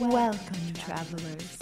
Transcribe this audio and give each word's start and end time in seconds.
Welcome, 0.00 0.72
travelers. 0.74 1.58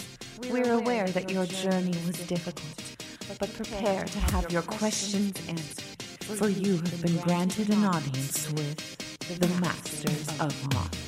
We're 0.49 0.73
aware 0.73 1.07
that 1.09 1.29
your 1.29 1.45
journey 1.45 1.93
was 2.05 2.17
difficult, 2.25 3.37
but 3.39 3.53
prepare 3.53 4.05
to 4.05 4.19
have 4.19 4.51
your 4.51 4.63
questions 4.63 5.33
answered, 5.47 6.01
for 6.37 6.49
you 6.49 6.77
have 6.77 7.01
been 7.03 7.17
granted 7.17 7.69
an 7.69 7.83
audience 7.83 8.51
with 8.53 9.39
the 9.39 9.47
Masters 9.61 10.27
of 10.39 10.73
Moth. 10.73 11.02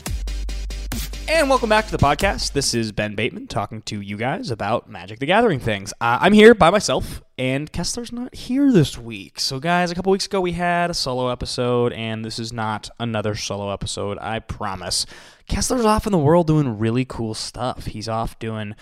And 1.28 1.50
welcome 1.50 1.70
back 1.70 1.86
to 1.86 1.92
the 1.92 1.98
podcast. 1.98 2.54
This 2.54 2.76
is 2.76 2.92
Ben 2.92 3.16
Bateman 3.16 3.48
talking 3.48 3.82
to 3.84 4.00
you 4.00 4.16
guys 4.16 4.52
about 4.52 4.88
Magic 4.88 5.18
the 5.18 5.26
Gathering 5.26 5.60
things. 5.60 5.92
Uh, 6.00 6.20
I'm 6.22 6.34
here 6.34 6.54
by 6.54 6.70
myself, 6.70 7.24
and 7.36 7.72
Kessler's 7.72 8.12
not 8.12 8.36
here 8.36 8.72
this 8.72 8.96
week. 8.96 9.40
So, 9.40 9.60
guys, 9.60 9.90
a 9.90 9.96
couple 9.96 10.12
weeks 10.12 10.28
ago 10.28 10.40
we 10.40 10.52
had 10.52 10.92
a 10.92 10.94
solo 10.94 11.30
episode, 11.30 11.94
and 11.94 12.24
this 12.24 12.38
is 12.38 12.54
not 12.54 12.92
another 13.00 13.34
solo 13.34 13.72
episode, 13.72 14.20
I 14.22 14.38
promise. 14.38 15.08
Kessler's 15.50 15.84
off 15.84 16.06
in 16.06 16.12
the 16.12 16.20
world 16.20 16.46
doing 16.46 16.78
really 16.78 17.06
cool 17.06 17.34
stuff. 17.34 17.88
He's 17.88 18.08
off 18.08 18.38
doing 18.38 18.76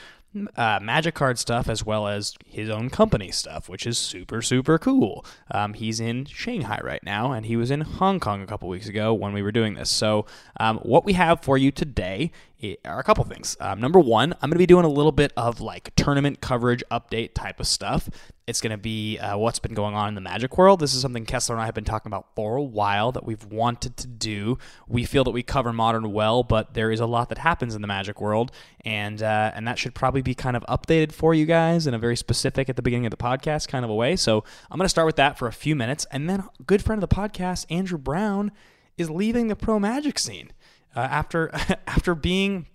uh, 0.56 0.80
Magic 0.82 1.16
card 1.16 1.38
stuff 1.40 1.70
as 1.70 1.86
well 1.86 2.08
as 2.08 2.36
his 2.46 2.70
own 2.70 2.90
company 2.90 3.32
stuff, 3.32 3.70
which 3.70 3.86
is 3.86 3.98
super, 3.98 4.42
super 4.42 4.78
cool. 4.78 5.26
Um, 5.52 5.74
he's 5.74 6.00
in 6.00 6.26
Shanghai 6.26 6.80
right 6.84 7.04
now, 7.04 7.32
and 7.32 7.46
he 7.46 7.56
was 7.56 7.72
in 7.72 7.82
Hong 7.82 8.20
Kong 8.20 8.42
a 8.42 8.48
couple 8.48 8.70
weeks 8.70 8.88
ago 8.88 9.14
when 9.14 9.34
we 9.34 9.42
were 9.42 9.52
doing 9.52 9.76
this. 9.76 9.90
So, 9.90 10.26
um, 10.60 10.80
what 10.80 11.06
we 11.06 11.14
have 11.14 11.42
for 11.42 11.58
you 11.58 11.72
today 11.72 12.32
are 12.86 13.00
a 13.00 13.04
couple 13.04 13.24
things. 13.26 13.58
Um, 13.60 13.80
number 13.82 14.00
one, 14.00 14.34
I'm 14.34 14.50
going 14.50 14.52
to 14.52 14.58
be 14.58 14.66
doing 14.66 14.86
a 14.86 14.90
little 14.90 15.12
bit 15.12 15.34
of 15.36 15.60
like 15.60 15.94
tournament 15.96 16.42
coverage 16.42 16.84
update 16.90 17.34
type 17.34 17.60
of 17.60 17.68
stuff. 17.68 18.10
It's 18.48 18.62
going 18.62 18.72
to 18.72 18.78
be 18.78 19.20
uh, 19.20 19.38
what's 19.38 19.60
been 19.60 19.74
going 19.74 19.96
on 19.96 20.10
in 20.10 20.16
the 20.16 20.22
Magic 20.22 20.58
world. 20.58 20.80
This 20.80 20.94
is 20.94 21.02
something 21.02 21.26
Kessler 21.26 21.56
and 21.56 21.62
I 21.62 21.66
have 21.66 21.76
been 21.76 21.84
talking 21.84 22.10
about 22.10 22.28
for 22.36 22.56
a 22.56 22.64
while 22.64 23.12
that 23.14 23.26
we've 23.26 23.44
wanted 23.46 23.98
to 23.98 24.08
do. 24.08 24.58
We 24.88 25.06
feel 25.06 25.24
that 25.26 25.32
we 25.32 25.44
cover 25.44 25.72
modern 25.74 26.12
well, 26.12 26.44
but 26.44 26.74
there 26.74 26.92
is 26.92 27.00
a 27.00 27.06
lot 27.06 27.30
that 27.30 27.38
happens 27.38 27.76
in 27.76 27.82
the 27.82 27.88
Magic 27.88 28.20
world, 28.22 28.52
and 28.86 29.22
uh, 29.22 29.52
and 29.54 29.68
that 29.68 29.78
should 29.78 29.94
probably 29.96 30.22
be 30.22 30.36
kind 30.36 30.56
of 30.56 30.64
updated 30.64 31.12
for 31.12 31.34
you 31.34 31.46
guys 31.46 31.88
in 31.88 31.94
a 31.94 32.00
very 32.00 32.18
specific 32.18 32.70
at 32.70 32.76
the 32.76 32.82
beginning 32.82 33.06
of 33.06 33.12
the 33.12 33.18
podcast 33.18 33.68
kind 33.68 33.86
of 33.86 33.92
a 33.92 33.96
way. 33.96 34.16
So 34.16 34.44
I'm 34.72 34.78
going 34.78 34.86
to 34.86 34.90
start 34.90 35.06
with 35.06 35.18
that 35.18 35.38
for 35.38 35.48
a 35.48 35.54
few 35.54 35.76
minutes, 35.76 36.06
and 36.12 36.30
then 36.30 36.44
good 36.66 36.82
friend 36.82 37.02
of 37.02 37.10
the 37.10 37.16
podcast, 37.16 37.66
Andrew 37.70 37.98
Brown, 37.98 38.52
is 38.98 39.10
leaving 39.10 39.48
the 39.48 39.56
pro 39.56 39.80
Magic 39.80 40.20
scene 40.20 40.52
uh, 40.96 41.00
after 41.00 41.50
after 41.88 42.16
being 42.16 42.68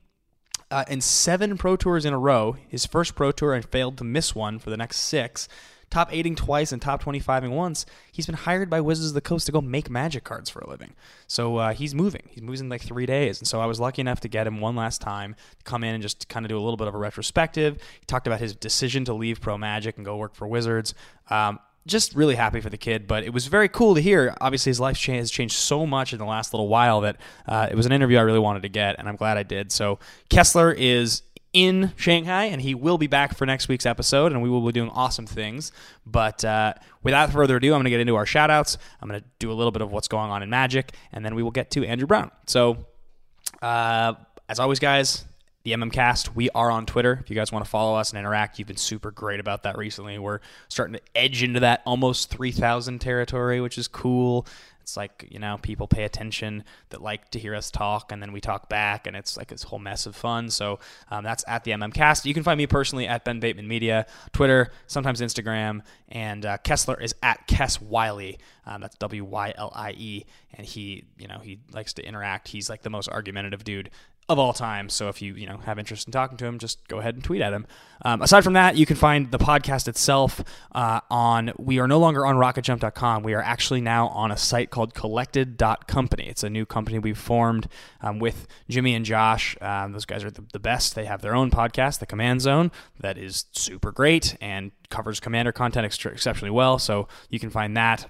uh, 0.71 0.85
in 0.89 1.01
seven 1.01 1.57
pro 1.57 1.77
tours 1.77 2.05
in 2.05 2.13
a 2.13 2.19
row. 2.19 2.57
His 2.69 2.87
first 2.87 3.15
pro 3.15 3.33
tour 3.33 3.55
and 3.55 3.65
failed 3.65 3.99
to 3.99 4.05
miss 4.05 4.35
one 4.35 4.59
for 4.59 4.71
the 4.71 4.77
next 4.77 4.99
six. 4.99 5.49
Top 5.91 6.13
eighting 6.13 6.35
twice 6.35 6.71
and 6.71 6.83
top 6.83 7.03
25ing 7.03 7.51
once. 7.51 7.87
He's 8.13 8.27
been 8.27 8.35
hired 8.35 8.69
by 8.69 8.83
Wizards 8.83 9.09
of 9.09 9.15
the 9.15 9.23
Coast 9.23 9.47
to 9.47 9.53
go 9.53 9.63
make 9.63 9.89
magic 9.89 10.23
cards 10.23 10.51
for 10.51 10.59
a 10.59 10.69
living. 10.69 10.93
So 11.27 11.57
uh, 11.57 11.73
he's 11.73 11.95
moving. 11.95 12.29
He's 12.29 12.43
moving 12.43 12.67
in 12.67 12.69
like 12.69 12.83
three 12.83 13.07
days. 13.07 13.39
And 13.39 13.49
so 13.49 13.63
I 13.63 13.65
was 13.65 13.81
lucky 13.81 14.03
enough 14.03 14.21
to 14.21 14.29
get 14.29 14.47
him 14.47 14.61
one 14.61 14.77
last 14.77 15.01
time 15.01 15.35
to 15.35 15.65
come 15.65 15.83
in 15.83 15.95
and 15.95 16.03
just 16.03 16.29
kind 16.29 16.45
of 16.45 16.51
do 16.51 16.59
a 16.59 16.61
little 16.61 16.77
bit 16.77 16.89
of 16.89 16.95
a 16.95 16.99
retrospective. 16.99 17.77
He 18.01 18.05
talked 18.07 18.27
about 18.27 18.39
his 18.39 18.55
decision 18.55 19.07
to 19.07 19.15
leave 19.15 19.41
Pro 19.41 19.57
Magic 19.57 19.97
and 19.97 20.05
go 20.05 20.19
work 20.19 20.35
for 20.35 20.47
Wizards. 20.47 20.93
Um, 21.31 21.59
just 21.89 22.15
really 22.15 22.37
happy 22.37 22.61
for 22.61 22.71
the 22.71 22.77
kid. 22.77 23.07
But 23.07 23.25
it 23.25 23.33
was 23.33 23.47
very 23.47 23.69
cool 23.69 23.95
to 23.95 24.01
hear. 24.01 24.35
Obviously, 24.41 24.71
his 24.71 24.81
life 24.81 25.03
has 25.07 25.31
changed 25.31 25.57
so 25.57 25.87
much 25.87 26.13
in 26.13 26.19
the 26.19 26.25
last 26.25 26.53
little 26.53 26.69
while 26.69 27.01
that 27.01 27.17
uh, 27.47 27.69
it 27.71 27.75
was 27.75 27.87
an 27.87 27.93
interview 27.93 28.19
I 28.19 28.23
really 28.23 28.39
wanted 28.39 28.63
to 28.63 28.69
get, 28.69 28.97
and 28.99 29.09
I'm 29.09 29.17
glad 29.17 29.37
I 29.37 29.43
did. 29.43 29.73
So 29.73 29.99
Kessler 30.29 30.73
is 30.73 31.23
in 31.53 31.93
Shanghai, 31.97 32.45
and 32.45 32.61
he 32.61 32.75
will 32.75 32.99
be 32.99 33.07
back 33.07 33.37
for 33.37 33.47
next 33.47 33.69
week's 33.69 33.87
episode, 33.87 34.33
and 34.33 34.43
we 34.43 34.51
will 34.51 34.65
be 34.65 34.73
doing 34.73 34.91
awesome 34.91 35.27
things. 35.27 35.73
But 36.07 36.45
uh, 36.45 36.75
without 37.03 37.33
further 37.33 37.57
ado, 37.57 37.69
I'm 37.69 37.79
going 37.79 37.85
to 37.85 37.91
get 37.91 38.01
into 38.01 38.17
our 38.17 38.27
shout 38.27 38.51
outs. 38.51 38.77
I'm 39.01 39.09
going 39.09 39.21
to 39.21 39.27
do 39.39 39.51
a 39.51 39.55
little 39.55 39.73
bit 39.73 39.83
of 39.83 39.91
what's 39.91 40.09
going 40.09 40.31
on 40.31 40.43
in 40.43 40.51
Magic, 40.51 40.93
and 41.13 41.25
then 41.25 41.35
we 41.35 41.43
will 41.43 41.51
get 41.51 41.71
to 41.73 41.85
Andrew 41.85 42.07
Brown. 42.07 42.31
So, 42.47 42.87
uh, 43.63 44.15
as 44.49 44.59
always, 44.59 44.79
guys, 44.79 45.25
the 45.65 45.73
MMCast. 45.73 46.35
We 46.35 46.51
are 46.51 46.71
on 46.71 46.87
Twitter. 46.87 47.19
If 47.23 47.31
you 47.31 47.37
guys 47.37 47.53
want 47.53 47.65
to 47.65 47.71
follow 47.71 47.97
us 47.97 48.11
and 48.11 48.19
interact, 48.19 48.59
you've 48.59 48.69
been 48.69 48.77
super 48.77 49.11
great 49.11 49.41
about 49.41 49.65
that 49.65 49.77
recently. 49.77 50.19
We're 50.19 50.41
starting 50.69 50.95
to 50.95 51.03
edge 51.15 51.43
into 51.43 51.61
that 51.61 51.83
almost 51.85 52.31
3,000 52.31 53.01
territory, 53.01 53.61
which 53.61 53.77
is 53.79 53.89
cool. 53.89 54.47
It's 54.89 54.97
like, 54.97 55.29
you 55.31 55.39
know, 55.39 55.59
people 55.61 55.87
pay 55.87 56.05
attention 56.05 56.65
that 56.89 57.03
like 57.03 57.29
to 57.33 57.39
hear 57.39 57.55
us 57.55 57.71
talk, 57.71 58.11
and 58.11 58.23
then 58.23 58.33
we 58.33 58.41
talk 58.41 58.71
back, 58.71 59.07
and 59.07 59.15
it's 59.15 59.37
like 59.37 59.49
this 59.49 59.63
whole 59.63 59.79
mess 59.79 60.07
of 60.07 60.17
fun. 60.17 60.49
So 60.49 60.79
um, 61.11 61.25
that's 61.25 61.45
at 61.47 61.65
the 61.65 61.73
MMCast. 61.73 62.25
You 62.25 62.33
can 62.33 62.43
find 62.43 62.57
me 62.57 62.67
personally 62.67 63.07
at 63.07 63.23
Ben 63.23 63.39
Bateman 63.39 63.69
Media, 63.69 64.07
Twitter, 64.33 64.71
sometimes 64.87 65.21
Instagram, 65.21 65.83
and 66.09 66.47
uh, 66.47 66.57
Kessler 66.65 66.99
is 66.99 67.15
at 67.23 67.47
Kess 67.47 67.83
Wylie. 67.83 68.39
Um, 68.65 68.81
that's 68.81 68.97
W 68.97 69.25
Y 69.25 69.53
L 69.59 69.71
I 69.75 69.91
E, 69.91 70.25
and 70.55 70.67
he, 70.67 71.05
you 71.19 71.29
know, 71.29 71.41
he 71.41 71.59
likes 71.71 71.93
to 71.95 72.03
interact. 72.03 72.49
He's 72.49 72.71
like 72.71 72.81
the 72.81 72.89
most 72.89 73.11
argumentative 73.11 73.65
dude 73.65 73.91
of 74.29 74.39
all 74.39 74.53
time. 74.53 74.89
So 74.89 75.09
if 75.09 75.23
you 75.23 75.35
you 75.35 75.47
know 75.47 75.59
have 75.59 75.79
interest 75.79 76.07
in 76.07 76.13
talking 76.13 76.37
to 76.39 76.47
him, 76.47 76.59
just 76.59 76.87
go 76.89 76.99
ahead 76.99 77.15
and 77.15 77.25
tweet 77.25 77.41
at 77.41 77.53
him. 77.53 77.67
Um, 78.03 78.23
aside 78.23 78.45
from 78.45 78.53
that, 78.53 78.77
you 78.77 78.87
can 78.87 78.97
find 78.97 79.31
the 79.31 79.39
podcast 79.39 79.89
itself 79.89 80.43
uh, 80.73 81.01
on. 81.11 81.53
We 81.59 81.81
are 81.81 81.89
no 81.89 81.99
longer 81.99 82.25
on 82.25 82.37
RocketJump.com. 82.37 83.23
We 83.23 83.35
are 83.35 83.43
actually 83.43 83.81
now 83.81 84.09
on 84.09 84.31
a 84.31 84.37
site 84.37 84.71
called 84.71 84.95
Collected.company. 84.95 86.29
It's 86.29 86.45
a 86.45 86.51
new 86.51 86.65
company 86.65 86.99
we've 86.99 87.19
formed 87.19 87.69
um, 88.01 88.19
with 88.19 88.47
Jimmy 88.69 88.95
and 88.95 89.05
Josh. 89.05 89.57
Um, 89.61 89.93
those 89.93 90.05
guys 90.05 90.23
are 90.23 90.31
the, 90.31 90.45
the 90.53 90.61
best. 90.61 90.95
They 90.95 91.07
have 91.07 91.23
their 91.23 91.35
own 91.35 91.51
podcast, 91.51 91.99
The 91.99 92.07
Command 92.07 92.41
Zone, 92.41 92.71
that 93.01 93.19
is 93.19 93.47
super 93.53 93.91
great 93.91 94.37
and 94.41 94.71
covers 94.91 95.21
Commander 95.21 95.53
content 95.53 95.85
ex- 95.85 96.05
exceptionally 96.05 96.51
well. 96.51 96.79
So 96.79 97.09
you 97.31 97.41
can 97.41 97.51
find 97.51 97.77
that 97.77 98.09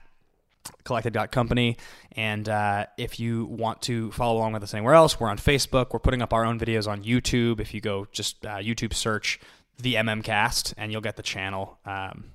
collected.company. 0.84 1.76
And 2.12 2.48
uh, 2.48 2.86
if 2.96 3.20
you 3.20 3.46
want 3.46 3.82
to 3.82 4.10
follow 4.12 4.38
along 4.38 4.52
with 4.52 4.62
us 4.62 4.74
anywhere 4.74 4.94
else, 4.94 5.18
we're 5.20 5.28
on 5.28 5.38
Facebook. 5.38 5.92
We're 5.92 5.98
putting 6.00 6.22
up 6.22 6.32
our 6.32 6.44
own 6.44 6.58
videos 6.58 6.88
on 6.88 7.02
YouTube. 7.02 7.60
If 7.60 7.74
you 7.74 7.80
go 7.80 8.06
just 8.12 8.44
uh, 8.44 8.56
YouTube 8.56 8.94
search 8.94 9.40
the 9.80 9.94
MMCast, 9.94 10.74
and 10.76 10.90
you'll 10.90 11.00
get 11.00 11.16
the 11.16 11.22
channel. 11.22 11.78
Um, 11.84 12.32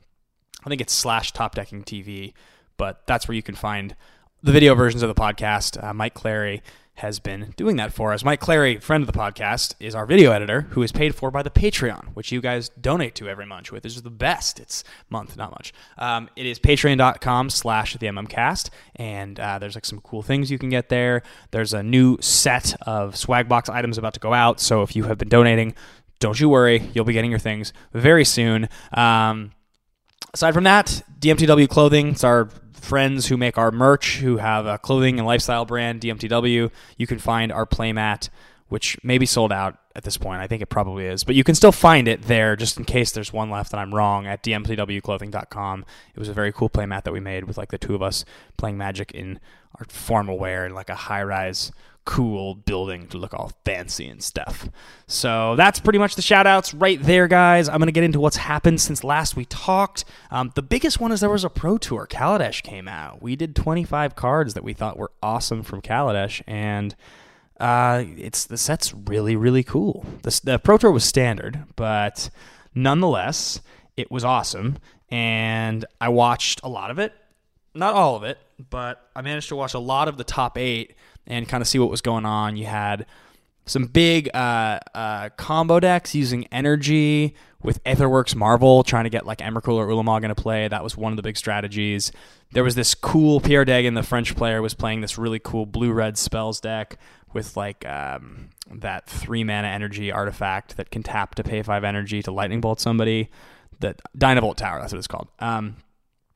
I 0.65 0.69
think 0.69 0.81
it's 0.81 0.93
slash 0.93 1.33
Top 1.33 1.55
Decking 1.55 1.83
TV, 1.83 2.33
but 2.77 3.05
that's 3.05 3.27
where 3.27 3.35
you 3.35 3.43
can 3.43 3.55
find 3.55 3.95
the 4.41 4.51
video 4.51 4.75
versions 4.75 5.03
of 5.03 5.09
the 5.09 5.19
podcast. 5.19 5.81
Uh, 5.83 5.93
Mike 5.93 6.13
Clary 6.13 6.63
has 6.95 7.19
been 7.19 7.53
doing 7.57 7.75
that 7.77 7.91
for 7.91 8.13
us. 8.13 8.23
Mike 8.23 8.39
Clary, 8.39 8.77
friend 8.77 9.01
of 9.01 9.07
the 9.11 9.17
podcast, 9.17 9.73
is 9.79 9.95
our 9.95 10.05
video 10.05 10.31
editor 10.31 10.61
who 10.71 10.83
is 10.83 10.91
paid 10.91 11.15
for 11.15 11.31
by 11.31 11.41
the 11.41 11.49
Patreon, 11.49 12.09
which 12.13 12.31
you 12.31 12.39
guys 12.39 12.69
donate 12.69 13.15
to 13.15 13.27
every 13.27 13.45
month, 13.45 13.71
which 13.71 13.85
is 13.85 14.01
the 14.03 14.11
best. 14.11 14.59
It's 14.59 14.83
month, 15.09 15.35
not 15.35 15.51
much. 15.51 15.73
Um, 15.97 16.29
it 16.35 16.45
is 16.45 16.59
patreon.com 16.59 17.49
slash 17.49 17.95
the 17.95 18.07
MMCast, 18.07 18.69
and 18.95 19.39
uh, 19.39 19.57
there's 19.59 19.75
like 19.75 19.85
some 19.85 20.01
cool 20.01 20.21
things 20.21 20.51
you 20.51 20.59
can 20.59 20.69
get 20.69 20.89
there. 20.89 21.23
There's 21.51 21.73
a 21.73 21.81
new 21.81 22.17
set 22.21 22.75
of 22.83 23.17
swag 23.17 23.49
box 23.49 23.69
items 23.69 23.97
about 23.97 24.13
to 24.13 24.19
go 24.19 24.33
out, 24.33 24.59
so 24.59 24.83
if 24.83 24.95
you 24.95 25.05
have 25.05 25.17
been 25.17 25.29
donating, 25.29 25.73
don't 26.19 26.39
you 26.39 26.47
worry, 26.47 26.89
you'll 26.93 27.05
be 27.05 27.13
getting 27.13 27.31
your 27.31 27.39
things 27.39 27.73
very 27.91 28.23
soon. 28.23 28.69
Um, 28.93 29.51
aside 30.33 30.53
from 30.53 30.63
that, 30.65 31.01
DMTW 31.19 31.67
Clothing, 31.67 32.09
it's 32.09 32.23
our 32.23 32.49
friends 32.73 33.27
who 33.27 33.37
make 33.37 33.57
our 33.57 33.71
merch, 33.71 34.17
who 34.17 34.37
have 34.37 34.65
a 34.65 34.77
clothing 34.77 35.19
and 35.19 35.25
lifestyle 35.25 35.65
brand, 35.65 36.01
DMTW. 36.01 36.71
You 36.97 37.07
can 37.07 37.19
find 37.19 37.51
our 37.51 37.65
playmat, 37.65 38.29
which 38.69 38.97
may 39.03 39.17
be 39.17 39.25
sold 39.25 39.51
out 39.51 39.77
at 39.95 40.03
this 40.03 40.17
point. 40.17 40.41
I 40.41 40.47
think 40.47 40.61
it 40.61 40.67
probably 40.67 41.05
is, 41.05 41.23
but 41.23 41.35
you 41.35 41.43
can 41.43 41.55
still 41.55 41.71
find 41.71 42.07
it 42.07 42.23
there 42.23 42.55
just 42.55 42.77
in 42.77 42.85
case 42.85 43.11
there's 43.11 43.31
one 43.31 43.49
left 43.49 43.73
and 43.73 43.79
I'm 43.79 43.93
wrong 43.93 44.25
at 44.25 44.43
dmtwclothing.com. 44.43 45.85
It 46.15 46.19
was 46.19 46.29
a 46.29 46.33
very 46.33 46.51
cool 46.51 46.69
playmat 46.69 47.03
that 47.03 47.13
we 47.13 47.19
made 47.19 47.45
with 47.45 47.57
like 47.57 47.69
the 47.69 47.77
two 47.77 47.95
of 47.95 48.01
us 48.01 48.25
playing 48.57 48.77
Magic 48.77 49.11
in 49.11 49.39
our 49.79 49.85
formal 49.87 50.37
wear 50.37 50.65
and 50.65 50.75
like 50.75 50.89
a 50.89 50.95
high 50.95 51.23
rise 51.23 51.71
cool 52.05 52.55
building 52.55 53.07
to 53.07 53.17
look 53.17 53.33
all 53.33 53.51
fancy 53.63 54.07
and 54.07 54.21
stuff. 54.21 54.69
So 55.07 55.55
that's 55.55 55.79
pretty 55.79 55.99
much 55.99 56.15
the 56.15 56.21
shout 56.21 56.45
outs 56.45 56.73
right 56.73 57.01
there, 57.01 57.27
guys. 57.27 57.69
I'm 57.69 57.77
going 57.77 57.87
to 57.87 57.93
get 57.93 58.03
into 58.03 58.19
what's 58.19 58.37
happened 58.37 58.81
since 58.81 59.03
last 59.03 59.35
we 59.35 59.45
talked. 59.45 60.03
Um, 60.29 60.51
the 60.55 60.61
biggest 60.61 60.99
one 60.99 61.11
is 61.11 61.21
there 61.21 61.29
was 61.29 61.45
a 61.45 61.49
pro 61.49 61.77
tour. 61.77 62.05
Kaladesh 62.07 62.61
came 62.61 62.87
out. 62.87 63.21
We 63.21 63.35
did 63.35 63.55
25 63.55 64.15
cards 64.15 64.53
that 64.53 64.63
we 64.63 64.73
thought 64.73 64.97
were 64.97 65.11
awesome 65.21 65.63
from 65.63 65.81
Kaladesh, 65.81 66.41
and 66.45 66.95
uh, 67.59 68.03
it's 68.17 68.45
the 68.45 68.57
set's 68.57 68.93
really, 68.93 69.35
really 69.35 69.63
cool. 69.63 70.05
The, 70.23 70.41
the 70.43 70.59
pro 70.59 70.77
tour 70.77 70.91
was 70.91 71.05
standard, 71.05 71.63
but 71.75 72.29
nonetheless, 72.75 73.61
it 73.95 74.11
was 74.11 74.25
awesome. 74.25 74.77
And 75.09 75.85
I 76.01 76.09
watched 76.09 76.59
a 76.63 76.69
lot 76.69 76.91
of 76.91 76.99
it. 76.99 77.13
Not 77.75 77.93
all 77.95 78.15
of 78.15 78.23
it, 78.23 78.37
but 78.69 79.09
I 79.15 79.21
managed 79.21 79.49
to 79.49 79.55
watch 79.55 79.73
a 79.73 79.79
lot 79.79 80.07
of 80.07 80.17
the 80.17 80.23
top 80.23 80.57
eight 80.57 80.95
and 81.27 81.47
kind 81.47 81.61
of 81.61 81.67
see 81.67 81.79
what 81.79 81.89
was 81.89 82.01
going 82.01 82.25
on. 82.25 82.57
You 82.57 82.65
had 82.65 83.05
some 83.65 83.85
big 83.85 84.29
uh, 84.33 84.79
uh, 84.93 85.29
combo 85.37 85.79
decks 85.79 86.13
using 86.13 86.45
energy 86.51 87.35
with 87.61 87.81
Aetherworks 87.85 88.35
Marvel, 88.35 88.83
trying 88.83 89.05
to 89.05 89.09
get 89.09 89.25
like 89.25 89.37
Emrakul 89.37 89.75
or 89.75 89.87
Ulamog 89.87 90.23
into 90.23 90.35
play. 90.35 90.67
That 90.67 90.83
was 90.83 90.97
one 90.97 91.13
of 91.13 91.17
the 91.17 91.23
big 91.23 91.37
strategies. 91.37 92.11
There 92.51 92.63
was 92.63 92.75
this 92.75 92.93
cool 92.93 93.39
Pierre 93.39 93.65
Dagen, 93.65 93.93
the 93.93 94.03
French 94.03 94.35
player, 94.35 94.61
was 94.61 94.73
playing 94.73 95.01
this 95.01 95.17
really 95.17 95.39
cool 95.39 95.65
blue 95.65 95.91
red 95.91 96.17
spells 96.17 96.59
deck 96.59 96.97
with 97.31 97.55
like 97.57 97.87
um, 97.87 98.49
that 98.71 99.07
three 99.07 99.43
mana 99.43 99.69
energy 99.69 100.11
artifact 100.11 100.77
that 100.77 100.91
can 100.91 101.01
tap 101.01 101.35
to 101.35 101.43
pay 101.43 101.61
five 101.63 101.83
energy 101.83 102.21
to 102.23 102.31
lightning 102.31 102.61
bolt 102.61 102.79
somebody. 102.79 103.29
That 103.79 103.99
Dynavolt 104.17 104.57
Tower, 104.57 104.79
that's 104.79 104.93
what 104.93 104.99
it's 104.99 105.07
called. 105.07 105.29
Um, 105.39 105.77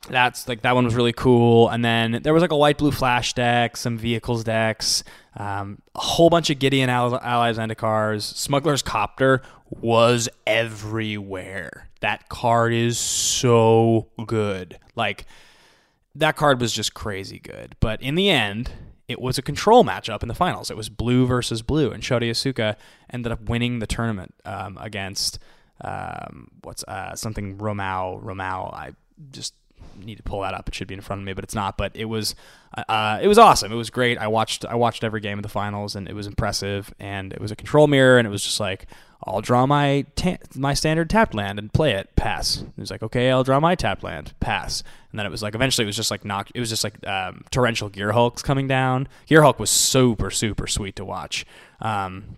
that's 0.09 0.47
like 0.47 0.61
that 0.61 0.75
one 0.75 0.85
was 0.85 0.95
really 0.95 1.13
cool. 1.13 1.69
And 1.69 1.83
then 1.83 2.19
there 2.23 2.33
was 2.33 2.41
like 2.41 2.51
a 2.51 2.57
white 2.57 2.77
blue 2.77 2.91
flash 2.91 3.33
deck, 3.33 3.77
some 3.77 3.97
vehicles 3.97 4.43
decks, 4.43 5.03
um, 5.35 5.81
a 5.95 5.99
whole 5.99 6.29
bunch 6.29 6.49
of 6.49 6.59
Gideon 6.59 6.89
Al- 6.89 7.19
Allies 7.19 7.59
cars. 7.77 8.25
Smuggler's 8.25 8.81
Copter 8.81 9.41
was 9.69 10.29
everywhere. 10.45 11.89
That 12.01 12.29
card 12.29 12.73
is 12.73 12.97
so 12.97 14.07
good. 14.25 14.77
Like 14.95 15.25
that 16.15 16.35
card 16.35 16.61
was 16.61 16.73
just 16.73 16.93
crazy 16.93 17.39
good. 17.39 17.75
But 17.79 18.01
in 18.01 18.15
the 18.15 18.29
end, 18.29 18.71
it 19.07 19.21
was 19.21 19.37
a 19.37 19.41
control 19.41 19.83
matchup 19.83 20.21
in 20.21 20.27
the 20.27 20.35
finals. 20.35 20.69
It 20.69 20.77
was 20.77 20.89
blue 20.89 21.25
versus 21.25 21.61
blue, 21.61 21.91
and 21.91 22.03
Shota 22.03 22.29
Yasooka 22.29 22.75
ended 23.09 23.31
up 23.31 23.41
winning 23.49 23.79
the 23.79 23.87
tournament 23.87 24.33
um, 24.43 24.77
against 24.81 25.39
um, 25.81 26.49
what's 26.63 26.83
uh, 26.83 27.15
something 27.15 27.57
Romao. 27.57 28.21
Romao. 28.21 28.73
I 28.73 28.91
just 29.31 29.53
need 29.97 30.17
to 30.17 30.23
pull 30.23 30.41
that 30.41 30.53
up. 30.53 30.67
It 30.67 30.75
should 30.75 30.87
be 30.87 30.93
in 30.93 31.01
front 31.01 31.21
of 31.21 31.25
me, 31.25 31.33
but 31.33 31.43
it's 31.43 31.55
not. 31.55 31.77
But 31.77 31.95
it 31.95 32.05
was 32.05 32.35
uh, 32.77 32.83
uh, 32.89 33.19
it 33.21 33.27
was 33.27 33.37
awesome. 33.37 33.71
It 33.71 33.75
was 33.75 33.89
great. 33.89 34.17
I 34.17 34.27
watched 34.27 34.65
I 34.65 34.75
watched 34.75 35.03
every 35.03 35.21
game 35.21 35.37
of 35.39 35.43
the 35.43 35.49
finals, 35.49 35.95
and 35.95 36.07
it 36.07 36.13
was 36.13 36.27
impressive. 36.27 36.93
And 36.99 37.33
it 37.33 37.41
was 37.41 37.51
a 37.51 37.55
control 37.55 37.87
mirror, 37.87 38.17
and 38.17 38.27
it 38.27 38.31
was 38.31 38.43
just 38.43 38.59
like 38.59 38.87
I'll 39.25 39.41
draw 39.41 39.65
my 39.65 40.05
ta- 40.15 40.37
my 40.55 40.73
standard 40.73 41.09
tapped 41.09 41.33
land 41.33 41.59
and 41.59 41.73
play 41.73 41.93
it. 41.93 42.15
Pass. 42.15 42.57
It 42.61 42.79
was 42.79 42.91
like 42.91 43.03
okay, 43.03 43.31
I'll 43.31 43.43
draw 43.43 43.59
my 43.59 43.75
tapped 43.75 44.03
land. 44.03 44.33
Pass. 44.39 44.83
And 45.11 45.19
then 45.19 45.25
it 45.25 45.31
was 45.31 45.41
like 45.41 45.55
eventually 45.55 45.83
it 45.85 45.87
was 45.87 45.95
just 45.95 46.11
like 46.11 46.23
knock. 46.25 46.49
It 46.53 46.59
was 46.59 46.69
just 46.69 46.83
like 46.83 47.05
um, 47.07 47.43
torrential 47.49 47.89
Gearhulks 47.89 48.43
coming 48.43 48.67
down. 48.67 49.07
Gearhulk 49.29 49.59
was 49.59 49.69
super 49.69 50.29
super 50.29 50.67
sweet 50.67 50.95
to 50.97 51.05
watch. 51.05 51.45
Um, 51.81 52.37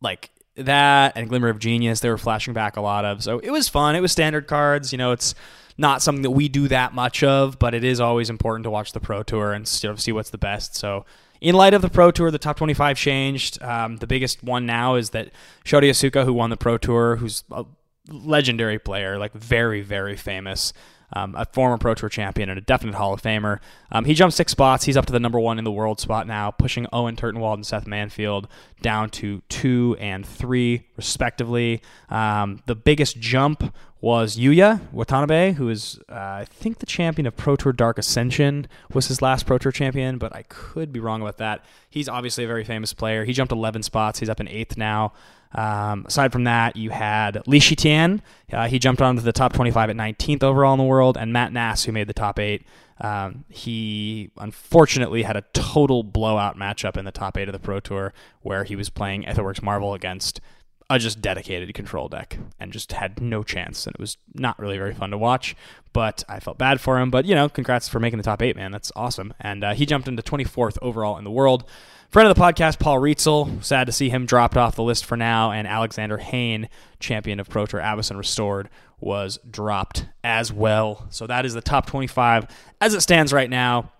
like 0.00 0.30
that 0.56 1.12
and 1.16 1.28
Glimmer 1.28 1.48
of 1.48 1.58
Genius, 1.58 2.00
they 2.00 2.08
were 2.08 2.18
flashing 2.18 2.54
back 2.54 2.76
a 2.76 2.80
lot 2.80 3.04
of. 3.04 3.22
So 3.22 3.38
it 3.38 3.50
was 3.50 3.68
fun. 3.68 3.94
It 3.96 4.00
was 4.00 4.12
standard 4.12 4.46
cards. 4.46 4.92
You 4.92 4.98
know, 4.98 5.12
it's 5.12 5.34
not 5.78 6.02
something 6.02 6.22
that 6.22 6.30
we 6.30 6.48
do 6.48 6.68
that 6.68 6.94
much 6.94 7.22
of, 7.22 7.58
but 7.58 7.74
it 7.74 7.84
is 7.84 8.00
always 8.00 8.30
important 8.30 8.64
to 8.64 8.70
watch 8.70 8.92
the 8.92 9.00
Pro 9.00 9.22
Tour 9.22 9.52
and 9.52 9.68
see 9.68 10.12
what's 10.12 10.30
the 10.30 10.38
best. 10.38 10.74
So, 10.74 11.04
in 11.40 11.54
light 11.54 11.74
of 11.74 11.82
the 11.82 11.90
Pro 11.90 12.10
Tour, 12.10 12.30
the 12.30 12.38
top 12.38 12.56
25 12.56 12.96
changed. 12.96 13.62
Um, 13.62 13.98
the 13.98 14.06
biggest 14.06 14.42
one 14.42 14.64
now 14.64 14.94
is 14.94 15.10
that 15.10 15.30
Shota 15.64 15.82
Yasooka, 15.82 16.24
who 16.24 16.32
won 16.32 16.48
the 16.48 16.56
Pro 16.56 16.78
Tour, 16.78 17.16
who's 17.16 17.44
a 17.50 17.66
legendary 18.08 18.78
player, 18.78 19.18
like 19.18 19.32
very, 19.34 19.82
very 19.82 20.16
famous, 20.16 20.72
um, 21.12 21.34
a 21.36 21.44
former 21.46 21.78
Pro 21.78 21.94
Tour 21.94 22.08
champion 22.08 22.48
and 22.48 22.58
a 22.58 22.62
definite 22.62 22.94
Hall 22.94 23.12
of 23.12 23.22
Famer. 23.22 23.60
Um, 23.92 24.04
he 24.04 24.14
jumped 24.14 24.36
six 24.36 24.52
spots. 24.52 24.84
He's 24.84 24.96
up 24.96 25.06
to 25.06 25.12
the 25.12 25.20
number 25.20 25.38
one 25.38 25.58
in 25.58 25.64
the 25.64 25.72
world 25.72 26.00
spot 26.00 26.26
now, 26.26 26.50
pushing 26.50 26.86
Owen 26.92 27.16
Turtenwald 27.16 27.54
and 27.54 27.66
Seth 27.66 27.86
Manfield 27.86 28.46
down 28.82 29.10
to 29.10 29.42
two 29.48 29.96
and 30.00 30.26
three, 30.26 30.86
respectively. 30.96 31.82
Um, 32.08 32.62
the 32.66 32.74
biggest 32.74 33.18
jump 33.18 33.74
was 34.00 34.36
Yuya 34.36 34.80
Watanabe, 34.92 35.52
who 35.52 35.68
is, 35.68 35.98
uh, 36.08 36.14
I 36.14 36.46
think, 36.48 36.78
the 36.78 36.86
champion 36.86 37.26
of 37.26 37.36
Pro 37.36 37.56
Tour 37.56 37.72
Dark 37.72 37.98
Ascension, 37.98 38.68
was 38.92 39.08
his 39.08 39.22
last 39.22 39.46
Pro 39.46 39.58
Tour 39.58 39.72
champion, 39.72 40.18
but 40.18 40.34
I 40.34 40.42
could 40.42 40.92
be 40.92 41.00
wrong 41.00 41.22
about 41.22 41.38
that. 41.38 41.64
He's 41.88 42.08
obviously 42.08 42.44
a 42.44 42.46
very 42.46 42.64
famous 42.64 42.92
player. 42.92 43.24
He 43.24 43.32
jumped 43.32 43.52
11 43.52 43.82
spots. 43.82 44.18
He's 44.18 44.28
up 44.28 44.40
in 44.40 44.48
eighth 44.48 44.76
now. 44.76 45.12
Um, 45.52 46.04
aside 46.06 46.32
from 46.32 46.44
that, 46.44 46.76
you 46.76 46.90
had 46.90 47.42
Li 47.46 47.58
Shitian. 47.58 48.20
Uh, 48.52 48.68
he 48.68 48.78
jumped 48.78 49.00
onto 49.00 49.22
the 49.22 49.32
top 49.32 49.54
25 49.54 49.90
at 49.90 49.96
19th 49.96 50.42
overall 50.42 50.74
in 50.74 50.78
the 50.78 50.84
world, 50.84 51.16
and 51.16 51.32
Matt 51.32 51.52
Nass, 51.52 51.84
who 51.84 51.92
made 51.92 52.06
the 52.06 52.14
top 52.14 52.38
eight. 52.38 52.66
Um, 53.00 53.44
he 53.48 54.30
unfortunately 54.38 55.22
had 55.22 55.36
a 55.36 55.44
total 55.52 56.02
blowout 56.02 56.56
matchup 56.56 56.96
in 56.96 57.04
the 57.04 57.12
top 57.12 57.36
eight 57.36 57.48
of 57.48 57.52
the 57.52 57.58
Pro 57.58 57.80
Tour, 57.80 58.12
where 58.42 58.64
he 58.64 58.76
was 58.76 58.90
playing 58.90 59.24
Aetherworks 59.24 59.62
Marvel 59.62 59.94
against 59.94 60.40
a 60.88 60.98
just 60.98 61.20
dedicated 61.20 61.72
control 61.74 62.08
deck 62.08 62.38
and 62.60 62.72
just 62.72 62.92
had 62.92 63.20
no 63.20 63.42
chance. 63.42 63.86
And 63.86 63.94
it 63.94 64.00
was 64.00 64.16
not 64.34 64.58
really 64.58 64.78
very 64.78 64.94
fun 64.94 65.10
to 65.10 65.18
watch, 65.18 65.56
but 65.92 66.22
I 66.28 66.38
felt 66.38 66.58
bad 66.58 66.80
for 66.80 66.98
him. 66.98 67.10
But, 67.10 67.24
you 67.24 67.34
know, 67.34 67.48
congrats 67.48 67.88
for 67.88 67.98
making 67.98 68.18
the 68.18 68.22
top 68.22 68.42
eight, 68.42 68.56
man. 68.56 68.70
That's 68.70 68.92
awesome. 68.94 69.34
And 69.40 69.64
uh, 69.64 69.74
he 69.74 69.84
jumped 69.84 70.06
into 70.06 70.22
24th 70.22 70.78
overall 70.82 71.18
in 71.18 71.24
the 71.24 71.30
world. 71.30 71.64
Friend 72.10 72.28
of 72.28 72.36
the 72.36 72.40
podcast, 72.40 72.78
Paul 72.78 72.98
Rietzl. 72.98 73.64
Sad 73.64 73.86
to 73.88 73.92
see 73.92 74.10
him 74.10 74.26
dropped 74.26 74.56
off 74.56 74.76
the 74.76 74.82
list 74.84 75.04
for 75.04 75.16
now. 75.16 75.50
And 75.50 75.66
Alexander 75.66 76.18
Hayne, 76.18 76.68
champion 77.00 77.40
of 77.40 77.48
Pro 77.48 77.66
Tour 77.66 77.80
Avacyn 77.80 78.16
Restored, 78.16 78.68
was 79.00 79.38
dropped 79.50 80.06
as 80.22 80.52
well. 80.52 81.06
So 81.10 81.26
that 81.26 81.44
is 81.44 81.52
the 81.52 81.60
top 81.60 81.86
25 81.86 82.46
as 82.80 82.94
it 82.94 83.00
stands 83.00 83.32
right 83.32 83.50
now. 83.50 83.90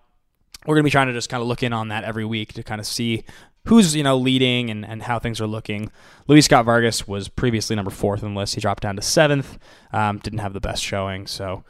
We're 0.65 0.75
going 0.75 0.83
to 0.83 0.87
be 0.87 0.91
trying 0.91 1.07
to 1.07 1.13
just 1.13 1.29
kind 1.29 1.41
of 1.41 1.47
look 1.47 1.63
in 1.63 1.71
on 1.73 1.89
that 1.89 2.03
every 2.03 2.25
week 2.25 2.53
to 2.53 2.63
kind 2.63 2.81
of 2.81 2.87
see 2.87 3.23
who's 3.67 3.95
you 3.95 4.03
know 4.03 4.17
leading 4.17 4.69
and, 4.69 4.85
and 4.85 5.03
how 5.03 5.19
things 5.19 5.39
are 5.39 5.47
looking. 5.47 5.91
Luis 6.27 6.45
Scott 6.45 6.65
Vargas 6.65 7.07
was 7.07 7.29
previously 7.29 7.75
number 7.75 7.91
fourth 7.91 8.23
in 8.23 8.33
the 8.33 8.39
list. 8.39 8.55
He 8.55 8.61
dropped 8.61 8.83
down 8.83 8.95
to 8.95 9.01
seventh. 9.01 9.57
Um, 9.91 10.19
didn't 10.19 10.39
have 10.39 10.53
the 10.53 10.59
best 10.59 10.83
showing. 10.83 11.27
So 11.27 11.63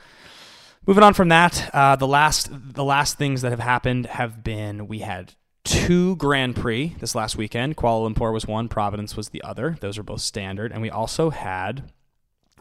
moving 0.85 1.03
on 1.03 1.13
from 1.13 1.29
that, 1.29 1.69
uh, 1.73 1.95
the 1.95 2.07
last 2.07 2.49
the 2.51 2.83
last 2.83 3.17
things 3.17 3.41
that 3.41 3.51
have 3.51 3.59
happened 3.59 4.05
have 4.07 4.44
been 4.44 4.88
we 4.88 4.99
had 4.99 5.33
two 5.63 6.15
Grand 6.15 6.55
Prix 6.55 6.95
this 6.99 7.13
last 7.13 7.35
weekend. 7.35 7.75
Kuala 7.75 8.09
Lumpur 8.09 8.31
was 8.31 8.47
one, 8.47 8.69
Providence 8.69 9.17
was 9.17 9.29
the 9.29 9.41
other. 9.44 9.77
Those 9.81 9.97
are 9.97 10.03
both 10.03 10.21
standard, 10.21 10.71
and 10.71 10.81
we 10.81 10.89
also 10.89 11.29
had 11.29 11.91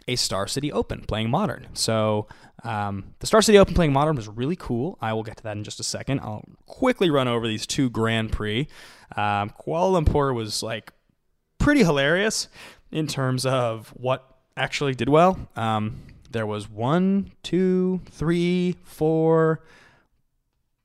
a 0.08 0.16
Star 0.16 0.46
City 0.46 0.72
Open 0.72 1.02
playing 1.02 1.30
Modern. 1.30 1.68
So 1.72 2.26
um, 2.64 3.14
the 3.20 3.26
Star 3.26 3.42
City 3.42 3.58
Open 3.58 3.74
playing 3.74 3.92
Modern 3.92 4.16
was 4.16 4.28
really 4.28 4.56
cool. 4.56 4.98
I 5.00 5.12
will 5.12 5.22
get 5.22 5.36
to 5.38 5.42
that 5.44 5.56
in 5.56 5.64
just 5.64 5.80
a 5.80 5.84
second. 5.84 6.20
I'll 6.20 6.44
quickly 6.66 7.10
run 7.10 7.28
over 7.28 7.46
these 7.46 7.66
two 7.66 7.90
Grand 7.90 8.32
Prix. 8.32 8.68
Um, 9.14 9.50
Kuala 9.50 10.02
Lumpur 10.02 10.34
was 10.34 10.62
like 10.62 10.92
pretty 11.58 11.84
hilarious 11.84 12.48
in 12.90 13.06
terms 13.06 13.46
of 13.46 13.88
what 13.90 14.24
actually 14.56 14.94
did 14.94 15.08
well. 15.08 15.38
Um, 15.56 16.02
there 16.30 16.46
was 16.46 16.68
one, 16.68 17.32
two, 17.42 18.00
three, 18.10 18.76
four, 18.84 19.62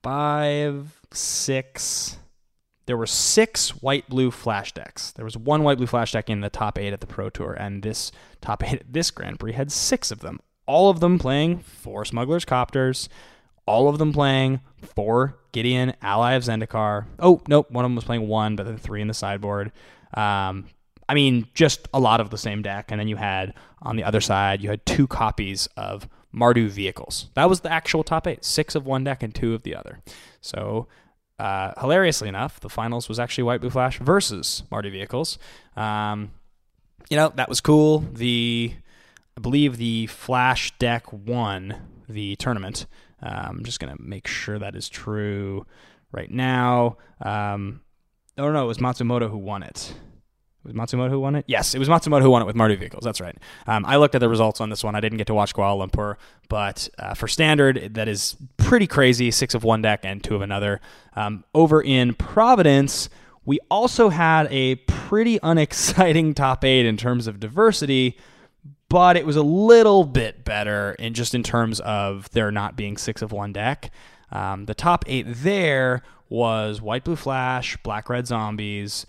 five, 0.04 1.00
six. 1.12 2.18
There 2.86 2.98
were 2.98 3.08
six 3.08 3.70
white 3.82 4.10
blue 4.10 4.32
flash 4.32 4.72
decks. 4.74 5.12
There 5.12 5.26
was 5.26 5.38
one 5.38 5.64
white 5.64 5.78
blue 5.78 5.88
flash 5.88 6.12
deck 6.12 6.30
in 6.30 6.42
the 6.42 6.50
top 6.50 6.78
eight 6.78 6.94
at 6.94 7.02
the 7.02 7.08
Pro 7.08 7.30
Tour, 7.30 7.54
and 7.54 7.84
this 7.84 8.12
top 8.42 8.64
eight 8.64 8.82
at 8.82 8.94
this 8.94 9.12
Grand 9.12 9.40
Prix 9.40 9.54
had 9.54 9.72
six 9.72 10.12
of 10.12 10.20
them. 10.20 10.40
All 10.66 10.90
of 10.90 11.00
them 11.00 11.20
playing 11.20 11.60
four 11.60 12.06
Smugglers 12.06 12.46
Copters, 12.46 13.10
all 13.66 13.88
of 13.88 13.98
them 13.98 14.14
playing 14.14 14.62
four 14.96 15.38
Gideon, 15.52 15.94
Ally 16.02 16.34
of 16.34 16.44
Zendikar. 16.44 17.06
Oh, 17.20 17.42
nope, 17.48 17.70
one 17.72 17.86
of 17.86 17.90
them 17.90 17.96
was 17.96 18.06
playing 18.06 18.28
one, 18.28 18.56
but 18.56 18.66
then 18.66 18.78
three 18.78 19.02
in 19.02 19.08
the 19.08 19.14
sideboard. 19.14 19.72
Um, 20.14 20.66
I 21.08 21.14
mean, 21.14 21.48
just 21.54 21.88
a 21.94 22.00
lot 22.00 22.22
of 22.22 22.30
the 22.30 22.38
same 22.38 22.62
deck. 22.62 22.90
And 22.90 23.00
then 23.00 23.08
you 23.08 23.18
had 23.18 23.54
on 23.82 23.98
the 23.98 24.04
other 24.04 24.22
side, 24.22 24.62
you 24.62 24.70
had 24.70 24.86
two 24.86 25.08
copies 25.08 25.68
of 25.76 26.08
Mardu 26.34 26.70
vehicles. 26.70 27.30
That 27.34 27.50
was 27.50 27.62
the 27.62 27.72
actual 27.72 28.04
top 28.04 28.28
eight 28.28 28.46
six 28.46 28.76
of 28.76 28.86
one 28.86 29.04
deck 29.04 29.22
and 29.22 29.36
two 29.36 29.54
of 29.54 29.64
the 29.64 29.76
other. 29.76 30.00
So, 30.40 30.88
uh, 31.38 31.74
hilariously 31.80 32.30
enough, 32.30 32.60
the 32.60 32.70
finals 32.70 33.10
was 33.10 33.20
actually 33.20 33.44
White 33.44 33.62
Blue 33.62 33.70
Flash 33.70 34.00
versus 34.00 34.64
Mardu 34.72 34.92
vehicles. 34.92 35.38
Um, 35.76 36.32
you 37.10 37.18
know, 37.18 37.34
that 37.36 37.50
was 37.50 37.60
cool. 37.60 38.00
The, 38.14 38.74
I 39.38 39.42
believe 39.42 39.78
the 39.78 40.08
Flash 40.08 40.72
deck 40.78 41.12
won 41.12 41.76
the 42.08 42.38
tournament. 42.38 42.86
Um, 43.22 43.58
I'm 43.58 43.64
just 43.64 43.80
going 43.80 43.96
to 43.96 44.02
make 44.02 44.28
sure 44.28 44.60
that 44.60 44.76
is 44.76 44.90
true 44.90 45.66
right 46.12 46.30
now. 46.30 46.98
Um, 47.22 47.82
oh, 48.38 48.52
no, 48.52 48.64
it 48.64 48.68
was 48.68 48.80
Matsumoto 48.80 49.30
who 49.30 49.38
won 49.38 49.64
it. 49.64 49.94
It 50.64 50.68
was 50.68 50.76
Matsumoto 50.76 51.10
who 51.10 51.20
won 51.20 51.36
it? 51.36 51.46
Yes, 51.48 51.74
it 51.74 51.80
was 51.80 51.90
Matsumoto 51.90 52.22
who 52.22 52.30
won 52.30 52.44
it 52.44 52.46
with 52.46 52.56
Mardu 52.56 52.78
vehicles. 52.78 53.04
That's 53.04 53.20
right. 53.20 53.36
Um, 53.66 53.84
I 53.86 53.96
looked 53.96 54.14
at 54.14 54.22
the 54.22 54.30
results 54.30 54.62
on 54.62 54.70
this 54.70 54.84
one. 54.84 54.94
I 54.94 55.00
didn't 55.00 55.18
get 55.18 55.26
to 55.28 55.34
watch 55.34 55.56
Kuala 55.56 55.90
Lumpur, 55.90 56.18
but 56.50 56.88
uh, 57.00 57.16
for 57.16 57.28
standard, 57.28 57.96
that 57.96 58.08
is 58.08 58.38
pretty 58.58 58.86
crazy. 58.86 59.32
Six 59.32 59.56
of 59.56 59.64
one 59.64 59.82
deck 59.82 60.02
and 60.04 60.24
two 60.24 60.36
of 60.36 60.42
another. 60.42 60.80
Um, 61.16 61.46
over 61.56 61.82
in 61.82 62.14
Providence, 62.14 63.10
we 63.44 63.60
also 63.72 64.10
had 64.10 64.48
a 64.52 64.76
pretty 64.76 65.40
unexciting 65.44 66.36
top 66.36 66.64
eight 66.64 66.86
in 66.86 66.96
terms 66.96 67.26
of 67.26 67.40
diversity, 67.40 68.18
but 68.92 69.16
it 69.16 69.26
was 69.26 69.38
a 69.38 69.42
little 69.42 70.04
bit 70.04 70.44
better 70.44 70.98
in 71.00 71.14
just 71.14 71.34
in 71.34 71.44
terms 71.44 71.80
of 71.80 72.30
there 72.32 72.52
not 72.52 72.76
being 72.76 72.98
six 72.98 73.22
of 73.22 73.32
one 73.32 73.54
deck. 73.54 73.90
Um, 74.32 74.66
the 74.66 74.76
top 74.76 75.06
eight 75.08 75.26
there 75.28 76.02
was 76.28 76.82
White 76.82 77.06
Blue 77.06 77.16
Flash, 77.16 77.78
Black 77.84 78.10
Red 78.10 78.28
Zombies 78.28 79.06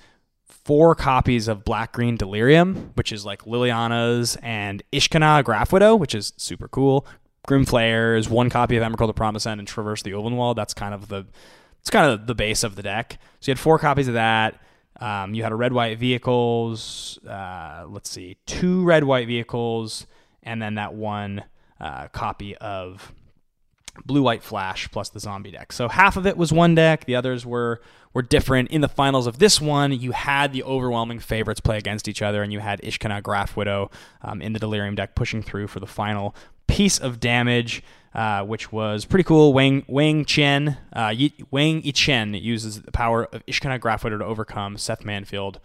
four 0.64 0.94
copies 0.94 1.48
of 1.48 1.64
Black 1.64 1.92
Green 1.92 2.16
Delirium, 2.16 2.92
which 2.94 3.12
is 3.12 3.24
like 3.24 3.42
Liliana's, 3.42 4.36
and 4.42 4.82
Ishkanah 4.92 5.42
Grafwidow, 5.42 5.98
which 5.98 6.14
is 6.14 6.32
super 6.36 6.68
cool. 6.68 7.06
Grim 7.46 7.64
Flayers, 7.64 8.28
one 8.28 8.50
copy 8.50 8.76
of 8.76 8.84
Emrakul 8.84 9.08
the 9.08 9.12
Promised 9.12 9.46
End, 9.46 9.58
and 9.58 9.66
Traverse 9.66 10.02
the 10.02 10.12
Ulvenwald. 10.12 10.54
That's 10.54 10.74
kind 10.74 10.94
of 10.94 11.08
the 11.08 11.26
it's 11.80 11.90
kind 11.90 12.08
of 12.08 12.28
the 12.28 12.34
base 12.34 12.62
of 12.62 12.76
the 12.76 12.82
deck. 12.82 13.18
So 13.40 13.50
you 13.50 13.52
had 13.52 13.58
four 13.58 13.78
copies 13.80 14.06
of 14.06 14.14
that. 14.14 14.60
Um, 15.02 15.34
you 15.34 15.42
had 15.42 15.50
a 15.50 15.56
red 15.56 15.72
white 15.72 15.98
vehicles. 15.98 17.18
Uh, 17.28 17.84
let's 17.88 18.08
see, 18.08 18.36
two 18.46 18.84
red 18.84 19.02
white 19.02 19.26
vehicles, 19.26 20.06
and 20.44 20.62
then 20.62 20.76
that 20.76 20.94
one 20.94 21.42
uh, 21.80 22.06
copy 22.08 22.56
of 22.58 23.12
blue 24.06 24.22
white 24.22 24.42
flash 24.42 24.88
plus 24.90 25.08
the 25.10 25.20
zombie 25.20 25.50
deck. 25.50 25.72
So 25.72 25.88
half 25.88 26.16
of 26.16 26.26
it 26.26 26.36
was 26.36 26.52
one 26.52 26.74
deck, 26.74 27.04
the 27.04 27.16
others 27.16 27.44
were 27.44 27.82
were 28.14 28.22
different. 28.22 28.70
In 28.70 28.80
the 28.80 28.88
finals 28.88 29.26
of 29.26 29.38
this 29.38 29.60
one, 29.60 29.90
you 29.90 30.12
had 30.12 30.52
the 30.52 30.62
overwhelming 30.62 31.18
favorites 31.18 31.60
play 31.60 31.78
against 31.78 32.06
each 32.06 32.22
other, 32.22 32.42
and 32.42 32.52
you 32.52 32.60
had 32.60 32.80
Ishkanah 32.82 33.22
Grafwidow 33.22 33.90
um, 34.20 34.40
in 34.40 34.52
the 34.52 34.60
Delirium 34.60 34.94
deck 34.94 35.16
pushing 35.16 35.42
through 35.42 35.66
for 35.66 35.80
the 35.80 35.86
final 35.86 36.36
piece 36.68 36.98
of 36.98 37.18
damage. 37.18 37.82
Uh, 38.14 38.44
which 38.44 38.70
was 38.70 39.06
pretty 39.06 39.24
cool. 39.24 39.54
Wang 39.54 39.86
Wang 39.88 40.26
Chen, 40.26 40.76
uh, 40.92 41.14
Wang 41.50 41.80
Yichen 41.80 42.38
uses 42.38 42.82
the 42.82 42.92
power 42.92 43.24
of 43.24 43.42
Grafwidow 43.46 44.18
to 44.18 44.24
overcome 44.26 44.76
Seth 44.76 45.02
Manfield 45.02 45.56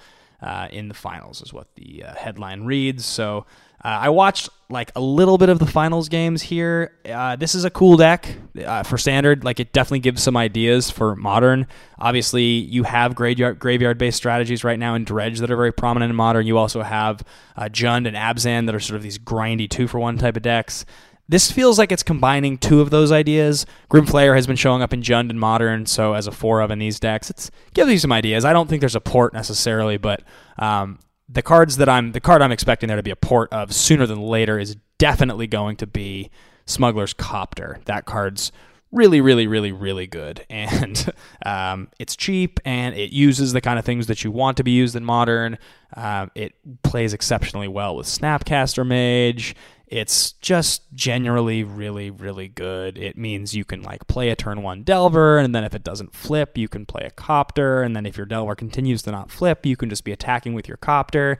uh, 0.41 0.69
in 0.71 0.87
the 0.87 0.93
finals, 0.93 1.41
is 1.41 1.51
what 1.51 1.67
the 1.75 2.05
uh, 2.05 2.15
headline 2.15 2.63
reads. 2.63 3.05
So 3.05 3.45
uh, 3.83 3.87
I 3.87 4.09
watched 4.09 4.47
like 4.69 4.93
a 4.95 5.01
little 5.01 5.37
bit 5.37 5.49
of 5.49 5.59
the 5.59 5.65
finals 5.65 6.07
games 6.07 6.41
here. 6.41 6.93
Uh, 7.05 7.35
this 7.35 7.53
is 7.53 7.65
a 7.65 7.69
cool 7.69 7.97
deck 7.97 8.37
for 8.85 8.97
standard. 8.97 9.43
Like 9.43 9.59
it 9.59 9.73
definitely 9.73 9.99
gives 9.99 10.23
some 10.23 10.37
ideas 10.37 10.89
for 10.89 11.17
modern. 11.17 11.67
Obviously, 11.99 12.43
you 12.43 12.83
have 12.83 13.13
graveyard 13.13 13.59
graveyard 13.59 13.97
based 13.97 14.15
strategies 14.15 14.63
right 14.63 14.79
now 14.79 14.95
in 14.95 15.03
Dredge 15.03 15.39
that 15.39 15.51
are 15.51 15.57
very 15.57 15.73
prominent 15.73 16.11
in 16.11 16.15
modern. 16.15 16.47
You 16.47 16.57
also 16.57 16.81
have 16.81 17.25
Jund 17.57 18.07
and 18.07 18.15
Abzan 18.15 18.67
that 18.67 18.75
are 18.75 18.79
sort 18.79 18.95
of 18.95 19.03
these 19.03 19.19
grindy 19.19 19.69
two 19.69 19.89
for 19.89 19.99
one 19.99 20.17
type 20.17 20.37
of 20.37 20.43
decks. 20.43 20.85
This 21.29 21.51
feels 21.51 21.77
like 21.77 21.91
it's 21.91 22.03
combining 22.03 22.57
two 22.57 22.79
of 22.79 22.89
those 22.89 23.11
ideas. 23.11 23.65
Grim 23.89 24.05
Flayer 24.05 24.35
has 24.35 24.47
been 24.47 24.55
showing 24.55 24.81
up 24.81 24.93
in 24.93 25.01
Jund 25.01 25.29
and 25.29 25.39
Modern, 25.39 25.85
so 25.85 26.13
as 26.13 26.25
a 26.25 26.31
four 26.31 26.61
of 26.61 26.71
in 26.71 26.79
these 26.79 26.99
decks, 26.99 27.29
it's 27.29 27.51
gives 27.73 27.91
you 27.91 27.99
some 27.99 28.13
ideas. 28.13 28.45
I 28.45 28.53
don't 28.53 28.69
think 28.69 28.79
there's 28.79 28.95
a 28.95 29.01
port 29.01 29.33
necessarily, 29.33 29.97
but 29.97 30.23
um, 30.57 30.99
the 31.27 31.41
cards 31.41 31.77
that 31.77 31.89
I'm 31.89 32.13
the 32.13 32.21
card 32.21 32.41
I'm 32.41 32.51
expecting 32.51 32.87
there 32.87 32.95
to 32.95 33.03
be 33.03 33.11
a 33.11 33.17
port 33.17 33.51
of 33.51 33.73
sooner 33.73 34.05
than 34.05 34.21
later 34.21 34.57
is 34.57 34.77
definitely 34.97 35.47
going 35.47 35.75
to 35.77 35.87
be 35.87 36.29
Smuggler's 36.65 37.13
Copter. 37.13 37.79
That 37.85 38.05
card's 38.05 38.51
really, 38.91 39.21
really, 39.21 39.47
really, 39.47 39.71
really 39.71 40.07
good, 40.07 40.45
and 40.49 41.11
um, 41.45 41.89
it's 41.99 42.15
cheap 42.15 42.59
and 42.65 42.95
it 42.95 43.11
uses 43.11 43.53
the 43.53 43.61
kind 43.61 43.79
of 43.79 43.85
things 43.85 44.07
that 44.07 44.23
you 44.23 44.31
want 44.31 44.57
to 44.57 44.63
be 44.63 44.71
used 44.71 44.95
in 44.95 45.03
modern. 45.03 45.57
Um, 45.95 46.31
it 46.35 46.53
plays 46.83 47.13
exceptionally 47.13 47.67
well 47.67 47.95
with 47.95 48.07
Snapcaster 48.07 48.85
Mage. 48.85 49.55
It's 49.87 50.33
just 50.33 50.93
generally 50.93 51.63
really, 51.63 52.11
really 52.11 52.49
good. 52.49 52.97
It 52.97 53.17
means 53.17 53.55
you 53.55 53.63
can 53.63 53.81
like 53.81 54.05
play 54.07 54.29
a 54.29 54.35
turn 54.35 54.61
one 54.61 54.83
Delver, 54.83 55.37
and 55.37 55.55
then 55.55 55.63
if 55.63 55.73
it 55.73 55.83
doesn't 55.83 56.13
flip, 56.13 56.57
you 56.57 56.67
can 56.67 56.85
play 56.85 57.03
a 57.05 57.11
Copter, 57.11 57.81
and 57.83 57.95
then 57.95 58.05
if 58.05 58.17
your 58.17 58.25
Delver 58.25 58.55
continues 58.55 59.01
to 59.03 59.11
not 59.11 59.31
flip, 59.31 59.65
you 59.65 59.77
can 59.77 59.89
just 59.89 60.03
be 60.03 60.11
attacking 60.11 60.53
with 60.53 60.67
your 60.67 60.77
Copter 60.77 61.37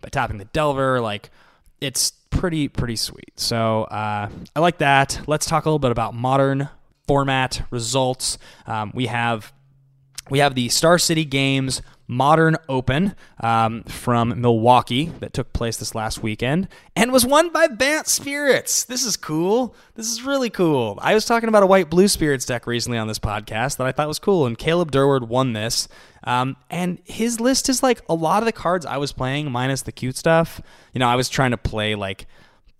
by 0.00 0.08
tapping 0.08 0.38
the 0.38 0.44
Delver. 0.46 1.00
Like 1.00 1.30
it's 1.80 2.10
pretty, 2.30 2.66
pretty 2.66 2.96
sweet. 2.96 3.32
So 3.36 3.84
uh, 3.84 4.28
I 4.56 4.60
like 4.60 4.78
that. 4.78 5.20
Let's 5.28 5.46
talk 5.46 5.64
a 5.64 5.68
little 5.68 5.78
bit 5.78 5.92
about 5.92 6.14
modern 6.14 6.68
format 7.06 7.66
results. 7.70 8.38
Um, 8.66 8.92
we 8.94 9.06
have 9.06 9.52
we 10.30 10.38
have 10.38 10.54
the 10.54 10.68
Star 10.70 10.98
City 10.98 11.24
Games 11.24 11.82
Modern 12.06 12.56
Open 12.68 13.14
um, 13.40 13.82
from 13.84 14.40
Milwaukee 14.40 15.06
that 15.20 15.32
took 15.32 15.52
place 15.52 15.76
this 15.76 15.94
last 15.94 16.22
weekend 16.22 16.68
and 16.94 17.12
was 17.12 17.24
won 17.24 17.50
by 17.50 17.66
Bant 17.66 18.06
Spirits. 18.06 18.84
This 18.84 19.04
is 19.04 19.16
cool. 19.16 19.74
This 19.94 20.10
is 20.10 20.22
really 20.22 20.50
cool. 20.50 20.98
I 21.00 21.14
was 21.14 21.24
talking 21.24 21.48
about 21.48 21.62
a 21.62 21.66
white 21.66 21.90
blue 21.90 22.08
spirits 22.08 22.44
deck 22.44 22.66
recently 22.66 22.98
on 22.98 23.08
this 23.08 23.18
podcast 23.18 23.78
that 23.78 23.86
I 23.86 23.92
thought 23.92 24.08
was 24.08 24.18
cool, 24.18 24.46
and 24.46 24.58
Caleb 24.58 24.92
Durward 24.92 25.28
won 25.28 25.54
this. 25.54 25.88
Um, 26.24 26.56
and 26.70 26.98
his 27.04 27.40
list 27.40 27.68
is 27.68 27.82
like 27.82 28.02
a 28.08 28.14
lot 28.14 28.42
of 28.42 28.46
the 28.46 28.52
cards 28.52 28.86
I 28.86 28.96
was 28.96 29.12
playing, 29.12 29.50
minus 29.50 29.82
the 29.82 29.92
cute 29.92 30.16
stuff. 30.16 30.60
You 30.92 30.98
know, 30.98 31.08
I 31.08 31.16
was 31.16 31.28
trying 31.28 31.50
to 31.52 31.58
play 31.58 31.94
like 31.94 32.26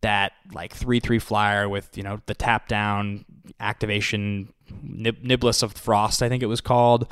that 0.05 0.33
like 0.53 0.75
three 0.75 1.01
three 1.01 1.19
flyer 1.19 1.69
with 1.69 1.97
you 1.97 2.03
know 2.03 2.21
the 2.27 2.35
tap 2.35 2.69
down 2.69 3.25
activation 3.59 4.53
Nib- 4.83 5.45
of 5.45 5.73
Frost, 5.73 6.23
I 6.23 6.29
think 6.29 6.43
it 6.43 6.47
was 6.47 6.61
called 6.61 7.09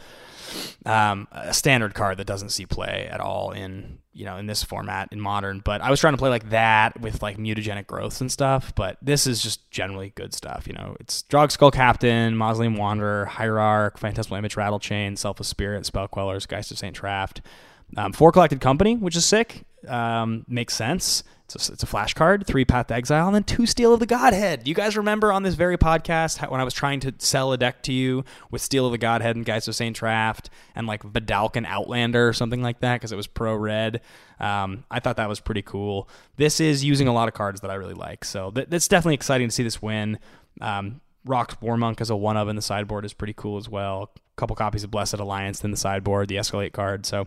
um, 0.84 1.28
a 1.32 1.54
standard 1.54 1.94
card 1.94 2.18
that 2.18 2.26
doesn't 2.26 2.50
see 2.50 2.66
play 2.66 3.08
at 3.10 3.20
all 3.20 3.52
in 3.52 3.98
you 4.12 4.26
know 4.26 4.36
in 4.36 4.46
this 4.46 4.62
format 4.62 5.08
in 5.10 5.20
modern. 5.20 5.60
But 5.64 5.80
I 5.80 5.90
was 5.90 6.00
trying 6.00 6.12
to 6.12 6.18
play 6.18 6.28
like 6.28 6.50
that 6.50 7.00
with 7.00 7.22
like 7.22 7.38
mutagenic 7.38 7.86
growths 7.86 8.20
and 8.20 8.30
stuff. 8.30 8.74
But 8.74 8.98
this 9.00 9.26
is 9.26 9.42
just 9.42 9.70
generally 9.70 10.12
good 10.14 10.34
stuff. 10.34 10.66
You 10.66 10.74
know, 10.74 10.96
it's 11.00 11.24
Drogskol 11.24 11.72
Captain, 11.72 12.36
Mausoleum 12.36 12.76
Wanderer, 12.76 13.24
Hierarch, 13.26 13.98
Phantasmal 13.98 14.38
Image, 14.38 14.56
Rattle 14.56 14.80
Chain, 14.80 15.16
Selfless 15.16 15.48
Spirit, 15.48 15.86
Spell 15.86 16.08
Quellers, 16.08 16.46
Geist 16.46 16.70
of 16.70 16.78
Saint 16.78 16.96
Traft. 16.96 17.40
Um, 17.96 18.12
four 18.12 18.32
collected 18.32 18.60
company, 18.60 18.96
which 18.96 19.16
is 19.16 19.24
sick. 19.24 19.64
Um, 19.86 20.44
makes 20.48 20.74
sense. 20.74 21.24
It's 21.54 21.68
a, 21.68 21.72
it's 21.72 21.82
a 21.82 21.86
flash 21.86 22.14
card, 22.14 22.46
three 22.46 22.64
Path 22.64 22.86
to 22.86 22.94
Exile, 22.94 23.26
and 23.26 23.34
then 23.34 23.44
two 23.44 23.66
Steel 23.66 23.92
of 23.92 24.00
the 24.00 24.06
Godhead. 24.06 24.66
You 24.66 24.74
guys 24.74 24.96
remember 24.96 25.32
on 25.32 25.42
this 25.42 25.54
very 25.54 25.76
podcast 25.76 26.38
how, 26.38 26.50
when 26.50 26.60
I 26.60 26.64
was 26.64 26.72
trying 26.72 27.00
to 27.00 27.14
sell 27.18 27.52
a 27.52 27.58
deck 27.58 27.82
to 27.82 27.92
you 27.92 28.24
with 28.50 28.62
Steel 28.62 28.86
of 28.86 28.92
the 28.92 28.98
Godhead 28.98 29.36
and 29.36 29.44
Geist 29.44 29.68
of 29.68 29.74
Saint 29.74 29.98
Traft 29.98 30.46
and 30.74 30.86
like 30.86 31.02
Vedalken 31.02 31.66
Outlander 31.66 32.26
or 32.26 32.32
something 32.32 32.62
like 32.62 32.80
that 32.80 32.96
because 32.96 33.12
it 33.12 33.16
was 33.16 33.26
pro 33.26 33.54
red? 33.54 34.00
Um, 34.40 34.84
I 34.90 35.00
thought 35.00 35.16
that 35.16 35.28
was 35.28 35.40
pretty 35.40 35.62
cool. 35.62 36.08
This 36.36 36.60
is 36.60 36.84
using 36.84 37.08
a 37.08 37.12
lot 37.12 37.28
of 37.28 37.34
cards 37.34 37.60
that 37.60 37.70
I 37.70 37.74
really 37.74 37.94
like, 37.94 38.24
so 38.24 38.50
th- 38.50 38.68
that's 38.70 38.88
definitely 38.88 39.14
exciting 39.14 39.48
to 39.48 39.54
see 39.54 39.62
this 39.62 39.82
win. 39.82 40.18
Um, 40.60 41.00
Rock's 41.24 41.60
War 41.60 41.76
Monk 41.76 42.00
as 42.00 42.10
a 42.10 42.16
one 42.16 42.36
of 42.36 42.48
in 42.48 42.56
the 42.56 42.62
sideboard 42.62 43.04
is 43.04 43.12
pretty 43.12 43.34
cool 43.34 43.58
as 43.58 43.68
well. 43.68 44.10
A 44.16 44.20
couple 44.36 44.56
copies 44.56 44.84
of 44.84 44.90
Blessed 44.90 45.14
Alliance 45.14 45.62
in 45.62 45.70
the 45.70 45.76
sideboard, 45.76 46.28
the 46.28 46.36
Escalate 46.36 46.72
card. 46.72 47.04
So 47.06 47.26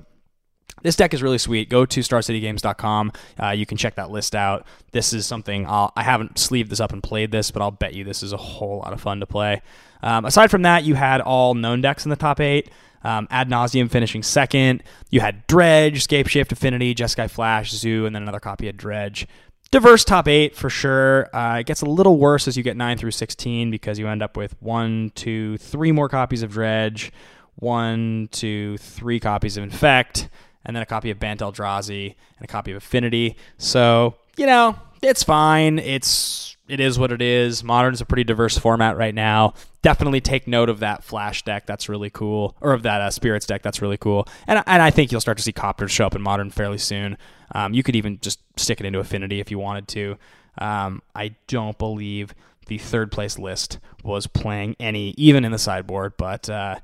this 0.86 0.96
deck 0.96 1.14
is 1.14 1.24
really 1.24 1.40
sweet. 1.40 1.68
Go 1.70 1.86
to 1.86 2.00
starcitygames.com. 2.02 3.12
Uh, 3.42 3.50
you 3.50 3.66
can 3.66 3.76
check 3.76 3.96
that 3.96 4.12
list 4.12 4.36
out. 4.36 4.68
This 4.92 5.14
is 5.14 5.26
something 5.26 5.66
I'll, 5.66 5.92
I 5.96 6.04
have 6.04 6.22
not 6.22 6.38
sleeved 6.38 6.70
this 6.70 6.80
up 6.80 6.94
and 6.94 7.02
played 7.02 7.32
this, 7.32 7.50
but 7.50 7.62
I'll 7.62 7.72
bet 7.72 7.96
you 7.96 8.04
this 8.04 8.22
is 8.22 8.34
a 8.34 8.38
whole 8.38 8.80
lot 8.80 8.94
of 8.94 9.02
fun 9.02 9.20
to 9.20 9.26
play. 9.26 9.62
Um, 10.04 10.26
aside 10.26 10.52
from 10.52 10.62
that, 10.62 10.84
you 10.84 10.94
had 10.94 11.22
all 11.22 11.56
known 11.56 11.82
decks 11.82 12.06
in 12.06 12.12
the 12.12 12.16
top 12.16 12.40
eight. 12.40 12.70
Um, 13.04 13.28
Ad 13.32 13.50
nauseam 13.50 13.90
finishing 13.90 14.22
second. 14.22 14.84
You 15.10 15.22
had 15.22 15.46
Dredge, 15.48 16.08
Scapeshift, 16.08 16.52
Affinity, 16.52 16.94
Jeskai 16.94 17.30
Flash, 17.30 17.72
Zoo, 17.72 18.06
and 18.06 18.16
then 18.16 18.24
another 18.24 18.40
copy 18.40 18.68
of 18.68 18.78
Dredge. 18.78 19.28
Diverse 19.72 20.04
top 20.04 20.28
eight 20.28 20.56
for 20.56 20.70
sure. 20.70 21.36
Uh, 21.36 21.60
it 21.60 21.66
gets 21.66 21.82
a 21.82 21.86
little 21.86 22.18
worse 22.18 22.48
as 22.48 22.58
you 22.58 22.64
get 22.64 22.78
9 22.78 22.98
through 22.98 23.12
16 23.12 23.72
because 23.72 23.98
you 23.98 24.08
end 24.08 24.22
up 24.22 24.38
with 24.38 24.56
one, 24.62 25.12
two, 25.16 25.58
three 25.58 25.92
more 25.92 26.10
copies 26.10 26.44
of 26.44 26.52
Dredge, 26.52 27.12
one, 27.56 28.30
two, 28.32 28.78
three 28.78 29.20
copies 29.20 29.58
of 29.58 29.64
Infect 29.64 30.30
and 30.66 30.76
then 30.76 30.84
a 30.84 30.86
copy 30.86 31.12
of 31.12 31.20
Bant 31.20 31.42
Eldrazi 31.42 32.16
and 32.38 32.44
a 32.44 32.48
copy 32.48 32.72
of 32.72 32.78
Affinity. 32.78 33.36
So, 33.58 34.16
you 34.38 34.46
know, 34.46 34.78
it's 35.02 35.24
fine. 35.24 35.80
It's 35.80 36.58
it 36.68 36.80
is 36.80 36.98
what 36.98 37.12
it 37.12 37.22
is. 37.22 37.64
Modern 37.64 37.94
is 37.94 38.02
a 38.02 38.06
pretty 38.06 38.24
diverse 38.24 38.58
format 38.58 38.98
right 38.98 39.14
now. 39.14 39.54
Definitely 39.82 40.22
take 40.22 40.48
note 40.48 40.70
of 40.70 40.80
that 40.80 41.04
Flash 41.04 41.44
deck. 41.44 41.68
That's 41.68 41.88
really 41.88 42.10
cool, 42.10 42.56
or 42.60 42.74
of 42.74 42.84
that 42.84 43.02
uh, 43.02 43.12
Spirits 43.12 43.46
deck. 43.46 43.62
That's 43.62 43.82
really 43.82 43.98
cool. 43.98 44.28
And 44.48 44.64
and 44.66 44.82
I 44.82 44.90
think 44.90 45.12
you'll 45.12 45.22
start 45.22 45.38
to 45.38 45.44
see 45.44 45.54
Copters 45.54 45.92
show 45.92 46.06
up 46.06 46.16
in 46.16 46.22
Modern 46.22 46.50
fairly 46.50 46.80
soon. 46.80 47.18
Um, 47.54 47.74
you 47.74 47.84
could 47.84 47.96
even 47.96 48.20
just 48.20 48.40
stick 48.60 48.80
it 48.80 48.86
into 48.86 49.00
Affinity 49.00 49.40
if 49.40 49.52
you 49.52 49.60
wanted 49.60 49.88
to. 49.90 50.18
Um, 50.58 51.02
I 51.14 51.36
don't 51.48 51.78
believe 51.78 52.34
the 52.68 52.80
third 52.80 53.12
place 53.12 53.38
list 53.38 53.78
was 54.04 54.26
playing 54.26 54.76
any, 54.80 55.14
even 55.18 55.46
in 55.46 55.52
the 55.52 55.60
sideboard, 55.60 56.18
but. 56.18 56.50
Uh, 56.50 56.78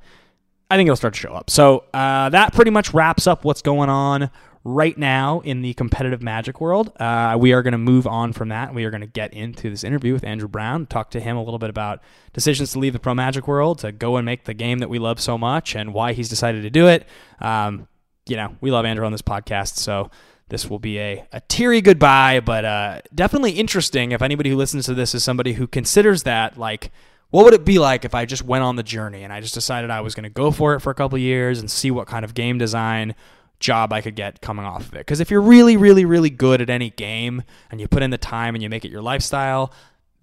I 0.72 0.78
think 0.78 0.88
it'll 0.88 0.96
start 0.96 1.16
to 1.16 1.20
show 1.20 1.34
up. 1.34 1.50
So 1.50 1.84
uh, 1.94 2.30
that 2.30 2.54
pretty 2.54 2.72
much 2.72 2.94
wraps 2.94 3.28
up 3.28 3.44
what's 3.44 3.62
going 3.62 3.90
on 3.90 4.32
right 4.64 4.98
now 4.98 5.42
in 5.42 5.62
the 5.62 5.74
competitive 5.74 6.22
magic 6.22 6.62
world. 6.62 6.94
Uh, 6.98 7.36
we 7.38 7.52
are 7.52 7.62
going 7.62 7.74
to 7.74 7.78
move 7.78 8.08
on 8.08 8.32
from 8.32 8.50
that. 8.50 8.74
We 8.74 8.86
are 8.86 8.90
going 8.90 9.02
to 9.02 9.08
get 9.08 9.34
into 9.34 9.70
this 9.70 9.84
interview 9.84 10.14
with 10.14 10.24
Andrew 10.24 10.48
Brown, 10.48 10.86
talk 10.86 11.12
to 11.12 11.20
him 11.20 11.36
a 11.36 11.44
little 11.44 11.60
bit 11.60 11.70
about 11.70 12.02
decisions 12.32 12.72
to 12.72 12.80
leave 12.80 12.94
the 12.94 13.00
pro 13.00 13.14
magic 13.14 13.50
world, 13.50 13.80
to 13.80 13.92
go 13.92 14.16
and 14.16 14.26
make 14.26 14.46
the 14.46 14.54
game 14.54 14.80
that 14.80 14.90
we 14.90 14.98
love 14.98 15.20
so 15.20 15.38
much, 15.38 15.76
and 15.76 15.94
why 15.94 16.14
he's 16.14 16.30
decided 16.30 16.62
to 16.62 16.70
do 16.70 16.88
it. 16.88 17.06
Um, 17.42 17.90
you 18.26 18.38
know, 18.38 18.56
we 18.62 18.72
love 18.72 18.86
Andrew 18.86 19.06
on 19.06 19.12
this 19.12 19.22
podcast, 19.22 19.76
so 19.76 20.10
this 20.48 20.70
will 20.70 20.80
be 20.80 21.00
a, 21.00 21.28
a 21.34 21.42
teary 21.50 21.82
goodbye, 21.82 22.40
but 22.40 22.64
uh, 22.64 23.02
definitely 23.14 23.52
interesting 23.52 24.14
if 24.14 24.22
anybody 24.22 24.52
who 24.52 24.56
listens 24.56 24.86
to 24.86 24.94
this 24.94 25.14
is 25.14 25.22
somebody 25.22 25.52
who 25.52 25.68
considers 25.68 26.24
that 26.24 26.58
like– 26.58 26.92
what 27.32 27.46
would 27.46 27.54
it 27.54 27.66
be 27.66 27.80
like 27.80 28.06
if 28.06 28.14
I 28.14 28.26
just 28.26 28.44
went 28.44 28.64
on 28.64 28.76
the 28.76 28.84
journey 28.84 29.24
and 29.24 29.34
I 29.34 29.42
just 29.42 29.54
decided 29.54 29.90
I 29.90 30.02
was 30.02 30.14
going 30.14 30.24
to 30.24 30.30
go 30.30 30.52
for 30.52 30.76
it 30.76 30.82
for 30.82 30.92
a 30.92 30.96
couple 30.96 31.18
years 31.18 31.60
and 31.60 31.72
see 31.72 31.90
what 31.90 32.08
kind 32.08 32.24
of 32.24 32.34
game 32.34 32.58
design 32.58 33.16
job 33.60 33.94
I 33.94 34.02
could 34.02 34.16
get 34.16 34.42
coming 34.42 34.66
off 34.66 34.88
of 34.88 34.96
it? 34.96 35.00
Because 35.00 35.22
if 35.22 35.32
you're 35.32 35.42
really, 35.42 35.78
really, 35.78 36.04
really 36.04 36.30
good 36.30 36.62
at 36.62 36.70
any 36.70 36.90
game 36.90 37.44
and 37.70 37.80
you 37.80 37.88
put 37.88 38.04
in 38.04 38.10
the 38.10 38.18
time 38.18 38.54
and 38.54 38.62
you 38.62 38.70
make 38.70 38.84
it 38.84 38.92
your 38.92 39.02
lifestyle, 39.02 39.72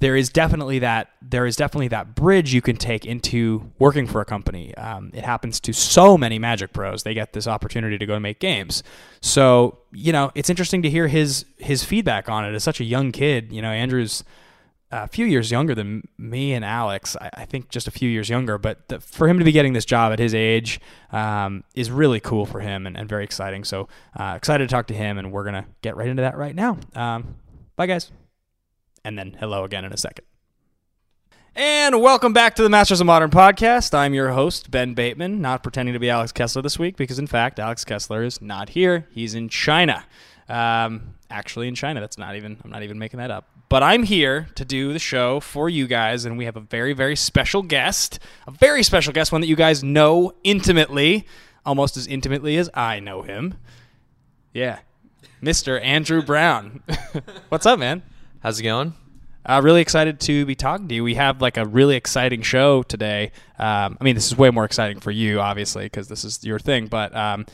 there 0.00 0.16
is 0.16 0.28
definitely 0.28 0.80
that 0.80 1.10
there 1.22 1.46
is 1.46 1.56
definitely 1.56 1.88
that 1.88 2.14
bridge 2.14 2.54
you 2.54 2.62
can 2.62 2.76
take 2.76 3.04
into 3.04 3.72
working 3.78 4.06
for 4.06 4.20
a 4.20 4.24
company. 4.24 4.74
Um, 4.76 5.10
it 5.12 5.24
happens 5.24 5.58
to 5.60 5.72
so 5.72 6.16
many 6.16 6.38
Magic 6.38 6.72
pros; 6.72 7.02
they 7.02 7.14
get 7.14 7.32
this 7.32 7.48
opportunity 7.48 7.98
to 7.98 8.06
go 8.06 8.20
make 8.20 8.38
games. 8.38 8.84
So 9.20 9.78
you 9.90 10.12
know, 10.12 10.30
it's 10.36 10.50
interesting 10.50 10.82
to 10.82 10.90
hear 10.90 11.08
his 11.08 11.46
his 11.56 11.84
feedback 11.84 12.28
on 12.28 12.44
it. 12.44 12.54
As 12.54 12.62
such 12.62 12.80
a 12.80 12.84
young 12.84 13.10
kid, 13.10 13.50
you 13.50 13.60
know, 13.60 13.70
Andrew's 13.70 14.22
a 14.90 15.06
few 15.06 15.26
years 15.26 15.50
younger 15.50 15.74
than 15.74 16.08
me 16.16 16.54
and 16.54 16.64
Alex. 16.64 17.16
I, 17.20 17.44
think 17.44 17.68
just 17.68 17.86
a 17.86 17.90
few 17.90 18.08
years 18.08 18.28
younger, 18.28 18.56
but 18.56 18.88
the, 18.88 19.00
for 19.00 19.28
him 19.28 19.38
to 19.38 19.44
be 19.44 19.52
getting 19.52 19.74
this 19.74 19.84
job 19.84 20.12
at 20.12 20.18
his 20.18 20.34
age 20.34 20.80
um, 21.12 21.64
is 21.74 21.90
really 21.90 22.20
cool 22.20 22.46
for 22.46 22.60
him 22.60 22.86
and, 22.86 22.96
and 22.96 23.08
very 23.08 23.24
exciting. 23.24 23.64
So 23.64 23.88
uh, 24.18 24.34
excited 24.36 24.68
to 24.68 24.72
talk 24.72 24.86
to 24.86 24.94
him, 24.94 25.18
and 25.18 25.30
we're 25.30 25.44
gonna 25.44 25.66
get 25.82 25.96
right 25.96 26.08
into 26.08 26.22
that 26.22 26.36
right 26.36 26.54
now. 26.54 26.78
Um, 26.94 27.36
bye, 27.76 27.86
guys, 27.86 28.10
and 29.04 29.18
then 29.18 29.36
hello 29.38 29.64
again 29.64 29.84
in 29.84 29.92
a 29.92 29.96
second. 29.96 30.24
And 31.54 32.00
welcome 32.00 32.32
back 32.32 32.54
to 32.54 32.62
the 32.62 32.68
Masters 32.68 33.00
of 33.00 33.06
Modern 33.06 33.30
podcast. 33.30 33.92
I'm 33.92 34.14
your 34.14 34.30
host, 34.30 34.70
Ben 34.70 34.94
Bateman, 34.94 35.40
not 35.40 35.62
pretending 35.62 35.92
to 35.92 35.98
be 35.98 36.08
Alex 36.08 36.30
Kessler 36.30 36.62
this 36.62 36.78
week 36.78 36.96
because, 36.96 37.18
in 37.18 37.26
fact, 37.26 37.58
Alex 37.58 37.84
Kessler 37.84 38.22
is 38.22 38.40
not 38.40 38.70
here. 38.70 39.08
He's 39.10 39.34
in 39.34 39.48
China. 39.48 40.04
Um, 40.48 41.14
actually, 41.30 41.66
in 41.66 41.74
China. 41.74 42.00
That's 42.00 42.16
not 42.16 42.36
even, 42.36 42.58
I'm 42.64 42.70
not 42.70 42.84
even 42.84 42.98
making 42.98 43.18
that 43.18 43.32
up 43.32 43.57
but 43.68 43.82
I'm 43.82 44.02
here 44.02 44.48
to 44.54 44.64
do 44.64 44.92
the 44.92 44.98
show 44.98 45.40
for 45.40 45.68
you 45.68 45.86
guys, 45.86 46.24
and 46.24 46.38
we 46.38 46.44
have 46.46 46.56
a 46.56 46.60
very, 46.60 46.92
very 46.92 47.16
special 47.16 47.62
guest, 47.62 48.18
a 48.46 48.50
very 48.50 48.82
special 48.82 49.12
guest, 49.12 49.30
one 49.30 49.40
that 49.42 49.46
you 49.46 49.56
guys 49.56 49.84
know 49.84 50.32
intimately, 50.42 51.26
almost 51.66 51.96
as 51.96 52.06
intimately 52.06 52.56
as 52.56 52.70
I 52.72 53.00
know 53.00 53.22
him. 53.22 53.54
Yeah, 54.54 54.78
Mr. 55.42 55.82
Andrew 55.82 56.22
Brown. 56.22 56.82
What's 57.50 57.66
up, 57.66 57.78
man? 57.78 58.02
How's 58.40 58.58
it 58.58 58.62
going? 58.62 58.94
Uh, 59.44 59.60
really 59.62 59.80
excited 59.80 60.20
to 60.20 60.44
be 60.46 60.54
talking 60.54 60.88
to 60.88 60.94
you. 60.94 61.04
We 61.04 61.14
have 61.14 61.40
like 61.40 61.56
a 61.56 61.64
really 61.64 61.96
exciting 61.96 62.42
show 62.42 62.82
today. 62.82 63.32
Um, 63.58 63.96
I 64.00 64.04
mean, 64.04 64.14
this 64.14 64.26
is 64.26 64.36
way 64.36 64.50
more 64.50 64.64
exciting 64.64 65.00
for 65.00 65.10
you, 65.10 65.40
obviously, 65.40 65.84
because 65.84 66.08
this 66.08 66.24
is 66.24 66.44
your 66.44 66.58
thing. 66.58 66.86
But 66.86 67.14
um, 67.16 67.46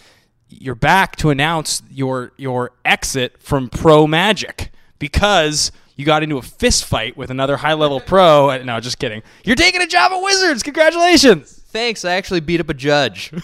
you're 0.49 0.75
back 0.75 1.17
to 1.17 1.31
announce 1.31 1.83
your 1.91 2.33
your 2.37 2.73
exit 2.85 3.41
from 3.41 3.69
Pro 3.69 4.07
Magic 4.07 4.73
because 4.99 5.71
you 5.97 6.05
got 6.05 6.23
into 6.23 6.39
a 6.39 6.43
fist 6.43 6.85
fight 6.85 7.17
with 7.17 7.31
another 7.31 7.57
high 7.57 7.75
level 7.75 8.01
pro. 8.01 8.57
No, 8.63 8.81
just 8.81 8.99
kidding. 8.99 9.23
You're 9.45 9.57
taking 9.57 9.81
a 9.81 9.87
job 9.87 10.13
at 10.13 10.21
Wizards. 10.21 10.63
Congratulations. 10.63 11.63
Thanks. 11.69 12.05
I 12.05 12.15
actually 12.15 12.41
beat 12.41 12.61
up 12.61 12.69
a 12.69 12.75
judge. 12.75 13.33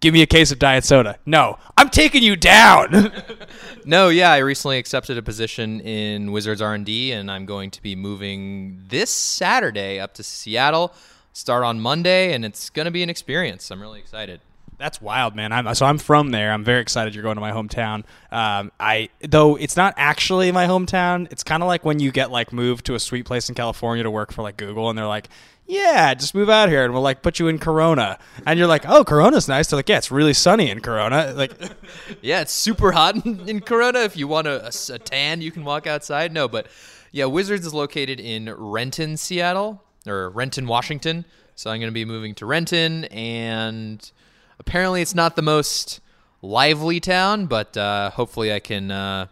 Give 0.00 0.12
me 0.12 0.20
a 0.20 0.26
case 0.26 0.52
of 0.52 0.58
diet 0.58 0.84
soda. 0.84 1.18
No, 1.24 1.58
I'm 1.78 1.88
taking 1.88 2.22
you 2.22 2.36
down. 2.36 3.10
no, 3.86 4.10
yeah, 4.10 4.32
I 4.32 4.38
recently 4.38 4.76
accepted 4.76 5.16
a 5.16 5.22
position 5.22 5.80
in 5.80 6.30
Wizards 6.30 6.60
R&D 6.60 7.12
and 7.12 7.30
I'm 7.30 7.46
going 7.46 7.70
to 7.70 7.80
be 7.80 7.96
moving 7.96 8.82
this 8.88 9.08
Saturday 9.08 9.98
up 9.98 10.12
to 10.14 10.22
Seattle. 10.22 10.92
Start 11.32 11.64
on 11.64 11.80
Monday 11.80 12.34
and 12.34 12.44
it's 12.44 12.68
going 12.68 12.84
to 12.84 12.90
be 12.90 13.02
an 13.02 13.08
experience. 13.08 13.70
I'm 13.70 13.80
really 13.80 13.98
excited. 13.98 14.42
That's 14.78 15.00
wild, 15.00 15.36
man. 15.36 15.52
I'm, 15.52 15.72
so 15.74 15.86
I'm 15.86 15.98
from 15.98 16.30
there. 16.30 16.52
I'm 16.52 16.64
very 16.64 16.80
excited 16.80 17.14
you're 17.14 17.22
going 17.22 17.36
to 17.36 17.40
my 17.40 17.52
hometown. 17.52 18.04
Um, 18.30 18.72
I 18.80 19.08
though 19.20 19.56
it's 19.56 19.76
not 19.76 19.94
actually 19.96 20.50
my 20.52 20.66
hometown. 20.66 21.30
It's 21.30 21.44
kind 21.44 21.62
of 21.62 21.68
like 21.68 21.84
when 21.84 22.00
you 22.00 22.10
get 22.10 22.30
like 22.30 22.52
moved 22.52 22.86
to 22.86 22.94
a 22.94 23.00
sweet 23.00 23.24
place 23.24 23.48
in 23.48 23.54
California 23.54 24.02
to 24.02 24.10
work 24.10 24.32
for 24.32 24.42
like 24.42 24.56
Google, 24.56 24.90
and 24.90 24.98
they're 24.98 25.06
like, 25.06 25.28
"Yeah, 25.66 26.12
just 26.14 26.34
move 26.34 26.50
out 26.50 26.68
here, 26.68 26.84
and 26.84 26.92
we'll 26.92 27.02
like 27.02 27.22
put 27.22 27.38
you 27.38 27.48
in 27.48 27.58
Corona." 27.58 28.18
And 28.46 28.58
you're 28.58 28.68
like, 28.68 28.84
"Oh, 28.88 29.04
Corona's 29.04 29.48
nice." 29.48 29.68
They're 29.68 29.78
like, 29.78 29.88
"Yeah, 29.88 29.98
it's 29.98 30.10
really 30.10 30.34
sunny 30.34 30.70
in 30.70 30.80
Corona." 30.80 31.32
Like, 31.36 31.52
yeah, 32.22 32.40
it's 32.40 32.52
super 32.52 32.92
hot 32.92 33.24
in, 33.24 33.60
Corona. 33.60 34.00
If 34.00 34.16
you 34.16 34.26
want 34.26 34.48
a, 34.48 34.66
a, 34.66 34.94
a 34.94 34.98
tan, 34.98 35.40
you 35.40 35.52
can 35.52 35.64
walk 35.64 35.86
outside. 35.86 36.32
No, 36.32 36.48
but 36.48 36.66
yeah, 37.12 37.26
Wizards 37.26 37.64
is 37.64 37.72
located 37.72 38.18
in 38.18 38.52
Renton, 38.52 39.16
Seattle, 39.16 39.84
or 40.06 40.30
Renton, 40.30 40.66
Washington. 40.66 41.24
So 41.54 41.70
I'm 41.70 41.78
going 41.78 41.88
to 41.90 41.94
be 41.94 42.04
moving 42.04 42.34
to 42.36 42.46
Renton 42.46 43.04
and 43.04 44.10
apparently 44.58 45.02
it's 45.02 45.14
not 45.14 45.36
the 45.36 45.42
most 45.42 46.00
lively 46.42 47.00
town, 47.00 47.46
but 47.46 47.76
uh, 47.76 48.10
hopefully 48.10 48.52
I 48.52 48.60
can 48.60 48.90
uh, 48.90 49.26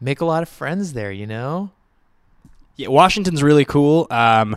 make 0.00 0.20
a 0.20 0.24
lot 0.24 0.42
of 0.42 0.48
friends 0.48 0.92
there. 0.92 1.12
You 1.12 1.26
know. 1.26 1.70
Yeah, 2.76 2.88
Washington's 2.88 3.42
really 3.42 3.64
cool. 3.64 4.06
Um, 4.10 4.56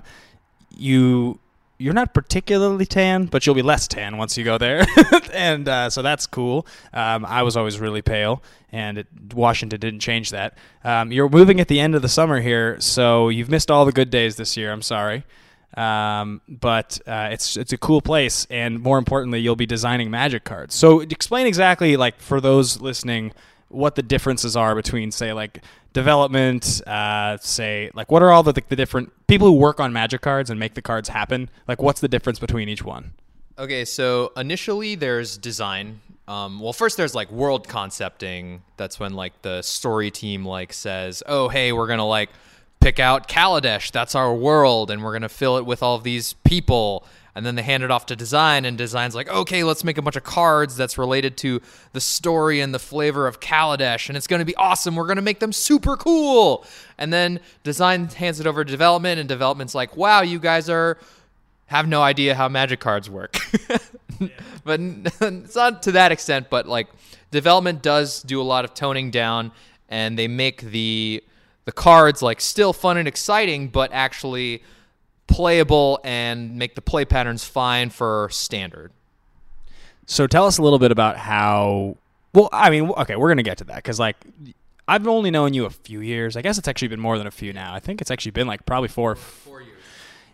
you 0.76 1.40
you're 1.80 1.94
not 1.94 2.14
particularly 2.14 2.86
tan, 2.86 3.26
but 3.26 3.46
you'll 3.46 3.56
be 3.56 3.62
less 3.62 3.88
tan 3.88 4.18
once 4.18 4.38
you 4.38 4.44
go 4.44 4.58
there, 4.58 4.86
and 5.34 5.68
uh, 5.68 5.90
so 5.90 6.02
that's 6.02 6.26
cool. 6.26 6.66
Um, 6.94 7.26
I 7.26 7.44
was 7.44 7.56
always 7.56 7.80
really 7.80 8.02
pale, 8.02 8.42
and 8.72 8.98
it, 8.98 9.08
Washington 9.34 9.80
didn't 9.80 10.00
change 10.00 10.32
that. 10.32 10.58
Um, 10.84 11.12
you're 11.12 11.30
moving 11.30 11.60
at 11.60 11.68
the 11.68 11.80
end 11.80 11.94
of 11.94 12.02
the 12.02 12.10
summer 12.10 12.42
here, 12.42 12.80
so 12.80 13.30
you've 13.30 13.50
missed 13.50 13.70
all 13.70 13.86
the 13.86 13.92
good 13.92 14.10
days 14.10 14.38
this 14.38 14.58
year. 14.58 14.72
I'm 14.72 14.82
sorry. 14.82 15.24
Um, 15.76 16.42
but 16.48 17.00
uh, 17.06 17.30
it's 17.32 17.58
it's 17.58 17.74
a 17.74 17.78
cool 17.78 18.02
place, 18.02 18.48
and 18.50 18.80
more 18.80 18.98
importantly, 18.98 19.40
you'll 19.40 19.56
be 19.56 19.66
designing 19.66 20.10
magic 20.10 20.44
cards. 20.44 20.74
So 20.74 21.02
explain 21.02 21.46
exactly, 21.46 21.98
like 21.98 22.20
for 22.20 22.42
those 22.42 22.82
listening, 22.82 23.34
what 23.70 23.96
the 23.96 24.02
differences 24.02 24.56
are 24.56 24.74
between, 24.76 25.12
say, 25.12 25.34
like 25.34 25.62
development, 25.94 26.82
uh, 26.88 27.38
say, 27.38 27.92
like 27.94 28.12
what 28.12 28.24
are 28.24 28.32
all 28.32 28.44
the, 28.44 28.62
the 28.70 28.76
different 28.76 29.12
people 29.28 29.48
who 29.48 29.54
work 29.54 29.80
on 29.80 29.92
magic 29.92 30.22
cards 30.22 30.50
and 30.50 30.60
make 30.60 30.74
the 30.74 30.82
cards 30.82 31.10
happen? 31.10 31.50
Like, 31.68 31.82
what's 31.82 32.02
the 32.02 32.08
difference 32.08 32.40
between 32.40 32.70
each 32.70 32.84
one? 32.84 33.14
Okay, 33.60 33.86
so 33.86 34.32
initially 34.38 34.96
there's 34.96 35.38
design. 35.38 36.00
Um, 36.28 36.60
well, 36.60 36.74
first 36.74 36.98
there's 36.98 37.16
like 37.16 37.32
world 37.32 37.68
concepting. 37.68 38.62
That's 38.78 39.00
when 39.00 39.14
like 39.14 39.42
the 39.42 39.62
story 39.62 40.12
team 40.12 40.46
like 40.46 40.74
says, 40.74 41.24
"Oh, 41.28 41.50
hey, 41.50 41.72
we're 41.72 41.88
gonna 41.88 42.08
like." 42.08 42.30
Pick 42.88 43.00
out 43.02 43.28
Kaladesh. 43.28 43.92
That's 43.92 44.16
our 44.16 44.34
world, 44.34 44.90
and 44.90 45.04
we're 45.04 45.12
gonna 45.12 45.28
fill 45.28 45.58
it 45.58 45.66
with 45.66 45.84
all 45.84 45.96
of 45.96 46.04
these 46.04 46.36
people. 46.46 47.06
And 47.36 47.46
then 47.46 47.56
they 47.56 47.62
hand 47.62 47.84
it 47.84 47.92
off 47.92 48.06
to 48.06 48.16
design, 48.16 48.64
and 48.64 48.78
design's 48.78 49.14
like, 49.14 49.28
okay, 49.28 49.66
let's 49.66 49.84
make 49.84 49.98
a 49.98 50.02
bunch 50.02 50.16
of 50.16 50.24
cards 50.24 50.78
that's 50.78 50.98
related 50.98 51.36
to 51.40 51.62
the 51.92 52.00
story 52.00 52.62
and 52.62 52.74
the 52.74 52.80
flavor 52.80 53.28
of 53.28 53.42
Kaladesh, 53.42 54.08
and 54.08 54.16
it's 54.16 54.26
gonna 54.26 54.46
be 54.46 54.56
awesome. 54.56 54.96
We're 54.96 55.06
gonna 55.06 55.22
make 55.22 55.42
them 55.42 55.52
super 55.52 55.98
cool. 55.98 56.66
And 56.98 57.12
then 57.12 57.42
design 57.64 58.08
hands 58.08 58.40
it 58.40 58.48
over 58.48 58.64
to 58.64 58.72
development, 58.72 59.20
and 59.20 59.28
development's 59.28 59.76
like, 59.76 59.98
wow, 59.98 60.22
you 60.22 60.40
guys 60.40 60.70
are 60.70 60.98
have 61.66 61.90
no 61.90 62.02
idea 62.02 62.36
how 62.36 62.48
magic 62.48 62.80
cards 62.80 63.10
work. 63.10 63.36
but 64.64 64.80
it's 64.80 65.56
not 65.58 65.84
to 65.84 65.92
that 65.92 66.14
extent, 66.14 66.50
but 66.50 66.66
like 66.70 66.88
development 67.32 67.82
does 67.82 68.24
do 68.24 68.40
a 68.40 68.44
lot 68.44 68.64
of 68.64 68.74
toning 68.74 69.12
down, 69.12 69.52
and 69.90 70.18
they 70.18 70.30
make 70.30 70.62
the 70.62 71.22
the 71.68 71.74
cards 71.74 72.22
like 72.22 72.40
still 72.40 72.72
fun 72.72 72.96
and 72.96 73.10
exciting, 73.10 73.68
but 73.68 73.92
actually 73.92 74.64
playable 75.28 76.00
and 76.06 76.56
make 76.56 76.76
the 76.76 76.82
play 76.82 77.04
patterns 77.04 77.44
fine 77.44 77.90
for 77.90 78.30
standard. 78.32 78.94
So 80.06 80.28
tell 80.28 80.46
us 80.46 80.58
a 80.58 80.62
little 80.62 80.80
bit 80.80 80.94
about 80.94 81.18
how. 81.18 81.98
Well, 82.34 82.48
I 82.54 82.70
mean, 82.70 82.90
okay, 82.92 83.18
we're 83.18 83.28
gonna 83.28 83.44
get 83.44 83.58
to 83.58 83.66
that 83.66 83.76
because 83.76 84.00
like 84.00 84.16
I've 84.88 85.06
only 85.10 85.30
known 85.30 85.54
you 85.54 85.66
a 85.66 85.70
few 85.70 86.00
years. 86.00 86.38
I 86.38 86.42
guess 86.42 86.58
it's 86.58 86.70
actually 86.70 86.88
been 86.88 87.02
more 87.02 87.18
than 87.18 87.28
a 87.28 87.32
few 87.32 87.52
now. 87.52 87.74
I 87.74 87.82
think 87.82 88.00
it's 88.00 88.12
actually 88.12 88.32
been 88.32 88.48
like 88.48 88.66
probably 88.66 88.88
four. 88.88 89.18
Four 89.18 89.62
years. 89.62 89.74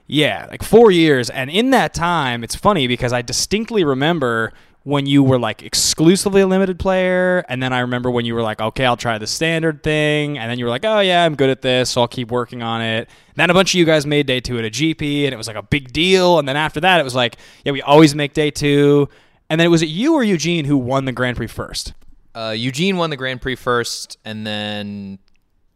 Yeah, 0.06 0.46
like 0.52 0.62
four 0.62 0.92
years, 0.92 1.32
and 1.32 1.50
in 1.50 1.72
that 1.72 1.96
time, 1.96 2.44
it's 2.44 2.56
funny 2.56 2.86
because 2.86 3.12
I 3.12 3.24
distinctly 3.24 3.84
remember 3.84 4.54
when 4.84 5.06
you 5.06 5.24
were 5.24 5.40
like 5.40 5.64
exclusively 5.64 6.42
a 6.42 6.48
limited 6.48 6.78
player 6.78 7.46
and 7.48 7.64
then 7.64 7.72
i 7.72 7.80
remember 7.80 8.12
when 8.12 8.26
you 8.26 8.36
were 8.36 8.42
like 8.42 8.60
okay 8.60 8.86
i'll 8.86 8.98
try 8.98 9.18
the 9.18 9.28
standard 9.28 9.82
thing 9.82 10.38
and 10.38 10.52
then 10.52 10.60
you 10.60 10.66
were 10.66 10.70
like 10.70 10.84
oh 10.84 11.00
yeah 11.00 11.24
i'm 11.24 11.36
good 11.36 11.50
at 11.50 11.62
this 11.62 11.92
so 11.92 12.02
i'll 12.02 12.08
keep 12.08 12.30
working 12.30 12.62
on 12.62 12.82
it. 12.82 13.08
And 13.30 13.36
then 13.38 13.50
a 13.50 13.54
bunch 13.54 13.74
of 13.74 13.80
you 13.80 13.86
guys 13.86 14.06
made 14.06 14.28
day 14.28 14.40
two 14.40 14.60
at 14.60 14.66
a 14.66 14.70
gp 14.70 15.24
and 15.24 15.34
it 15.34 15.38
was 15.38 15.48
like 15.48 15.56
a 15.56 15.64
big 15.64 15.94
deal 15.94 16.38
and 16.38 16.48
then 16.48 16.58
after 16.58 16.82
that 16.82 17.00
it 17.00 17.04
was 17.04 17.16
like 17.16 17.38
yeah 17.64 17.72
we 17.72 17.82
always 17.82 18.14
make 18.14 18.34
day 18.34 18.52
two. 18.52 19.08
And 19.50 19.60
then 19.60 19.68
it 19.68 19.70
was 19.70 19.82
it 19.82 19.88
you 19.88 20.16
or 20.16 20.24
eugene 20.24 20.66
who 20.66 20.78
won 20.78 21.06
the 21.06 21.12
grand 21.12 21.38
prix 21.38 21.48
first? 21.48 21.94
Uh, 22.34 22.56
eugene 22.58 22.98
won 22.98 23.10
the 23.10 23.18
grand 23.18 23.42
prix 23.42 23.56
first 23.56 24.18
and 24.26 24.46
then 24.46 25.20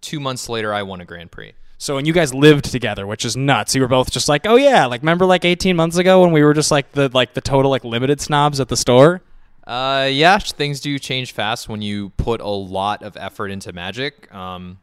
two 0.02 0.20
months 0.20 0.50
later 0.50 0.74
i 0.74 0.84
won 0.84 1.02
a 1.02 1.06
grand 1.06 1.32
prix 1.32 1.54
so 1.78 1.98
and 1.98 2.08
you 2.08 2.14
guys 2.14 2.34
lived 2.34 2.66
together, 2.66 3.06
which 3.06 3.24
is 3.24 3.38
nuts. 3.38 3.76
You 3.76 3.82
were 3.82 3.88
both 3.88 4.12
just 4.12 4.28
like, 4.28 4.46
oh 4.46 4.56
yeah, 4.56 4.86
like 4.86 5.02
remember 5.02 5.26
like 5.26 5.46
18 5.46 5.76
months 5.76 5.98
ago 5.98 6.22
when 6.22 6.32
we 6.32 6.44
were 6.44 6.54
just 6.54 6.72
like 6.72 6.92
the 6.94 7.10
like 7.14 7.34
the 7.34 7.42
total 7.42 7.70
like 7.70 7.84
limited 7.84 8.20
snobs 8.20 8.60
at 8.60 8.68
the 8.68 8.78
store. 8.78 9.22
Uh, 9.66 10.08
yeah, 10.10 10.40
things 10.40 10.80
do 10.80 10.98
change 10.98 11.34
fast 11.34 11.68
when 11.68 11.82
you 11.82 12.10
put 12.12 12.40
a 12.40 12.48
lot 12.48 13.04
of 13.04 13.18
effort 13.18 13.50
into 13.50 13.74
Magic. 13.74 14.34
Um, 14.34 14.80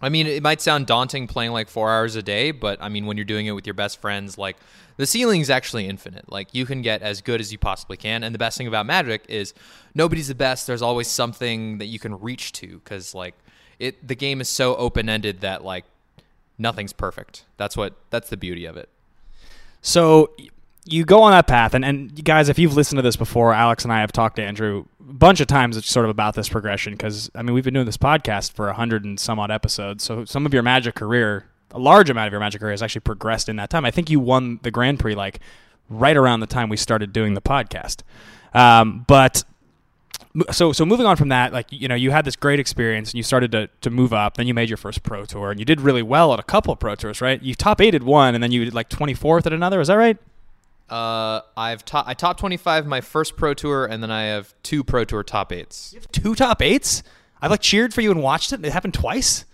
I 0.00 0.08
mean, 0.08 0.26
it 0.26 0.42
might 0.42 0.62
sound 0.62 0.86
daunting 0.86 1.26
playing 1.26 1.52
like 1.52 1.68
four 1.68 1.90
hours 1.90 2.16
a 2.16 2.22
day, 2.22 2.52
but 2.52 2.80
I 2.80 2.88
mean, 2.88 3.04
when 3.04 3.16
you're 3.18 3.24
doing 3.24 3.46
it 3.46 3.52
with 3.52 3.66
your 3.66 3.74
best 3.74 4.00
friends, 4.00 4.38
like 4.38 4.56
the 4.96 5.06
ceiling 5.06 5.40
is 5.40 5.50
actually 5.50 5.86
infinite. 5.86 6.30
Like 6.30 6.54
you 6.54 6.64
can 6.64 6.80
get 6.80 7.02
as 7.02 7.20
good 7.20 7.40
as 7.40 7.52
you 7.52 7.58
possibly 7.58 7.98
can. 7.98 8.22
And 8.22 8.34
the 8.34 8.38
best 8.38 8.56
thing 8.56 8.66
about 8.66 8.86
Magic 8.86 9.24
is 9.28 9.52
nobody's 9.94 10.28
the 10.28 10.34
best. 10.34 10.66
There's 10.66 10.82
always 10.82 11.08
something 11.08 11.78
that 11.78 11.86
you 11.86 11.98
can 11.98 12.18
reach 12.20 12.52
to 12.52 12.78
because 12.78 13.14
like 13.14 13.34
it 13.80 14.06
the 14.06 14.14
game 14.14 14.40
is 14.40 14.48
so 14.48 14.76
open 14.76 15.08
ended 15.08 15.40
that 15.40 15.64
like 15.64 15.84
nothing's 16.58 16.92
perfect. 16.92 17.44
That's 17.56 17.76
what 17.76 17.94
that's 18.10 18.28
the 18.28 18.36
beauty 18.36 18.66
of 18.66 18.76
it. 18.76 18.88
So 19.82 20.30
you 20.84 21.04
go 21.04 21.22
on 21.22 21.32
that 21.32 21.46
path, 21.46 21.74
and, 21.74 21.84
and 21.84 22.24
guys, 22.24 22.48
if 22.48 22.58
you've 22.58 22.76
listened 22.76 22.98
to 22.98 23.02
this 23.02 23.16
before, 23.16 23.52
Alex 23.52 23.84
and 23.84 23.92
I 23.92 24.00
have 24.00 24.12
talked 24.12 24.36
to 24.36 24.42
Andrew 24.42 24.84
a 25.00 25.12
bunch 25.12 25.40
of 25.40 25.46
times 25.46 25.76
it's 25.76 25.90
sort 25.90 26.04
of 26.04 26.10
about 26.10 26.34
this 26.34 26.48
progression 26.48 26.92
because 26.92 27.30
I 27.34 27.42
mean 27.42 27.54
we've 27.54 27.64
been 27.64 27.74
doing 27.74 27.86
this 27.86 27.96
podcast 27.96 28.52
for 28.52 28.68
a 28.68 28.74
hundred 28.74 29.04
and 29.04 29.18
some 29.18 29.40
odd 29.40 29.50
episodes. 29.50 30.04
So 30.04 30.24
some 30.24 30.46
of 30.46 30.54
your 30.54 30.62
Magic 30.62 30.94
career, 30.94 31.46
a 31.72 31.78
large 31.78 32.10
amount 32.10 32.28
of 32.28 32.32
your 32.32 32.40
Magic 32.40 32.60
career, 32.60 32.72
has 32.72 32.82
actually 32.82 33.00
progressed 33.00 33.48
in 33.48 33.56
that 33.56 33.70
time. 33.70 33.84
I 33.84 33.90
think 33.90 34.10
you 34.10 34.20
won 34.20 34.60
the 34.62 34.70
Grand 34.70 35.00
Prix 35.00 35.14
like 35.14 35.40
right 35.88 36.16
around 36.16 36.40
the 36.40 36.46
time 36.46 36.68
we 36.68 36.76
started 36.76 37.12
doing 37.12 37.34
the 37.34 37.40
podcast. 37.40 38.02
Um, 38.54 39.04
but 39.08 39.44
so 40.50 40.72
so 40.72 40.86
moving 40.86 41.06
on 41.06 41.16
from 41.16 41.28
that, 41.28 41.52
like 41.52 41.66
you 41.70 41.88
know, 41.88 41.94
you 41.94 42.10
had 42.10 42.24
this 42.24 42.36
great 42.36 42.60
experience 42.60 43.10
and 43.10 43.16
you 43.16 43.22
started 43.22 43.52
to, 43.52 43.68
to 43.80 43.90
move 43.90 44.12
up. 44.12 44.36
Then 44.36 44.46
you 44.46 44.54
made 44.54 44.68
your 44.68 44.76
first 44.76 45.02
pro 45.02 45.24
tour 45.24 45.50
and 45.50 45.58
you 45.58 45.66
did 45.66 45.80
really 45.80 46.02
well 46.02 46.32
at 46.32 46.38
a 46.38 46.44
couple 46.44 46.72
of 46.72 46.78
pro 46.78 46.94
tours, 46.94 47.20
right? 47.20 47.42
You 47.42 47.54
top 47.54 47.80
eighted 47.80 48.02
one 48.02 48.34
and 48.34 48.42
then 48.42 48.52
you 48.52 48.64
did 48.64 48.74
like 48.74 48.88
twenty 48.88 49.14
fourth 49.14 49.46
at 49.46 49.52
another. 49.52 49.80
Is 49.80 49.88
that 49.88 49.94
right? 49.94 50.16
Uh, 50.88 51.40
I've 51.56 51.84
top 51.84 52.06
I 52.06 52.14
top 52.14 52.36
twenty 52.36 52.56
five 52.56 52.86
my 52.86 53.00
first 53.00 53.36
pro 53.36 53.54
tour 53.54 53.86
and 53.86 54.02
then 54.02 54.10
I 54.10 54.24
have 54.24 54.54
two 54.62 54.84
pro 54.84 55.04
tour 55.04 55.22
top 55.24 55.52
eights. 55.52 55.92
You 55.92 56.00
have 56.00 56.12
two 56.12 56.34
top 56.34 56.62
eights. 56.62 57.02
I 57.42 57.48
like 57.48 57.60
cheered 57.60 57.92
for 57.92 58.00
you 58.00 58.10
and 58.10 58.22
watched 58.22 58.52
it. 58.52 58.64
It 58.64 58.72
happened 58.72 58.94
twice. 58.94 59.44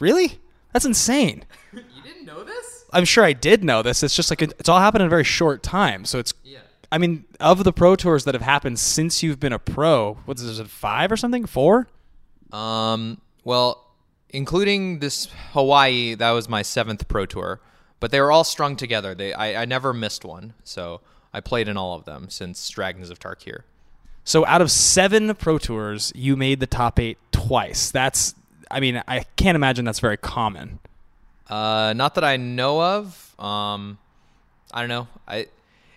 Really? 0.00 0.40
That's 0.72 0.84
insane. 0.84 1.44
you 1.72 1.82
didn't 2.02 2.24
know 2.24 2.42
this? 2.42 2.84
I'm 2.92 3.04
sure 3.04 3.22
I 3.24 3.32
did 3.32 3.62
know 3.62 3.82
this. 3.82 4.02
It's 4.02 4.16
just 4.16 4.30
like 4.30 4.42
it's 4.42 4.68
all 4.68 4.80
happened 4.80 5.02
in 5.02 5.06
a 5.06 5.10
very 5.10 5.24
short 5.24 5.62
time. 5.62 6.04
So 6.04 6.18
it's 6.18 6.34
yeah. 6.42 6.60
I 6.94 6.98
mean, 6.98 7.24
of 7.40 7.64
the 7.64 7.72
pro 7.72 7.96
tours 7.96 8.22
that 8.22 8.34
have 8.36 8.42
happened 8.42 8.78
since 8.78 9.20
you've 9.20 9.40
been 9.40 9.52
a 9.52 9.58
pro, 9.58 10.14
what 10.26 10.38
is 10.38 10.60
it, 10.60 10.68
five 10.68 11.10
or 11.10 11.16
something? 11.16 11.44
Four? 11.44 11.88
Um, 12.52 13.20
Well, 13.42 13.84
including 14.30 15.00
this 15.00 15.26
Hawaii, 15.50 16.14
that 16.14 16.30
was 16.30 16.48
my 16.48 16.62
seventh 16.62 17.08
Pro 17.08 17.26
Tour, 17.26 17.60
but 17.98 18.12
they 18.12 18.20
were 18.20 18.30
all 18.30 18.44
strung 18.44 18.76
together. 18.76 19.12
They 19.12 19.32
I, 19.32 19.62
I 19.62 19.64
never 19.64 19.92
missed 19.92 20.24
one, 20.24 20.54
so 20.62 21.00
I 21.32 21.40
played 21.40 21.66
in 21.66 21.76
all 21.76 21.96
of 21.96 22.04
them 22.04 22.30
since 22.30 22.68
Dragons 22.68 23.10
of 23.10 23.18
Tarkir. 23.18 23.62
So 24.22 24.46
out 24.46 24.62
of 24.62 24.70
seven 24.70 25.34
Pro 25.34 25.58
Tours, 25.58 26.12
you 26.14 26.36
made 26.36 26.60
the 26.60 26.68
top 26.68 27.00
eight 27.00 27.18
twice. 27.32 27.90
That's, 27.90 28.36
I 28.70 28.78
mean, 28.78 29.02
I 29.08 29.24
can't 29.34 29.56
imagine 29.56 29.84
that's 29.84 29.98
very 29.98 30.16
common. 30.16 30.78
Uh, 31.50 31.92
not 31.96 32.14
that 32.14 32.22
I 32.22 32.36
know 32.36 32.80
of. 32.80 33.34
Um, 33.40 33.98
I 34.72 34.78
don't 34.78 34.88
know. 34.88 35.08
I 35.26 35.48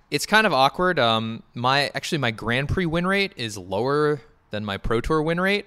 it's 0.09 0.25
kind 0.25 0.47
of 0.47 0.53
awkward. 0.53 0.99
Um, 0.99 1.43
my 1.53 1.91
actually 1.93 2.19
my 2.19 2.31
Grand 2.31 2.69
Prix 2.69 2.85
win 2.85 3.05
rate 3.05 3.33
is 3.35 3.57
lower 3.57 4.21
than 4.51 4.63
my 4.63 4.77
Pro 4.77 5.01
Tour 5.01 5.21
win 5.21 5.39
rate. 5.39 5.65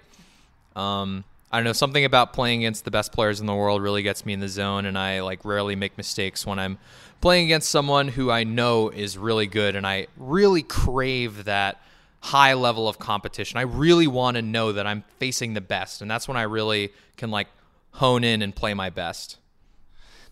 Um, 0.75 1.25
I 1.53 1.59
don't 1.59 1.65
know. 1.65 1.73
Something 1.73 2.05
about 2.05 2.33
playing 2.33 2.61
against 2.61 2.85
the 2.85 2.91
best 2.91 3.13
players 3.13 3.41
in 3.41 3.47
the 3.47 3.55
world 3.55 3.83
really 3.83 4.03
gets 4.03 4.25
me 4.25 4.33
in 4.33 4.41
the 4.41 4.49
zone, 4.49 4.87
and 4.87 4.97
I 4.97 5.21
like 5.21 5.45
rarely 5.45 5.75
make 5.75 5.97
mistakes 5.99 6.47
when 6.47 6.59
I'm 6.59 6.79
playing 7.21 7.47
against 7.47 7.71
someone 7.71 8.09
who 8.09 8.31
I 8.31 8.45
know 8.45 8.89
is 8.89 9.19
really 9.19 9.47
good, 9.47 9.77
and 9.77 9.87
I 9.87 10.07
really 10.17 10.63
crave 10.63 11.45
that 11.45 11.81
high 12.21 12.55
level 12.55 12.89
of 12.89 12.99
competition. 12.99 13.59
I 13.59 13.63
really 13.63 14.07
want 14.07 14.37
to 14.37 14.43
know 14.43 14.73
that 14.73 14.87
I'm 14.87 15.05
facing 15.19 15.55
the 15.55 15.61
best, 15.61 16.03
and 16.03 16.11
that's 16.11 16.29
when 16.29 16.37
I 16.37 16.43
really 16.43 16.93
can 17.17 17.31
like 17.31 17.49
hone 17.93 18.25
in 18.25 18.43
and 18.43 18.55
play 18.55 18.73
my 18.73 18.89
best. 18.89 19.37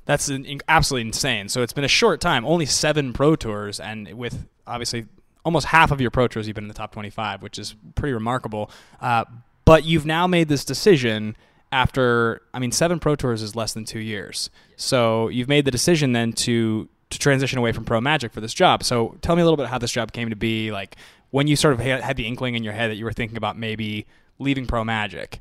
That's 0.09 0.31
an, 0.31 0.63
absolutely 0.69 1.07
insane. 1.09 1.51
So 1.51 1.63
it's 1.63 1.75
been 1.75 1.85
a 1.85 1.89
short 1.89 2.23
time, 2.23 2.47
only 2.47 2.65
seven 2.65 3.13
pro 3.13 3.37
tours, 3.37 3.79
and 3.79 4.11
with 4.15 4.49
obviously 4.67 5.05
almost 5.45 5.67
half 5.67 5.91
of 5.91 6.01
your 6.01 6.11
pro 6.11 6.27
tours, 6.27 6.47
you've 6.47 6.55
been 6.55 6.65
in 6.65 6.69
the 6.69 6.75
top 6.75 6.93
25, 6.93 7.43
which 7.43 7.59
is 7.59 7.77
pretty 7.95 8.15
remarkable. 8.15 8.71
Uh, 9.03 9.27
but 9.67 9.85
you've 9.85 10.07
now 10.07 10.27
made 10.27 10.49
this 10.49 10.65
decision 10.65 11.37
after, 11.71 12.41
I 12.55 12.59
mean, 12.59 12.73
seven 12.73 12.99
pro 12.99 13.17
tours 13.17 13.43
is 13.43 13.55
less 13.55 13.75
than 13.75 13.85
two 13.85 13.99
years. 13.99 14.49
So 14.77 15.29
you've 15.29 15.47
made 15.47 15.67
the 15.67 15.71
decision 15.71 16.13
then 16.13 16.33
to 16.33 16.89
to 17.11 17.19
transition 17.19 17.59
away 17.59 17.73
from 17.73 17.85
pro 17.85 18.01
magic 18.01 18.33
for 18.33 18.41
this 18.41 18.55
job. 18.55 18.85
So 18.85 19.17
tell 19.21 19.37
me 19.37 19.43
a 19.43 19.45
little 19.45 19.59
bit 19.59 19.67
how 19.67 19.77
this 19.77 19.91
job 19.91 20.13
came 20.13 20.31
to 20.31 20.37
be. 20.37 20.73
Like 20.73 20.97
when 21.31 21.47
you 21.47 21.57
sort 21.57 21.75
of 21.75 21.81
had 21.81 22.17
the 22.17 22.27
inkling 22.27 22.55
in 22.55 22.65
your 22.65 22.73
head 22.73 22.91
that 22.91 22.97
you 22.97 23.05
were 23.05 23.13
thinking 23.13 23.37
about 23.37 23.59
maybe 23.59 24.07
leaving 24.39 24.67
pro 24.67 24.85
magic. 24.85 25.41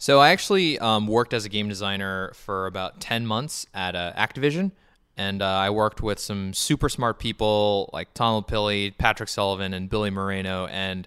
So 0.00 0.18
I 0.18 0.30
actually 0.30 0.78
um, 0.78 1.06
worked 1.06 1.34
as 1.34 1.44
a 1.44 1.50
game 1.50 1.68
designer 1.68 2.32
for 2.34 2.66
about 2.66 3.02
ten 3.02 3.26
months 3.26 3.66
at 3.74 3.94
uh, 3.94 4.14
Activision, 4.16 4.72
and 5.14 5.42
uh, 5.42 5.46
I 5.46 5.68
worked 5.68 6.00
with 6.00 6.18
some 6.18 6.54
super 6.54 6.88
smart 6.88 7.18
people 7.18 7.90
like 7.92 8.14
Tom 8.14 8.42
LaPille, 8.42 8.96
Patrick 8.96 9.28
Sullivan, 9.28 9.74
and 9.74 9.90
Billy 9.90 10.08
Moreno. 10.08 10.66
And 10.68 11.06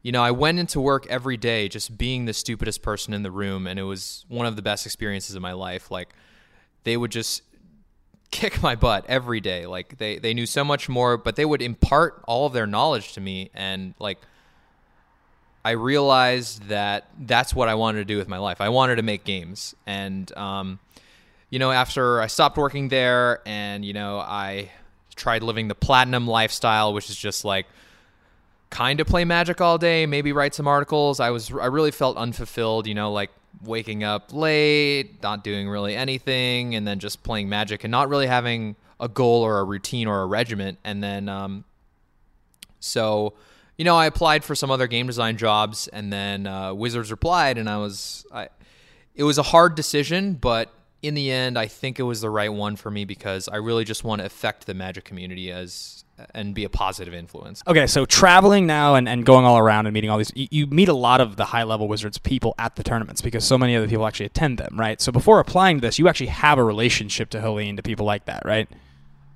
you 0.00 0.12
know, 0.12 0.22
I 0.22 0.30
went 0.30 0.58
into 0.58 0.80
work 0.80 1.06
every 1.08 1.36
day 1.36 1.68
just 1.68 1.98
being 1.98 2.24
the 2.24 2.32
stupidest 2.32 2.80
person 2.80 3.12
in 3.12 3.22
the 3.22 3.30
room, 3.30 3.66
and 3.66 3.78
it 3.78 3.82
was 3.82 4.24
one 4.28 4.46
of 4.46 4.56
the 4.56 4.62
best 4.62 4.86
experiences 4.86 5.36
of 5.36 5.42
my 5.42 5.52
life. 5.52 5.90
Like 5.90 6.14
they 6.84 6.96
would 6.96 7.10
just 7.10 7.42
kick 8.30 8.62
my 8.62 8.74
butt 8.74 9.04
every 9.08 9.42
day. 9.42 9.66
Like 9.66 9.98
they 9.98 10.18
they 10.18 10.32
knew 10.32 10.46
so 10.46 10.64
much 10.64 10.88
more, 10.88 11.18
but 11.18 11.36
they 11.36 11.44
would 11.44 11.60
impart 11.60 12.24
all 12.26 12.46
of 12.46 12.54
their 12.54 12.66
knowledge 12.66 13.12
to 13.12 13.20
me, 13.20 13.50
and 13.52 13.92
like 13.98 14.16
I 15.64 15.72
realized 15.72 16.68
that 16.68 17.08
that's 17.20 17.54
what 17.54 17.68
I 17.68 17.74
wanted 17.76 17.98
to 17.98 18.04
do 18.04 18.18
with 18.18 18.28
my 18.28 18.38
life. 18.38 18.60
I 18.60 18.68
wanted 18.68 18.96
to 18.96 19.02
make 19.02 19.24
games. 19.24 19.74
And, 19.86 20.36
um, 20.36 20.80
you 21.50 21.58
know, 21.58 21.70
after 21.70 22.20
I 22.20 22.26
stopped 22.26 22.56
working 22.56 22.88
there 22.88 23.40
and, 23.46 23.84
you 23.84 23.92
know, 23.92 24.18
I 24.18 24.70
tried 25.14 25.42
living 25.42 25.68
the 25.68 25.74
platinum 25.74 26.26
lifestyle, 26.26 26.92
which 26.92 27.10
is 27.10 27.16
just 27.16 27.44
like 27.44 27.66
kind 28.70 28.98
of 29.00 29.06
play 29.06 29.24
magic 29.24 29.60
all 29.60 29.78
day, 29.78 30.06
maybe 30.06 30.32
write 30.32 30.54
some 30.54 30.66
articles. 30.66 31.20
I 31.20 31.30
was, 31.30 31.52
I 31.52 31.66
really 31.66 31.90
felt 31.92 32.16
unfulfilled, 32.16 32.88
you 32.88 32.94
know, 32.94 33.12
like 33.12 33.30
waking 33.62 34.02
up 34.02 34.32
late, 34.32 35.22
not 35.22 35.44
doing 35.44 35.68
really 35.68 35.94
anything, 35.94 36.74
and 36.74 36.88
then 36.88 36.98
just 36.98 37.22
playing 37.22 37.48
magic 37.48 37.84
and 37.84 37.90
not 37.90 38.08
really 38.08 38.26
having 38.26 38.74
a 38.98 39.08
goal 39.08 39.42
or 39.42 39.60
a 39.60 39.64
routine 39.64 40.08
or 40.08 40.22
a 40.22 40.26
regiment. 40.26 40.78
And 40.82 41.02
then, 41.04 41.28
um, 41.28 41.64
so, 42.80 43.34
you 43.82 43.84
know, 43.84 43.96
I 43.96 44.06
applied 44.06 44.44
for 44.44 44.54
some 44.54 44.70
other 44.70 44.86
game 44.86 45.08
design 45.08 45.36
jobs, 45.36 45.88
and 45.88 46.12
then 46.12 46.46
uh, 46.46 46.72
Wizards 46.72 47.10
replied, 47.10 47.58
and 47.58 47.68
I 47.68 47.78
was, 47.78 48.24
I, 48.32 48.48
it 49.16 49.24
was 49.24 49.38
a 49.38 49.42
hard 49.42 49.74
decision, 49.74 50.34
but 50.34 50.72
in 51.02 51.14
the 51.14 51.32
end, 51.32 51.58
I 51.58 51.66
think 51.66 51.98
it 51.98 52.04
was 52.04 52.20
the 52.20 52.30
right 52.30 52.52
one 52.52 52.76
for 52.76 52.92
me 52.92 53.04
because 53.04 53.48
I 53.48 53.56
really 53.56 53.82
just 53.84 54.04
want 54.04 54.20
to 54.20 54.24
affect 54.26 54.66
the 54.66 54.74
Magic 54.74 55.04
community 55.04 55.50
as 55.50 56.04
and 56.32 56.54
be 56.54 56.62
a 56.62 56.68
positive 56.68 57.12
influence. 57.12 57.60
Okay, 57.66 57.88
so 57.88 58.06
traveling 58.06 58.68
now 58.68 58.94
and, 58.94 59.08
and 59.08 59.26
going 59.26 59.44
all 59.44 59.58
around 59.58 59.86
and 59.86 59.94
meeting 59.94 60.10
all 60.10 60.18
these, 60.18 60.30
you, 60.36 60.46
you 60.52 60.66
meet 60.68 60.88
a 60.88 60.94
lot 60.94 61.20
of 61.20 61.34
the 61.34 61.46
high 61.46 61.64
level 61.64 61.88
Wizards 61.88 62.18
people 62.18 62.54
at 62.58 62.76
the 62.76 62.84
tournaments 62.84 63.20
because 63.20 63.44
so 63.44 63.58
many 63.58 63.74
other 63.74 63.88
people 63.88 64.06
actually 64.06 64.26
attend 64.26 64.58
them, 64.58 64.78
right? 64.78 65.00
So 65.00 65.10
before 65.10 65.40
applying 65.40 65.78
to 65.78 65.80
this, 65.80 65.98
you 65.98 66.06
actually 66.06 66.28
have 66.28 66.56
a 66.56 66.62
relationship 66.62 67.30
to 67.30 67.40
Helene 67.40 67.76
to 67.78 67.82
people 67.82 68.06
like 68.06 68.26
that, 68.26 68.44
right? 68.44 68.68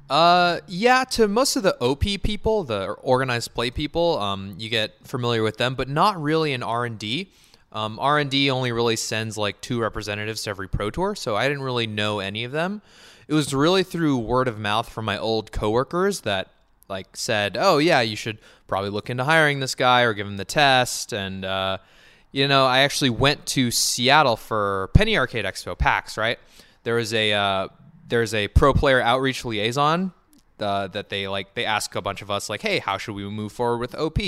Uh, 0.08 0.60
yeah. 0.66 1.04
To 1.04 1.28
most 1.28 1.56
of 1.56 1.62
the 1.62 1.76
OP 1.80 2.04
people, 2.22 2.64
the 2.64 2.90
organized 3.02 3.54
play 3.54 3.70
people, 3.70 4.18
um, 4.18 4.54
you 4.58 4.68
get 4.68 4.94
familiar 5.04 5.42
with 5.42 5.56
them, 5.56 5.74
but 5.74 5.88
not 5.88 6.20
really 6.20 6.52
in 6.52 6.62
R 6.62 6.84
and 6.84 6.98
D. 6.98 7.32
Um, 7.72 7.98
R 7.98 8.18
and 8.18 8.30
D 8.30 8.50
only 8.50 8.72
really 8.72 8.96
sends 8.96 9.36
like 9.36 9.60
two 9.60 9.80
representatives 9.80 10.44
to 10.44 10.50
every 10.50 10.68
pro 10.68 10.90
tour, 10.90 11.14
so 11.14 11.36
I 11.36 11.48
didn't 11.48 11.62
really 11.62 11.86
know 11.86 12.20
any 12.20 12.44
of 12.44 12.52
them. 12.52 12.80
It 13.28 13.34
was 13.34 13.52
really 13.52 13.82
through 13.82 14.18
word 14.18 14.48
of 14.48 14.58
mouth 14.58 14.88
from 14.88 15.04
my 15.04 15.18
old 15.18 15.50
coworkers 15.50 16.20
that 16.20 16.48
like 16.88 17.16
said, 17.16 17.56
"Oh 17.58 17.78
yeah, 17.78 18.00
you 18.00 18.16
should 18.16 18.38
probably 18.68 18.90
look 18.90 19.10
into 19.10 19.24
hiring 19.24 19.60
this 19.60 19.74
guy 19.74 20.02
or 20.02 20.14
give 20.14 20.26
him 20.26 20.36
the 20.36 20.44
test." 20.44 21.12
And 21.12 21.44
uh, 21.44 21.78
you 22.30 22.46
know, 22.46 22.66
I 22.66 22.78
actually 22.78 23.10
went 23.10 23.44
to 23.46 23.70
Seattle 23.70 24.36
for 24.36 24.90
Penny 24.94 25.18
Arcade 25.18 25.44
Expo 25.44 25.76
PAX. 25.76 26.16
Right 26.16 26.38
there 26.84 26.94
was 26.94 27.12
a 27.12 27.32
uh, 27.32 27.68
there's 28.08 28.34
a 28.34 28.48
pro 28.48 28.72
player 28.72 29.00
outreach 29.00 29.44
liaison 29.44 30.12
uh, 30.60 30.86
that 30.88 31.08
they 31.08 31.28
like 31.28 31.54
they 31.54 31.64
ask 31.64 31.94
a 31.94 32.02
bunch 32.02 32.22
of 32.22 32.30
us 32.30 32.48
like 32.48 32.62
hey 32.62 32.78
how 32.78 32.98
should 32.98 33.14
we 33.14 33.24
move 33.28 33.52
forward 33.52 33.78
with 33.78 33.94
op 33.94 34.18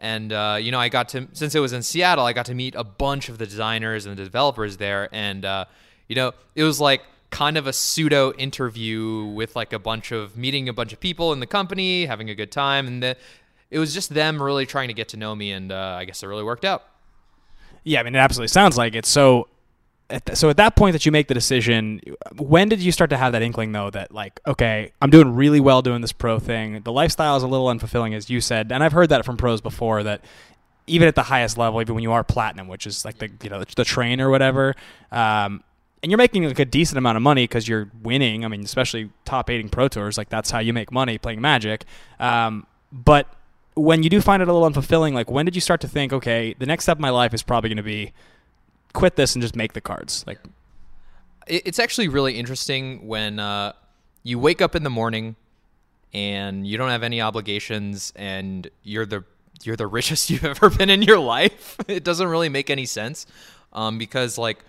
and 0.00 0.32
uh, 0.32 0.58
you 0.60 0.72
know 0.72 0.78
i 0.78 0.88
got 0.88 1.08
to 1.08 1.28
since 1.32 1.54
it 1.54 1.60
was 1.60 1.72
in 1.72 1.82
seattle 1.82 2.24
i 2.24 2.32
got 2.32 2.46
to 2.46 2.54
meet 2.54 2.74
a 2.74 2.84
bunch 2.84 3.28
of 3.28 3.38
the 3.38 3.46
designers 3.46 4.06
and 4.06 4.16
the 4.16 4.24
developers 4.24 4.76
there. 4.76 5.08
And 5.12 5.44
uh, 5.44 5.66
you 6.08 6.16
know 6.16 6.32
it 6.54 6.64
was 6.64 6.80
like 6.80 7.02
kind 7.30 7.56
of 7.56 7.66
a 7.66 7.72
pseudo 7.72 8.32
interview 8.32 9.24
with 9.24 9.56
like 9.56 9.72
a 9.72 9.78
bunch 9.78 10.12
of 10.12 10.36
meeting 10.36 10.68
a 10.68 10.72
bunch 10.72 10.92
of 10.92 11.00
people 11.00 11.32
in 11.32 11.40
the 11.40 11.46
company 11.46 12.04
having 12.06 12.28
a 12.28 12.34
good 12.34 12.52
time. 12.52 12.86
And 12.86 13.02
the, 13.02 13.16
it 13.70 13.78
was 13.78 13.94
just 13.94 14.12
them 14.12 14.42
really 14.42 14.66
trying 14.66 14.88
to 14.88 14.94
get 14.94 15.08
to 15.08 15.16
know 15.16 15.34
me. 15.34 15.52
And 15.52 15.72
uh, 15.72 15.96
i 15.98 16.04
guess 16.04 16.22
it 16.22 16.26
really 16.26 16.44
worked 16.44 16.64
out. 16.64 16.84
Yeah 17.84 18.00
i 18.00 18.02
mean 18.02 18.14
it 18.14 18.18
absolutely 18.18 18.48
sounds 18.48 18.76
like 18.76 18.94
it. 18.94 19.06
So 19.06 19.48
at 20.12 20.36
so 20.36 20.50
at 20.50 20.56
that 20.58 20.76
point 20.76 20.92
that 20.92 21.06
you 21.06 21.12
make 21.12 21.28
the 21.28 21.34
decision, 21.34 22.00
when 22.36 22.68
did 22.68 22.80
you 22.80 22.92
start 22.92 23.10
to 23.10 23.16
have 23.16 23.32
that 23.32 23.42
inkling 23.42 23.72
though 23.72 23.90
that 23.90 24.12
like, 24.12 24.38
okay, 24.46 24.92
I'm 25.00 25.10
doing 25.10 25.34
really 25.34 25.60
well 25.60 25.82
doing 25.82 26.02
this 26.02 26.12
pro 26.12 26.38
thing. 26.38 26.82
The 26.82 26.92
lifestyle 26.92 27.36
is 27.36 27.42
a 27.42 27.48
little 27.48 27.66
unfulfilling, 27.66 28.14
as 28.14 28.30
you 28.30 28.40
said, 28.40 28.70
and 28.70 28.84
I've 28.84 28.92
heard 28.92 29.08
that 29.08 29.24
from 29.24 29.36
pros 29.36 29.60
before 29.60 30.02
that 30.02 30.24
even 30.86 31.08
at 31.08 31.14
the 31.14 31.22
highest 31.22 31.56
level, 31.56 31.80
even 31.80 31.94
when 31.94 32.02
you 32.02 32.12
are 32.12 32.24
platinum, 32.24 32.68
which 32.68 32.86
is 32.86 33.04
like 33.04 33.18
the 33.18 33.30
you 33.42 33.50
know 33.50 33.60
the, 33.60 33.74
the 33.76 33.84
train 33.84 34.20
or 34.20 34.30
whatever, 34.30 34.74
um, 35.10 35.62
and 36.02 36.10
you're 36.10 36.18
making 36.18 36.44
like 36.44 36.58
a 36.58 36.64
decent 36.64 36.98
amount 36.98 37.16
of 37.16 37.22
money 37.22 37.44
because 37.44 37.66
you're 37.66 37.90
winning. 38.02 38.44
I 38.44 38.48
mean, 38.48 38.62
especially 38.62 39.10
top 39.24 39.48
eighting 39.48 39.68
pro 39.68 39.88
tours, 39.88 40.18
like 40.18 40.28
that's 40.28 40.50
how 40.50 40.58
you 40.58 40.72
make 40.72 40.92
money 40.92 41.18
playing 41.18 41.40
Magic. 41.40 41.84
Um, 42.18 42.66
but 42.92 43.32
when 43.74 44.02
you 44.02 44.10
do 44.10 44.20
find 44.20 44.42
it 44.42 44.48
a 44.48 44.52
little 44.52 44.68
unfulfilling, 44.68 45.14
like 45.14 45.30
when 45.30 45.44
did 45.46 45.54
you 45.54 45.60
start 45.60 45.80
to 45.80 45.88
think, 45.88 46.12
okay, 46.12 46.54
the 46.58 46.66
next 46.66 46.84
step 46.84 46.98
of 46.98 47.00
my 47.00 47.10
life 47.10 47.32
is 47.32 47.42
probably 47.42 47.70
going 47.70 47.78
to 47.78 47.82
be 47.82 48.12
quit 48.92 49.16
this 49.16 49.34
and 49.34 49.42
just 49.42 49.56
make 49.56 49.72
the 49.72 49.80
cards. 49.80 50.24
Like, 50.26 50.38
it's 51.46 51.78
actually 51.78 52.08
really 52.08 52.38
interesting 52.38 53.06
when 53.06 53.38
uh, 53.38 53.72
you 54.22 54.38
wake 54.38 54.62
up 54.62 54.74
in 54.74 54.82
the 54.82 54.90
morning 54.90 55.36
and 56.12 56.66
you 56.66 56.78
don't 56.78 56.90
have 56.90 57.02
any 57.02 57.20
obligations 57.20 58.12
and 58.16 58.68
you're 58.82 59.06
the 59.06 59.24
you're 59.64 59.76
the 59.76 59.86
richest 59.98 60.30
you've 60.30 60.44
ever 60.44 60.70
been 60.70 60.90
in 60.90 61.02
your 61.02 61.18
life. 61.18 61.76
it 61.88 62.04
doesn't 62.04 62.28
really 62.28 62.48
make 62.48 62.70
any 62.70 62.86
sense 62.86 63.26
um, 63.72 63.98
because 63.98 64.38
like 64.38 64.64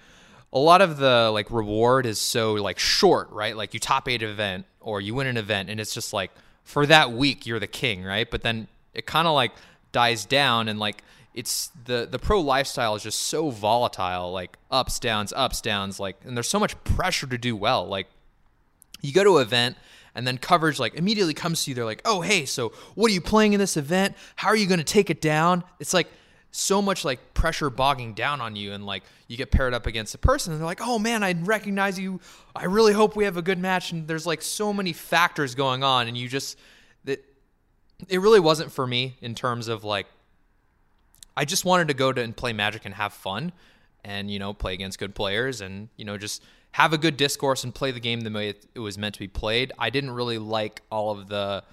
a 0.51 0.59
lot 0.59 0.81
of 0.81 0.97
the 0.97 1.31
like 1.31 1.49
reward 1.51 2.05
is 2.05 2.19
so 2.19 2.53
like 2.53 2.79
short, 2.79 3.29
right? 3.31 3.55
Like 3.55 3.73
you 3.73 3.79
top 3.79 4.07
eight 4.07 4.21
event 4.21 4.65
or 4.79 5.01
you 5.01 5.15
win 5.15 5.27
an 5.27 5.37
event 5.37 5.69
and 5.69 5.79
it's 5.79 5.93
just 5.93 6.13
like 6.13 6.31
for 6.63 6.85
that 6.85 7.11
week 7.11 7.45
you're 7.45 7.59
the 7.59 7.67
king, 7.67 8.03
right? 8.03 8.29
But 8.29 8.43
then 8.43 8.67
it 8.93 9.05
kind 9.05 9.27
of 9.27 9.33
like 9.33 9.51
dies 9.91 10.25
down 10.25 10.67
and 10.67 10.79
like 10.79 11.03
it's 11.33 11.71
the 11.85 12.07
the 12.09 12.19
pro 12.19 12.39
lifestyle 12.39 12.95
is 12.95 13.03
just 13.03 13.21
so 13.21 13.49
volatile 13.49 14.31
like 14.31 14.57
ups 14.69 14.99
downs 14.99 15.33
ups 15.33 15.61
downs 15.61 15.99
like 15.99 16.17
and 16.25 16.37
there's 16.37 16.47
so 16.47 16.59
much 16.59 16.81
pressure 16.83 17.27
to 17.27 17.37
do 17.37 17.55
well. 17.55 17.85
Like 17.85 18.07
you 19.01 19.13
go 19.13 19.23
to 19.23 19.37
an 19.37 19.41
event 19.41 19.77
and 20.15 20.27
then 20.27 20.37
coverage 20.37 20.79
like 20.79 20.93
immediately 20.93 21.33
comes 21.33 21.63
to 21.63 21.71
you. 21.71 21.75
They're 21.75 21.85
like 21.85 22.01
oh 22.05 22.21
hey 22.21 22.45
so 22.45 22.69
what 22.95 23.09
are 23.09 23.13
you 23.13 23.21
playing 23.21 23.53
in 23.53 23.59
this 23.59 23.77
event? 23.77 24.15
How 24.35 24.49
are 24.49 24.55
you 24.55 24.67
going 24.67 24.79
to 24.79 24.83
take 24.83 25.09
it 25.09 25.21
down? 25.21 25.63
It's 25.79 25.93
like 25.93 26.07
so 26.51 26.83
much 26.83 27.03
like 27.03 27.33
pressure 27.33 27.71
bogging 27.71 28.13
down 28.13 28.39
on 28.39 28.55
you 28.55 28.73
and 28.73 28.85
like 28.85 29.01
you 29.27 29.35
get 29.35 29.49
paired 29.49 29.73
up 29.73 29.87
against 29.87 30.13
a 30.13 30.19
person 30.19 30.53
and 30.53 30.61
they're 30.61 30.67
like 30.67 30.81
oh 30.81 30.99
man 30.99 31.23
i 31.23 31.33
recognize 31.33 31.97
you. 31.97 32.19
I 32.55 32.65
really 32.65 32.93
hope 32.93 33.15
we 33.15 33.23
have 33.23 33.37
a 33.37 33.41
good 33.41 33.57
match. 33.57 33.91
And 33.91 34.07
there's 34.07 34.27
like 34.27 34.43
so 34.43 34.71
many 34.71 34.93
factors 34.93 35.55
going 35.55 35.83
on 35.83 36.07
and 36.07 36.15
you 36.15 36.29
just 36.29 36.59
that 37.05 37.25
it 38.07 38.19
really 38.19 38.39
wasn't 38.39 38.71
for 38.71 38.85
me 38.85 39.17
in 39.21 39.33
terms 39.33 39.67
of 39.67 39.83
like 39.83 40.05
I 41.35 41.45
just 41.45 41.65
wanted 41.65 41.87
to 41.89 41.93
go 41.93 42.13
to 42.13 42.21
and 42.21 42.35
play 42.35 42.53
Magic 42.53 42.85
and 42.85 42.93
have 42.95 43.13
fun. 43.13 43.51
and 44.05 44.29
you 44.29 44.39
know 44.39 44.53
play 44.53 44.73
against 44.73 44.99
good 44.99 45.15
players 45.15 45.61
and 45.61 45.87
you 45.95 46.05
know 46.05 46.17
just 46.17 46.43
have 46.73 46.91
a 46.91 46.97
good 46.97 47.15
discourse 47.17 47.63
and 47.63 47.73
play 47.73 47.91
the 47.91 47.99
game 47.99 48.21
the 48.21 48.31
way 48.31 48.49
it, 48.49 48.79
was 48.79 48.97
meant 48.97 49.13
to 49.13 49.19
be 49.19 49.27
played. 49.27 49.71
I 49.77 49.91
didn't 49.91 50.11
really 50.11 50.39
like 50.39 50.81
all 50.89 51.11
of 51.11 51.27
the 51.27 51.63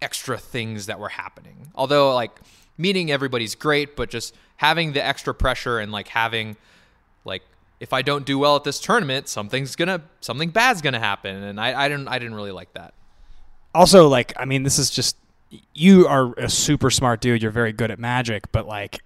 extra 0.00 0.36
things 0.36 0.86
that 0.86 0.98
were 0.98 1.08
happening. 1.08 1.68
Although 1.76 2.12
like 2.14 2.32
meeting 2.76 3.12
everybody's 3.12 3.54
great, 3.54 3.94
but 3.94 4.10
just 4.10 4.34
having 4.56 4.92
the 4.92 5.04
extra 5.04 5.32
pressure 5.32 5.78
and 5.78 5.92
like 5.92 6.08
having 6.08 6.56
like 7.24 7.42
if 7.78 7.92
I 7.92 8.02
don't 8.02 8.26
do 8.26 8.38
well 8.38 8.56
at 8.56 8.64
this 8.64 8.80
tournament, 8.80 9.28
something's 9.28 9.76
gonna 9.76 10.02
something 10.20 10.50
bad's 10.50 10.82
gonna 10.82 10.98
happen, 11.00 11.42
and 11.42 11.60
I, 11.60 11.84
I 11.84 11.88
didn't 11.88 12.08
I 12.08 12.18
didn't 12.18 12.34
really 12.34 12.52
like 12.52 12.72
that. 12.74 12.94
Also, 13.74 14.08
like 14.08 14.32
I 14.36 14.44
mean, 14.44 14.64
this 14.64 14.78
is 14.78 14.90
just 14.90 15.16
you 15.74 16.06
are 16.06 16.32
a 16.34 16.48
super 16.48 16.90
smart 16.90 17.20
dude. 17.20 17.42
You're 17.42 17.50
very 17.50 17.72
good 17.72 17.90
at 17.90 17.98
magic, 17.98 18.50
but 18.52 18.66
like 18.66 19.00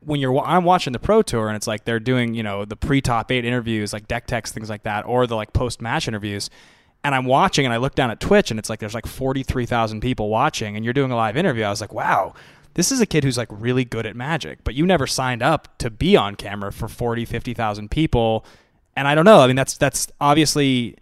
when 0.00 0.20
you're 0.20 0.38
I'm 0.38 0.64
watching 0.64 0.92
the 0.92 0.98
pro 0.98 1.22
tour 1.22 1.48
and 1.48 1.56
it's 1.56 1.66
like 1.66 1.84
they're 1.84 2.00
doing 2.00 2.34
you 2.34 2.42
know 2.42 2.64
the 2.64 2.76
pre 2.76 3.00
top 3.00 3.30
eight 3.30 3.44
interviews 3.44 3.92
like 3.92 4.08
deck 4.08 4.26
techs 4.26 4.52
things 4.52 4.70
like 4.70 4.84
that 4.84 5.04
or 5.04 5.26
the 5.26 5.36
like 5.36 5.52
post 5.52 5.82
match 5.82 6.08
interviews 6.08 6.48
and 7.04 7.14
I'm 7.14 7.26
watching 7.26 7.66
and 7.66 7.74
I 7.74 7.76
look 7.76 7.94
down 7.94 8.10
at 8.10 8.20
Twitch 8.20 8.50
and 8.50 8.58
it's 8.58 8.70
like 8.70 8.78
there's 8.78 8.94
like 8.94 9.06
43,000 9.06 10.00
people 10.00 10.28
watching 10.28 10.76
and 10.76 10.84
you're 10.84 10.94
doing 10.94 11.10
a 11.10 11.16
live 11.16 11.36
interview 11.36 11.64
I 11.64 11.70
was 11.70 11.80
like 11.80 11.92
wow 11.92 12.32
this 12.74 12.92
is 12.92 13.00
a 13.00 13.06
kid 13.06 13.24
who's 13.24 13.36
like 13.36 13.48
really 13.50 13.84
good 13.84 14.06
at 14.06 14.16
magic 14.16 14.60
but 14.64 14.74
you 14.74 14.86
never 14.86 15.06
signed 15.06 15.42
up 15.42 15.76
to 15.78 15.90
be 15.90 16.16
on 16.16 16.36
camera 16.36 16.72
for 16.72 16.88
40 16.88 17.24
50,000 17.24 17.90
people 17.90 18.46
and 18.94 19.06
I 19.06 19.14
don't 19.14 19.26
know 19.26 19.40
I 19.40 19.46
mean 19.46 19.56
that's 19.56 19.76
that's 19.76 20.08
obviously 20.20 20.96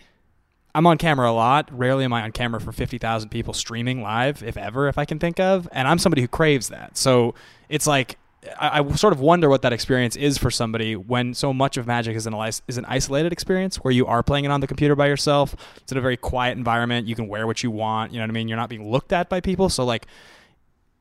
I'm 0.75 0.87
on 0.87 0.99
camera 0.99 1.31
a 1.31 1.33
lot. 1.33 1.69
Rarely 1.73 2.05
am 2.05 2.13
I 2.13 2.23
on 2.23 2.33
camera 2.33 2.61
for 2.61 2.73
50,000 2.73 3.29
people 3.29 3.55
streaming 3.55 4.03
live, 4.03 4.43
if 4.43 4.57
ever, 4.57 4.89
if 4.89 4.99
I 4.99 5.05
can 5.05 5.19
think 5.19 5.39
of. 5.39 5.69
And 5.73 5.87
I'm 5.87 5.99
somebody 5.99 6.23
who 6.23 6.29
craves 6.29 6.69
that. 6.69 6.97
So 6.97 7.35
it's 7.69 7.87
like 7.87 8.19
I, 8.59 8.81
I, 8.81 8.93
sort 8.95 9.13
of 9.13 9.21
wonder 9.21 9.49
what 9.49 9.63
that 9.63 9.73
experience 9.73 10.17
is 10.17 10.37
for 10.37 10.51
somebody 10.51 10.97
when 10.97 11.35
so 11.35 11.53
much 11.53 11.77
of 11.77 11.87
Magic 11.87 12.17
is 12.17 12.27
an 12.27 12.35
is 12.69 12.77
an 12.77 12.85
isolated 12.87 13.33
experience 13.33 13.77
where 13.77 13.93
you 13.93 14.07
are 14.07 14.23
playing 14.23 14.45
it 14.45 14.51
on 14.51 14.61
the 14.61 14.67
computer 14.67 14.95
by 14.95 15.07
yourself. 15.07 15.55
It's 15.77 15.93
in 15.93 15.99
a 15.99 16.01
very 16.01 16.17
quiet 16.17 16.59
environment. 16.59 17.07
You 17.07 17.15
can 17.15 17.29
wear 17.29 17.47
what 17.47 17.63
you 17.63 17.71
want. 17.71 18.13
You 18.13 18.19
know 18.19 18.25
what 18.25 18.31
I 18.31 18.35
mean? 18.35 18.49
You're 18.49 18.59
not 18.59 18.69
being 18.69 18.91
looked 18.91 19.13
at 19.13 19.29
by 19.29 19.41
people. 19.41 19.69
So 19.69 19.85
like, 19.85 20.07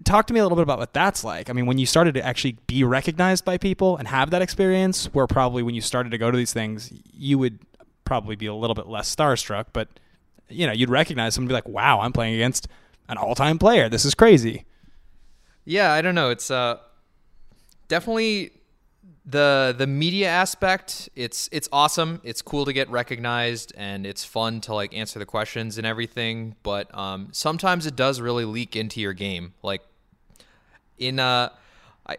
talk 0.04 0.28
to 0.28 0.34
me 0.34 0.40
a 0.40 0.44
little 0.44 0.56
bit 0.56 0.64
about 0.64 0.80
what 0.80 0.94
that's 0.94 1.24
like. 1.24 1.50
I 1.50 1.54
mean, 1.54 1.66
when 1.66 1.78
you 1.78 1.86
started 1.86 2.14
to 2.16 2.26
actually 2.26 2.58
be 2.68 2.84
recognized 2.84 3.46
by 3.46 3.58
people 3.58 3.98
and 3.98 4.08
have 4.08 4.30
that 4.32 4.42
experience, 4.42 5.06
where 5.14 5.28
probably 5.28 5.64
when 5.64 5.76
you 5.76 5.82
started 5.82 6.12
to 6.12 6.18
go 6.18 6.32
to 6.32 6.38
these 6.38 6.54
things, 6.54 6.94
you 7.14 7.38
would 7.40 7.60
probably 8.06 8.36
be 8.36 8.46
a 8.46 8.54
little 8.54 8.74
bit 8.74 8.88
less 8.88 9.14
starstruck, 9.14 9.68
but 9.74 9.88
you 10.50 10.68
know, 10.68 10.74
you'd 10.74 10.90
recognize 10.90 11.36
someone 11.36 11.48
be 11.48 11.54
like, 11.54 11.68
"Wow, 11.68 12.02
I'm 12.02 12.14
playing 12.14 12.36
against 12.36 12.68
an 13.10 13.18
all-time 13.18 13.58
player. 13.58 13.90
This 13.90 14.06
is 14.06 14.14
crazy." 14.14 14.66
Yeah, 15.66 15.92
I 15.92 16.02
don't 16.02 16.16
know. 16.16 16.30
It's 16.30 16.52
uh 16.52 16.78
definitely 17.88 18.52
the 19.26 19.74
the 19.78 19.88
media 19.88 20.28
aspect 20.28 21.08
it's 21.16 21.48
it's 21.54 21.70
awesome 21.72 22.20
it's 22.24 22.42
cool 22.42 22.66
to 22.66 22.74
get 22.74 22.90
recognized 22.90 23.72
and 23.78 24.06
it's 24.06 24.26
fun 24.26 24.60
to 24.60 24.74
like 24.74 24.94
answer 24.94 25.18
the 25.18 25.26
questions 25.26 25.78
and 25.78 25.88
everything 25.88 26.56
but 26.62 26.94
um, 26.98 27.30
sometimes 27.32 27.86
it 27.86 27.96
does 27.96 28.20
really 28.20 28.44
leak 28.44 28.76
into 28.76 29.00
your 29.00 29.14
game 29.14 29.54
like 29.64 29.82
in 30.98 31.20
uh 31.20 31.50
i 32.06 32.18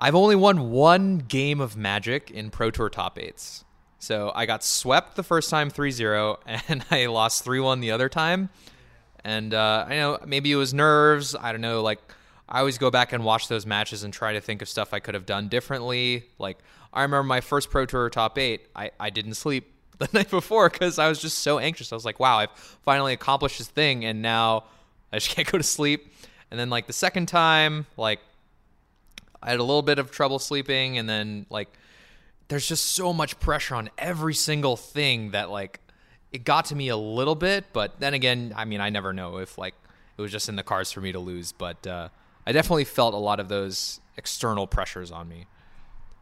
i've 0.00 0.16
only 0.16 0.34
won 0.34 0.70
one 0.70 1.18
game 1.18 1.60
of 1.60 1.76
magic 1.76 2.32
in 2.32 2.50
pro 2.50 2.68
tour 2.68 2.88
top 2.88 3.16
eights 3.16 3.64
so 4.00 4.32
i 4.34 4.44
got 4.44 4.64
swept 4.64 5.14
the 5.14 5.22
first 5.22 5.48
time 5.48 5.70
3-0 5.70 6.38
and 6.68 6.84
i 6.90 7.06
lost 7.06 7.44
3-1 7.44 7.80
the 7.80 7.92
other 7.92 8.08
time 8.08 8.48
and 9.24 9.54
uh, 9.54 9.86
i 9.88 9.94
know 9.94 10.18
maybe 10.26 10.50
it 10.50 10.56
was 10.56 10.74
nerves 10.74 11.36
i 11.36 11.52
don't 11.52 11.60
know 11.60 11.80
like 11.82 12.00
I 12.50 12.58
always 12.58 12.78
go 12.78 12.90
back 12.90 13.12
and 13.12 13.24
watch 13.24 13.46
those 13.46 13.64
matches 13.64 14.02
and 14.02 14.12
try 14.12 14.32
to 14.32 14.40
think 14.40 14.60
of 14.60 14.68
stuff 14.68 14.92
I 14.92 14.98
could 14.98 15.14
have 15.14 15.24
done 15.24 15.48
differently. 15.48 16.24
Like 16.38 16.58
I 16.92 17.02
remember 17.02 17.22
my 17.22 17.40
first 17.40 17.70
Pro 17.70 17.86
Tour 17.86 18.10
top 18.10 18.38
eight, 18.38 18.66
I, 18.74 18.90
I 18.98 19.10
didn't 19.10 19.34
sleep 19.34 19.72
the 19.98 20.08
night 20.12 20.30
before 20.30 20.68
because 20.68 20.98
I 20.98 21.08
was 21.08 21.20
just 21.20 21.38
so 21.38 21.58
anxious. 21.58 21.92
I 21.92 21.94
was 21.94 22.04
like, 22.04 22.18
wow, 22.18 22.38
I've 22.38 22.50
finally 22.82 23.12
accomplished 23.12 23.58
this 23.58 23.68
thing 23.68 24.04
and 24.04 24.20
now 24.20 24.64
I 25.12 25.18
just 25.18 25.30
can't 25.34 25.50
go 25.50 25.58
to 25.58 25.64
sleep. 25.64 26.12
And 26.50 26.58
then 26.58 26.70
like 26.70 26.88
the 26.88 26.92
second 26.92 27.26
time, 27.26 27.86
like 27.96 28.18
I 29.40 29.50
had 29.50 29.60
a 29.60 29.62
little 29.64 29.82
bit 29.82 30.00
of 30.00 30.10
trouble 30.10 30.40
sleeping 30.40 30.98
and 30.98 31.08
then 31.08 31.46
like 31.50 31.68
there's 32.50 32.68
just 32.68 32.84
so 32.84 33.12
much 33.12 33.38
pressure 33.38 33.76
on 33.76 33.88
every 33.96 34.34
single 34.34 34.76
thing 34.76 35.30
that 35.30 35.50
like 35.50 35.80
it 36.32 36.44
got 36.44 36.66
to 36.66 36.74
me 36.74 36.88
a 36.88 36.96
little 36.96 37.36
bit, 37.36 37.66
but 37.72 37.98
then 38.00 38.12
again, 38.12 38.52
I 38.56 38.64
mean, 38.64 38.80
I 38.80 38.90
never 38.90 39.12
know 39.12 39.38
if 39.38 39.56
like 39.56 39.74
it 40.18 40.20
was 40.20 40.32
just 40.32 40.48
in 40.48 40.56
the 40.56 40.64
cards 40.64 40.92
for 40.92 41.00
me 41.00 41.12
to 41.12 41.18
lose, 41.18 41.52
but 41.52 41.86
uh 41.86 42.08
I 42.46 42.52
definitely 42.52 42.84
felt 42.84 43.14
a 43.14 43.18
lot 43.18 43.38
of 43.38 43.48
those 43.48 44.00
external 44.16 44.66
pressures 44.66 45.12
on 45.12 45.28
me. 45.28 45.46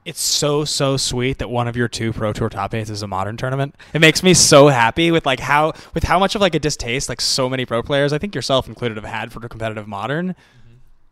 It's 0.04 0.20
so 0.20 0.66
so 0.66 0.98
sweet 0.98 1.38
that 1.38 1.48
one 1.48 1.66
of 1.66 1.76
your 1.76 1.88
two 1.88 2.12
Pro 2.12 2.34
Tour 2.34 2.50
top 2.50 2.74
eights 2.74 2.90
is 2.90 3.02
a 3.02 3.06
modern 3.06 3.38
tournament. 3.38 3.74
It 3.94 4.00
makes 4.00 4.22
me 4.22 4.34
so 4.34 4.68
happy 4.68 5.10
with 5.10 5.24
like 5.24 5.40
how 5.40 5.72
with 5.94 6.04
how 6.04 6.18
much 6.18 6.34
of 6.34 6.42
like 6.42 6.54
a 6.54 6.58
distaste 6.58 7.08
like 7.08 7.22
so 7.22 7.48
many 7.48 7.64
pro 7.64 7.82
players, 7.82 8.12
I 8.12 8.18
think 8.18 8.34
yourself 8.34 8.68
included, 8.68 8.98
have 8.98 9.04
had 9.04 9.32
for 9.32 9.40
competitive 9.48 9.88
modern. 9.88 10.34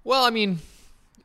Well, 0.05 0.24
I 0.24 0.31
mean, 0.31 0.59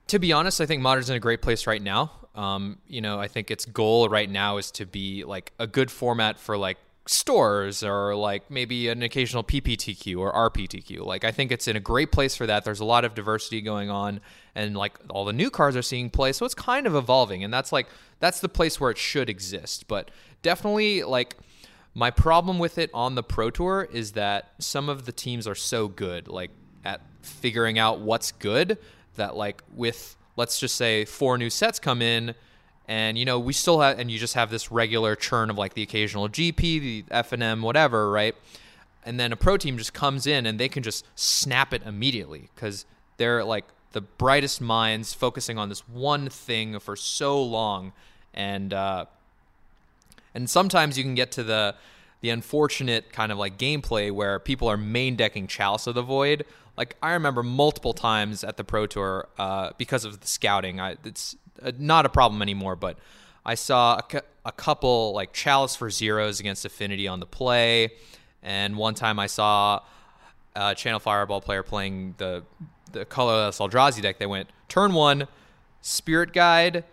to 0.07 0.17
be 0.17 0.31
honest, 0.31 0.61
I 0.61 0.65
think 0.65 0.81
modern's 0.81 1.09
in 1.09 1.17
a 1.17 1.19
great 1.19 1.41
place 1.41 1.67
right 1.67 1.81
now. 1.81 2.11
Um, 2.35 2.77
you 2.87 3.01
know, 3.01 3.19
I 3.19 3.27
think 3.27 3.51
its 3.51 3.65
goal 3.65 4.07
right 4.09 4.29
now 4.29 4.57
is 4.57 4.71
to 4.71 4.85
be 4.85 5.23
like 5.23 5.51
a 5.59 5.67
good 5.67 5.91
format 5.91 6.39
for 6.39 6.57
like 6.57 6.77
stores 7.07 7.83
or 7.83 8.15
like 8.15 8.49
maybe 8.49 8.87
an 8.87 9.01
occasional 9.01 9.43
PPTQ 9.43 10.17
or 10.17 10.31
RPTQ. 10.49 11.05
Like 11.05 11.23
I 11.25 11.31
think 11.31 11.51
it's 11.51 11.67
in 11.67 11.75
a 11.75 11.79
great 11.79 12.11
place 12.11 12.35
for 12.35 12.45
that. 12.47 12.63
There's 12.63 12.79
a 12.79 12.85
lot 12.85 13.05
of 13.05 13.13
diversity 13.13 13.61
going 13.61 13.89
on 13.89 14.21
and 14.55 14.77
like 14.77 14.97
all 15.09 15.25
the 15.25 15.33
new 15.33 15.49
cars 15.49 15.75
are 15.75 15.81
seeing 15.81 16.09
play, 16.09 16.31
so 16.31 16.45
it's 16.45 16.53
kind 16.53 16.85
of 16.87 16.95
evolving 16.95 17.43
and 17.43 17.53
that's 17.53 17.71
like 17.71 17.87
that's 18.19 18.39
the 18.39 18.49
place 18.49 18.79
where 18.79 18.91
it 18.91 18.97
should 18.97 19.29
exist. 19.29 19.87
But 19.87 20.11
definitely 20.41 21.03
like 21.03 21.37
my 21.93 22.11
problem 22.11 22.59
with 22.59 22.77
it 22.77 22.89
on 22.93 23.15
the 23.15 23.23
Pro 23.23 23.49
Tour 23.49 23.87
is 23.91 24.13
that 24.13 24.53
some 24.59 24.87
of 24.87 25.05
the 25.05 25.11
teams 25.11 25.47
are 25.47 25.55
so 25.55 25.87
good 25.87 26.27
like 26.27 26.51
at 26.85 27.01
figuring 27.21 27.79
out 27.79 27.99
what's 27.99 28.31
good 28.31 28.77
that 29.15 29.35
like 29.35 29.63
with 29.73 30.15
let's 30.35 30.59
just 30.59 30.75
say 30.75 31.05
four 31.05 31.37
new 31.37 31.49
sets 31.49 31.79
come 31.79 32.01
in 32.01 32.35
and 32.87 33.17
you 33.17 33.25
know 33.25 33.39
we 33.39 33.53
still 33.53 33.79
have 33.81 33.99
and 33.99 34.09
you 34.09 34.17
just 34.17 34.33
have 34.33 34.49
this 34.49 34.71
regular 34.71 35.15
churn 35.15 35.49
of 35.49 35.57
like 35.57 35.73
the 35.73 35.81
occasional 35.81 36.27
gp 36.27 36.81
the 36.81 37.03
f&m 37.11 37.61
whatever 37.61 38.11
right? 38.11 38.35
And 39.03 39.19
then 39.19 39.31
a 39.31 39.35
pro 39.35 39.57
team 39.57 39.77
just 39.77 39.93
comes 39.93 40.27
in 40.27 40.45
and 40.45 40.59
they 40.59 40.69
can 40.69 40.83
just 40.83 41.05
snap 41.15 41.73
it 41.73 41.81
immediately 41.85 42.49
because 42.53 42.85
they're 43.17 43.43
like 43.43 43.65
the 43.93 44.01
brightest 44.01 44.61
minds 44.61 45.13
focusing 45.13 45.57
on 45.57 45.69
this 45.69 45.87
one 45.87 46.29
thing 46.29 46.79
for 46.79 46.95
so 46.95 47.41
long. 47.41 47.93
And 48.33 48.73
uh, 48.73 49.05
and 50.33 50.49
sometimes 50.49 50.97
you 50.97 51.03
can 51.03 51.15
get 51.15 51.31
to 51.33 51.43
the 51.43 51.75
the 52.21 52.29
unfortunate 52.29 53.11
kind 53.11 53.31
of 53.31 53.39
like 53.39 53.57
gameplay 53.57 54.11
where 54.11 54.37
people 54.37 54.67
are 54.67 54.77
main 54.77 55.15
decking 55.15 55.47
chalice 55.47 55.87
of 55.87 55.95
the 55.95 56.03
void 56.03 56.45
like 56.77 56.95
i 57.01 57.13
remember 57.13 57.43
multiple 57.43 57.93
times 57.93 58.43
at 58.43 58.57
the 58.57 58.63
pro 58.63 58.85
tour 58.85 59.27
uh, 59.37 59.71
because 59.77 60.05
of 60.05 60.19
the 60.19 60.27
scouting 60.27 60.79
I, 60.79 60.97
it's 61.03 61.35
uh, 61.61 61.71
not 61.77 62.05
a 62.05 62.09
problem 62.09 62.41
anymore. 62.41 62.75
But 62.75 62.97
I 63.45 63.55
saw 63.55 63.97
a, 63.97 64.01
cu- 64.01 64.27
a 64.45 64.51
couple 64.51 65.13
like 65.13 65.33
Chalice 65.33 65.75
for 65.75 65.89
zeros 65.89 66.39
against 66.39 66.65
Affinity 66.65 67.07
on 67.07 67.19
the 67.19 67.25
play, 67.25 67.91
and 68.41 68.77
one 68.77 68.95
time 68.95 69.19
I 69.19 69.27
saw 69.27 69.81
a 70.55 70.75
Channel 70.75 70.99
Fireball 70.99 71.41
player 71.41 71.63
playing 71.63 72.15
the 72.17 72.43
the 72.91 73.05
colorless 73.05 73.59
Eldrazi 73.59 74.01
deck. 74.01 74.19
They 74.19 74.25
went 74.25 74.49
turn 74.67 74.93
one, 74.93 75.27
Spirit 75.81 76.33
Guide, 76.33 76.83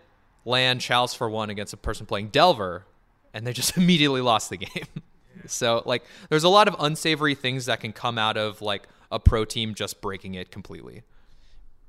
land 0.45 0.81
Chalice 0.81 1.13
for 1.13 1.29
one 1.29 1.49
against 1.49 1.73
a 1.73 1.77
person 1.77 2.05
playing 2.05 2.29
Delver, 2.29 2.85
and 3.33 3.45
they 3.45 3.53
just 3.53 3.77
immediately 3.77 4.21
lost 4.21 4.49
the 4.49 4.57
game. 4.57 4.87
so 5.45 5.83
like, 5.85 6.03
there's 6.29 6.43
a 6.43 6.49
lot 6.49 6.67
of 6.67 6.75
unsavory 6.79 7.35
things 7.35 7.65
that 7.65 7.79
can 7.79 7.91
come 7.91 8.17
out 8.17 8.37
of 8.37 8.61
like 8.61 8.87
a 9.11 9.19
pro 9.19 9.45
team 9.45 9.73
just 9.73 10.01
breaking 10.01 10.35
it 10.35 10.51
completely. 10.51 11.03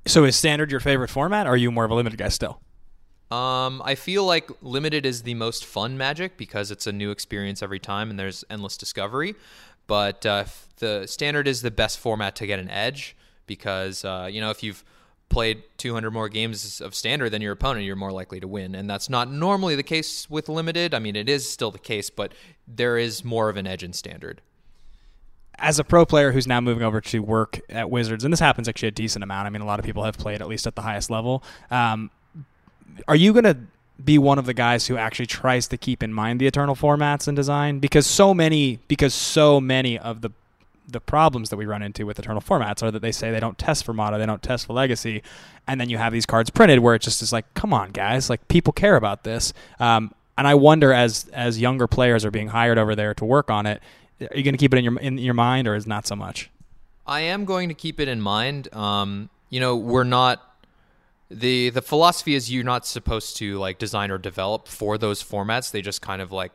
So 0.07 0.23
is 0.23 0.35
standard 0.35 0.71
your 0.71 0.79
favorite 0.79 1.09
format, 1.09 1.45
or 1.45 1.51
are 1.51 1.57
you 1.57 1.71
more 1.71 1.85
of 1.85 1.91
a 1.91 1.95
limited 1.95 2.17
guy 2.17 2.29
still? 2.29 2.61
Um, 3.29 3.81
I 3.85 3.95
feel 3.95 4.25
like 4.25 4.49
limited 4.61 5.05
is 5.05 5.23
the 5.23 5.35
most 5.35 5.63
fun 5.63 5.97
magic 5.97 6.35
because 6.35 6.69
it's 6.69 6.85
a 6.85 6.91
new 6.91 7.11
experience 7.11 7.63
every 7.63 7.79
time 7.79 8.09
and 8.09 8.19
there's 8.19 8.43
endless 8.49 8.75
discovery. 8.75 9.35
But 9.87 10.25
uh, 10.25 10.45
the 10.77 11.07
standard 11.07 11.47
is 11.47 11.61
the 11.61 11.71
best 11.71 11.99
format 11.99 12.35
to 12.37 12.47
get 12.47 12.59
an 12.59 12.69
edge 12.69 13.15
because 13.45 14.03
uh, 14.03 14.27
you 14.29 14.41
know 14.41 14.49
if 14.49 14.63
you've 14.63 14.83
played 15.29 15.63
200 15.77 16.11
more 16.11 16.27
games 16.27 16.81
of 16.81 16.93
standard 16.93 17.29
than 17.29 17.41
your 17.41 17.53
opponent, 17.53 17.85
you're 17.85 17.95
more 17.95 18.11
likely 18.11 18.41
to 18.41 18.47
win. 18.47 18.75
And 18.75 18.89
that's 18.89 19.09
not 19.09 19.31
normally 19.31 19.75
the 19.77 19.83
case 19.83 20.29
with 20.29 20.49
limited. 20.49 20.93
I 20.93 20.99
mean, 20.99 21.15
it 21.15 21.29
is 21.29 21.49
still 21.49 21.71
the 21.71 21.79
case, 21.79 22.09
but 22.09 22.33
there 22.67 22.97
is 22.97 23.23
more 23.23 23.47
of 23.47 23.55
an 23.55 23.65
edge 23.65 23.81
in 23.81 23.93
standard 23.93 24.41
as 25.61 25.79
a 25.79 25.83
pro 25.83 26.05
player 26.05 26.31
who's 26.31 26.47
now 26.47 26.59
moving 26.59 26.83
over 26.83 26.99
to 26.99 27.19
work 27.19 27.61
at 27.69 27.89
Wizards, 27.89 28.23
and 28.23 28.33
this 28.33 28.39
happens 28.39 28.67
actually 28.67 28.89
a 28.89 28.91
decent 28.91 29.23
amount. 29.23 29.45
I 29.45 29.49
mean, 29.49 29.61
a 29.61 29.65
lot 29.65 29.79
of 29.79 29.85
people 29.85 30.03
have 30.03 30.17
played 30.17 30.41
at 30.41 30.47
least 30.47 30.67
at 30.67 30.75
the 30.75 30.81
highest 30.81 31.09
level. 31.09 31.43
Um, 31.69 32.09
are 33.07 33.15
you 33.15 33.31
going 33.31 33.45
to 33.45 33.57
be 34.03 34.17
one 34.17 34.39
of 34.39 34.45
the 34.45 34.53
guys 34.53 34.87
who 34.87 34.97
actually 34.97 35.27
tries 35.27 35.67
to 35.67 35.77
keep 35.77 36.01
in 36.01 36.11
mind 36.11 36.41
the 36.41 36.47
eternal 36.47 36.75
formats 36.75 37.27
and 37.27 37.35
design? 37.35 37.79
Because 37.79 38.07
so 38.07 38.33
many, 38.33 38.79
because 38.87 39.13
so 39.13 39.61
many 39.61 39.97
of 39.97 40.21
the 40.21 40.31
the 40.87 40.99
problems 40.99 41.49
that 41.49 41.55
we 41.55 41.65
run 41.65 41.81
into 41.81 42.05
with 42.05 42.19
eternal 42.19 42.41
formats 42.41 42.83
are 42.83 42.91
that 42.91 43.01
they 43.01 43.13
say 43.13 43.31
they 43.31 43.39
don't 43.39 43.57
test 43.57 43.85
for 43.85 43.93
modern, 43.93 44.19
they 44.19 44.25
don't 44.25 44.43
test 44.43 44.65
for 44.65 44.73
legacy, 44.73 45.23
and 45.65 45.79
then 45.79 45.89
you 45.89 45.97
have 45.97 46.11
these 46.11 46.25
cards 46.25 46.49
printed 46.49 46.79
where 46.79 46.95
it 46.95 47.01
just 47.01 47.21
is 47.21 47.31
like, 47.31 47.45
come 47.53 47.73
on, 47.73 47.91
guys, 47.91 48.29
like 48.29 48.45
people 48.49 48.73
care 48.73 48.97
about 48.97 49.23
this. 49.23 49.53
Um, 49.79 50.13
and 50.37 50.47
I 50.47 50.55
wonder 50.55 50.91
as 50.91 51.29
as 51.33 51.61
younger 51.61 51.87
players 51.87 52.25
are 52.25 52.31
being 52.31 52.49
hired 52.49 52.77
over 52.77 52.95
there 52.95 53.13
to 53.13 53.25
work 53.25 53.51
on 53.51 53.65
it, 53.65 53.81
are 54.21 54.37
you 54.37 54.43
going 54.43 54.53
to 54.53 54.57
keep 54.57 54.73
it 54.73 54.77
in 54.77 54.83
your 54.83 54.97
in 54.99 55.17
your 55.17 55.33
mind 55.33 55.67
or 55.67 55.75
is 55.75 55.87
not 55.87 56.05
so 56.07 56.15
much? 56.15 56.49
I 57.05 57.21
am 57.21 57.45
going 57.45 57.69
to 57.69 57.75
keep 57.75 57.99
it 57.99 58.07
in 58.07 58.21
mind. 58.21 58.73
Um, 58.73 59.29
you 59.49 59.59
know, 59.59 59.75
we're 59.75 60.03
not 60.03 60.41
the 61.29 61.69
the 61.69 61.81
philosophy 61.81 62.35
is 62.35 62.51
you're 62.51 62.63
not 62.63 62.85
supposed 62.85 63.37
to 63.37 63.57
like 63.57 63.79
design 63.79 64.11
or 64.11 64.17
develop 64.17 64.67
for 64.67 64.97
those 64.97 65.23
formats. 65.23 65.71
They 65.71 65.81
just 65.81 66.01
kind 66.01 66.21
of 66.21 66.31
like 66.31 66.51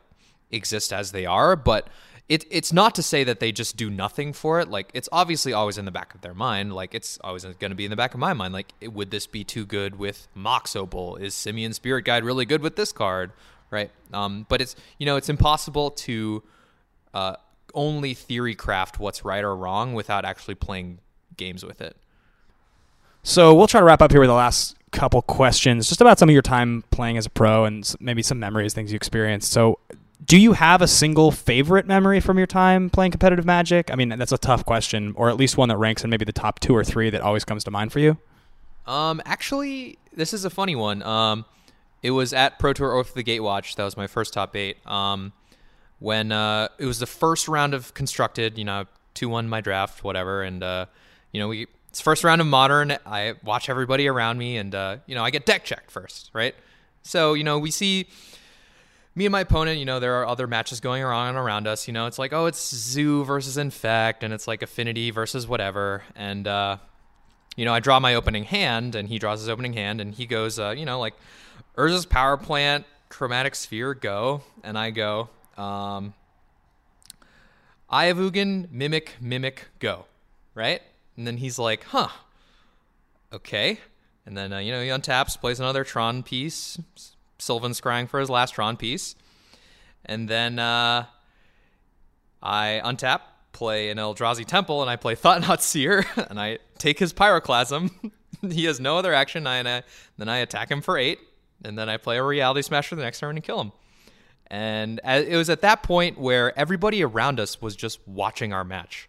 exist 0.50 0.92
as 0.92 1.12
they 1.12 1.26
are, 1.26 1.56
but 1.56 1.88
it, 2.28 2.44
it's 2.50 2.72
not 2.72 2.94
to 2.96 3.02
say 3.02 3.22
that 3.24 3.38
they 3.38 3.52
just 3.52 3.76
do 3.76 3.88
nothing 3.88 4.32
for 4.32 4.60
it. 4.60 4.68
Like 4.68 4.90
it's 4.92 5.08
obviously 5.12 5.52
always 5.52 5.78
in 5.78 5.84
the 5.84 5.90
back 5.90 6.14
of 6.14 6.20
their 6.20 6.34
mind. 6.34 6.72
Like 6.72 6.94
it's 6.94 7.18
always 7.22 7.44
going 7.44 7.70
to 7.70 7.74
be 7.74 7.84
in 7.84 7.90
the 7.90 7.96
back 7.96 8.14
of 8.14 8.20
my 8.20 8.32
mind. 8.32 8.52
Like 8.52 8.72
would 8.82 9.10
this 9.10 9.26
be 9.26 9.44
too 9.44 9.64
good 9.64 9.96
with 9.96 10.28
Mox 10.34 10.74
Opal? 10.76 11.16
Is 11.16 11.34
Simian 11.34 11.72
Spirit 11.72 12.04
Guide 12.04 12.24
really 12.24 12.44
good 12.44 12.62
with 12.62 12.76
this 12.76 12.92
card? 12.92 13.32
Right. 13.70 13.90
Um, 14.12 14.46
but 14.48 14.60
it's 14.60 14.76
you 14.98 15.06
know 15.06 15.16
it's 15.16 15.28
impossible 15.28 15.90
to 15.90 16.42
uh, 17.14 17.36
only 17.76 18.14
theory 18.14 18.56
craft 18.56 18.98
what's 18.98 19.24
right 19.24 19.44
or 19.44 19.54
wrong 19.54 19.94
without 19.94 20.24
actually 20.24 20.56
playing 20.56 20.98
games 21.36 21.64
with 21.64 21.80
it. 21.80 21.96
So 23.22 23.54
we'll 23.54 23.66
try 23.66 23.80
to 23.80 23.84
wrap 23.84 24.02
up 24.02 24.10
here 24.10 24.20
with 24.20 24.28
the 24.28 24.34
last 24.34 24.76
couple 24.92 25.20
questions, 25.22 25.88
just 25.88 26.00
about 26.00 26.18
some 26.18 26.28
of 26.28 26.32
your 26.32 26.42
time 26.42 26.84
playing 26.90 27.16
as 27.16 27.26
a 27.26 27.30
pro 27.30 27.64
and 27.64 27.94
maybe 28.00 28.22
some 28.22 28.38
memories, 28.38 28.72
things 28.72 28.92
you 28.92 28.96
experienced. 28.96 29.52
So, 29.52 29.78
do 30.24 30.38
you 30.38 30.54
have 30.54 30.80
a 30.80 30.88
single 30.88 31.30
favorite 31.30 31.86
memory 31.86 32.20
from 32.20 32.38
your 32.38 32.46
time 32.46 32.88
playing 32.88 33.12
competitive 33.12 33.44
Magic? 33.44 33.90
I 33.92 33.96
mean, 33.96 34.08
that's 34.08 34.32
a 34.32 34.38
tough 34.38 34.64
question, 34.64 35.12
or 35.16 35.28
at 35.28 35.36
least 35.36 35.56
one 35.56 35.68
that 35.68 35.76
ranks 35.76 36.02
in 36.02 36.10
maybe 36.10 36.24
the 36.24 36.32
top 36.32 36.58
two 36.58 36.74
or 36.74 36.82
three 36.82 37.10
that 37.10 37.20
always 37.20 37.44
comes 37.44 37.64
to 37.64 37.70
mind 37.70 37.92
for 37.92 38.00
you. 38.00 38.16
Um, 38.86 39.20
actually, 39.24 39.98
this 40.14 40.32
is 40.32 40.44
a 40.44 40.50
funny 40.50 40.74
one. 40.74 41.02
Um, 41.02 41.44
it 42.02 42.12
was 42.12 42.32
at 42.32 42.58
Pro 42.58 42.72
Tour 42.72 42.94
Oath 42.94 43.10
of 43.10 43.14
the 43.14 43.24
Gatewatch. 43.24 43.74
That 43.74 43.84
was 43.84 43.96
my 43.96 44.06
first 44.06 44.32
top 44.32 44.56
eight. 44.56 44.78
Um, 44.86 45.32
when 45.98 46.32
uh, 46.32 46.68
it 46.78 46.86
was 46.86 46.98
the 46.98 47.06
first 47.06 47.48
round 47.48 47.74
of 47.74 47.94
constructed, 47.94 48.58
you 48.58 48.64
know, 48.64 48.86
two 49.14 49.28
one 49.28 49.48
my 49.48 49.60
draft, 49.60 50.04
whatever, 50.04 50.42
and 50.42 50.62
uh, 50.62 50.86
you 51.32 51.40
know 51.40 51.48
we 51.48 51.66
it's 51.88 52.00
first 52.00 52.22
round 52.22 52.40
of 52.40 52.46
modern. 52.46 52.96
I 53.06 53.34
watch 53.42 53.68
everybody 53.68 54.06
around 54.06 54.38
me, 54.38 54.58
and 54.58 54.74
uh, 54.74 54.98
you 55.06 55.14
know 55.14 55.24
I 55.24 55.30
get 55.30 55.46
deck 55.46 55.64
checked 55.64 55.90
first, 55.90 56.30
right? 56.32 56.54
So 57.02 57.34
you 57.34 57.42
know 57.42 57.58
we 57.58 57.70
see 57.70 58.06
me 59.14 59.24
and 59.24 59.32
my 59.32 59.40
opponent. 59.40 59.78
You 59.78 59.86
know 59.86 59.98
there 59.98 60.20
are 60.20 60.26
other 60.26 60.46
matches 60.46 60.80
going 60.80 61.02
on 61.02 61.36
around 61.36 61.66
us. 61.66 61.88
You 61.88 61.94
know 61.94 62.06
it's 62.06 62.18
like 62.18 62.32
oh 62.32 62.46
it's 62.46 62.74
Zoo 62.74 63.24
versus 63.24 63.56
Infect, 63.56 64.22
and 64.22 64.32
it's 64.32 64.46
like 64.46 64.62
Affinity 64.62 65.10
versus 65.10 65.48
whatever, 65.48 66.02
and 66.14 66.46
uh, 66.46 66.76
you 67.56 67.64
know 67.64 67.72
I 67.72 67.80
draw 67.80 67.98
my 67.98 68.14
opening 68.14 68.44
hand, 68.44 68.94
and 68.94 69.08
he 69.08 69.18
draws 69.18 69.40
his 69.40 69.48
opening 69.48 69.72
hand, 69.72 70.00
and 70.00 70.14
he 70.14 70.26
goes 70.26 70.58
uh, 70.58 70.70
you 70.70 70.84
know 70.84 71.00
like 71.00 71.14
Urza's 71.76 72.04
Power 72.04 72.36
Plant, 72.36 72.84
Chromatic 73.08 73.54
Sphere, 73.54 73.94
go, 73.94 74.42
and 74.62 74.78
I 74.78 74.90
go 74.90 75.30
um, 75.56 76.14
Ugin, 77.90 78.70
Mimic, 78.70 79.14
Mimic, 79.20 79.68
go, 79.78 80.06
right? 80.54 80.82
And 81.16 81.26
then 81.26 81.38
he's 81.38 81.58
like, 81.58 81.84
huh, 81.84 82.08
okay. 83.32 83.80
And 84.24 84.36
then, 84.36 84.52
uh, 84.52 84.58
you 84.58 84.72
know, 84.72 84.82
he 84.82 84.88
untaps, 84.88 85.40
plays 85.40 85.60
another 85.60 85.84
Tron 85.84 86.22
piece. 86.22 86.78
Sylvan 87.38 87.72
Scrying 87.72 88.08
for 88.08 88.20
his 88.20 88.30
last 88.30 88.52
Tron 88.54 88.76
piece. 88.76 89.14
And 90.04 90.28
then 90.28 90.58
uh, 90.58 91.06
I 92.42 92.80
untap, 92.84 93.20
play 93.52 93.90
an 93.90 93.98
Eldrazi 93.98 94.44
Temple, 94.44 94.82
and 94.82 94.90
I 94.90 94.96
play 94.96 95.14
Thought-Knot 95.14 95.62
Seer, 95.62 96.04
and 96.30 96.40
I 96.40 96.58
take 96.78 96.98
his 96.98 97.12
Pyroclasm. 97.12 98.12
he 98.50 98.64
has 98.64 98.80
no 98.80 98.98
other 98.98 99.14
action. 99.14 99.46
I, 99.46 99.56
and 99.56 99.68
I, 99.68 99.82
then 100.18 100.28
I 100.28 100.38
attack 100.38 100.70
him 100.70 100.80
for 100.80 100.98
eight, 100.98 101.18
and 101.64 101.78
then 101.78 101.88
I 101.88 101.96
play 101.96 102.18
a 102.18 102.22
Reality 102.22 102.62
Smasher 102.62 102.96
the 102.96 103.02
next 103.02 103.20
turn 103.20 103.36
and 103.36 103.44
kill 103.44 103.60
him. 103.60 103.72
And 104.48 105.00
it 105.04 105.36
was 105.36 105.50
at 105.50 105.60
that 105.62 105.82
point 105.82 106.18
where 106.18 106.56
everybody 106.58 107.02
around 107.02 107.40
us 107.40 107.60
was 107.60 107.74
just 107.74 107.98
watching 108.06 108.52
our 108.52 108.64
match. 108.64 109.08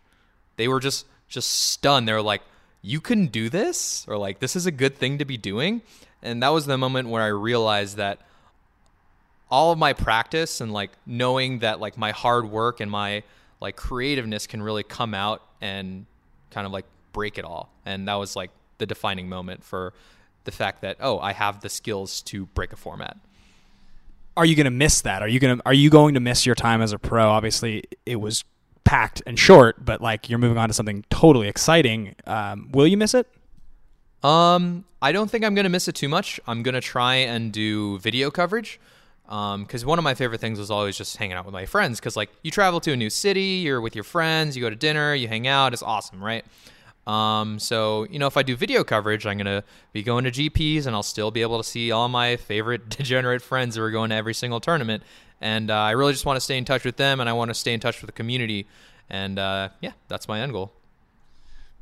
They 0.56 0.68
were 0.68 0.80
just 0.80 1.06
just 1.28 1.50
stunned. 1.50 2.08
They 2.08 2.14
were 2.14 2.22
like, 2.22 2.42
"You 2.82 3.02
can 3.02 3.28
do 3.28 3.50
this?" 3.50 4.06
or 4.08 4.18
like, 4.18 4.40
"This 4.40 4.56
is 4.56 4.66
a 4.66 4.72
good 4.72 4.98
thing 4.98 5.18
to 5.20 5.26
be 5.26 5.38
doing." 5.38 5.82
And 6.24 6.42
that 6.42 6.50
was 6.50 6.66
the 6.66 6.78
moment 6.78 7.10
where 7.10 7.22
I 7.22 7.28
realized 7.28 7.98
that 7.98 8.22
all 9.50 9.72
of 9.72 9.78
my 9.78 9.94
practice 9.94 10.60
and 10.60 10.74
like 10.74 10.92
knowing 11.06 11.60
that 11.60 11.80
like 11.80 11.98
my 11.98 12.12
hard 12.12 12.50
work 12.50 12.80
and 12.80 12.90
my 12.90 13.24
like 13.62 13.76
creativeness 13.76 14.48
can 14.48 14.62
really 14.62 14.84
come 14.84 15.14
out 15.14 15.42
and 15.62 16.06
kind 16.52 16.66
of 16.66 16.74
like 16.74 16.86
break 17.14 17.38
it 17.38 17.46
all. 17.46 17.70
And 17.86 18.08
that 18.08 18.16
was 18.16 18.36
like 18.36 18.52
the 18.80 18.86
defining 18.86 19.30
moment 19.30 19.64
for 19.64 19.94
the 20.46 20.52
fact 20.52 20.82
that 20.82 20.98
oh, 21.00 21.20
I 21.20 21.34
have 21.34 21.62
the 21.62 21.70
skills 21.70 22.22
to 22.24 22.48
break 22.48 22.74
a 22.74 22.78
format 22.78 23.18
are 24.38 24.46
you 24.46 24.56
going 24.56 24.66
to 24.66 24.72
miss 24.72 25.02
that? 25.02 25.22
Are 25.22 25.28
you 25.28 25.40
going 25.40 25.58
to 25.58 25.64
are 25.66 25.74
you 25.74 25.90
going 25.90 26.14
to 26.14 26.20
miss 26.20 26.46
your 26.46 26.56
time 26.56 26.82
as 26.82 26.94
a 26.94 27.00
pro? 27.00 27.28
Obviously, 27.28 27.84
it 28.06 28.18
was 28.18 28.46
packed 28.84 29.22
and 29.26 29.38
short, 29.38 29.84
but 29.84 30.00
like 30.00 30.30
you're 30.30 30.40
moving 30.40 30.58
on 30.58 30.70
to 30.70 30.74
something 30.74 31.04
totally 31.10 31.48
exciting. 31.48 32.16
Um, 32.26 32.70
will 32.72 32.88
you 32.88 32.96
miss 32.96 33.14
it? 33.14 33.28
Um, 34.24 34.86
I 35.02 35.12
don't 35.12 35.30
think 35.30 35.44
I'm 35.44 35.56
going 35.56 35.66
to 35.66 35.70
miss 35.70 35.88
it 35.88 35.96
too 35.96 36.08
much. 36.08 36.40
I'm 36.48 36.64
going 36.64 36.76
to 36.76 36.82
try 36.82 37.16
and 37.16 37.52
do 37.52 38.00
video 38.00 38.32
coverage. 38.32 38.80
Because 39.26 39.84
um, 39.84 39.90
one 39.90 40.00
of 40.00 40.04
my 40.04 40.14
favorite 40.14 40.40
things 40.40 40.58
was 40.58 40.72
always 40.72 40.98
just 40.98 41.18
hanging 41.18 41.36
out 41.36 41.44
with 41.44 41.54
my 41.54 41.66
friends. 41.66 42.00
Because 42.00 42.16
like 42.16 42.30
you 42.44 42.52
travel 42.52 42.80
to 42.82 42.94
a 42.94 42.96
new 42.96 43.10
city, 43.10 43.62
you're 43.62 43.82
with 43.82 43.94
your 43.94 44.06
friends, 44.06 44.56
you 44.56 44.62
go 44.62 44.70
to 44.70 44.76
dinner, 44.76 45.14
you 45.14 45.28
hang 45.28 45.48
out. 45.48 45.74
It's 45.74 45.84
awesome, 45.84 46.24
right? 46.24 46.46
Um, 47.08 47.58
so, 47.58 48.06
you 48.10 48.20
know, 48.20 48.28
if 48.28 48.36
I 48.36 48.44
do 48.44 48.56
video 48.58 48.84
coverage, 48.84 49.26
I'm 49.26 49.38
going 49.38 49.46
to 49.46 49.64
be 49.94 50.04
going 50.04 50.26
to 50.26 50.32
GPs 50.32 50.86
and 50.86 50.96
I'll 50.96 51.04
still 51.04 51.32
be 51.32 51.42
able 51.42 51.58
to 51.58 51.64
see 51.64 51.90
all 51.92 52.10
my 52.10 52.36
favorite 52.36 52.90
degenerate 52.98 53.42
friends 53.42 53.78
who 53.78 53.82
are 53.82 53.92
going 53.92 54.10
to 54.10 54.16
every 54.16 54.34
single 54.34 54.60
tournament. 54.60 55.04
And 55.40 55.72
uh, 55.72 55.76
I 55.76 55.92
really 55.92 56.12
just 56.12 56.26
want 56.26 56.36
to 56.36 56.42
stay 56.42 56.58
in 56.58 56.66
touch 56.66 56.84
with 56.84 56.98
them 56.98 57.22
and 57.22 57.30
I 57.30 57.34
want 57.34 57.50
to 57.50 57.56
stay 57.56 57.74
in 57.74 57.80
touch 57.80 58.02
with 58.02 58.10
the 58.10 58.12
community. 58.12 58.68
And 59.10 59.40
uh, 59.40 59.70
yeah, 59.80 59.94
that's 60.10 60.28
my 60.28 60.42
end 60.42 60.52
goal. 60.52 60.74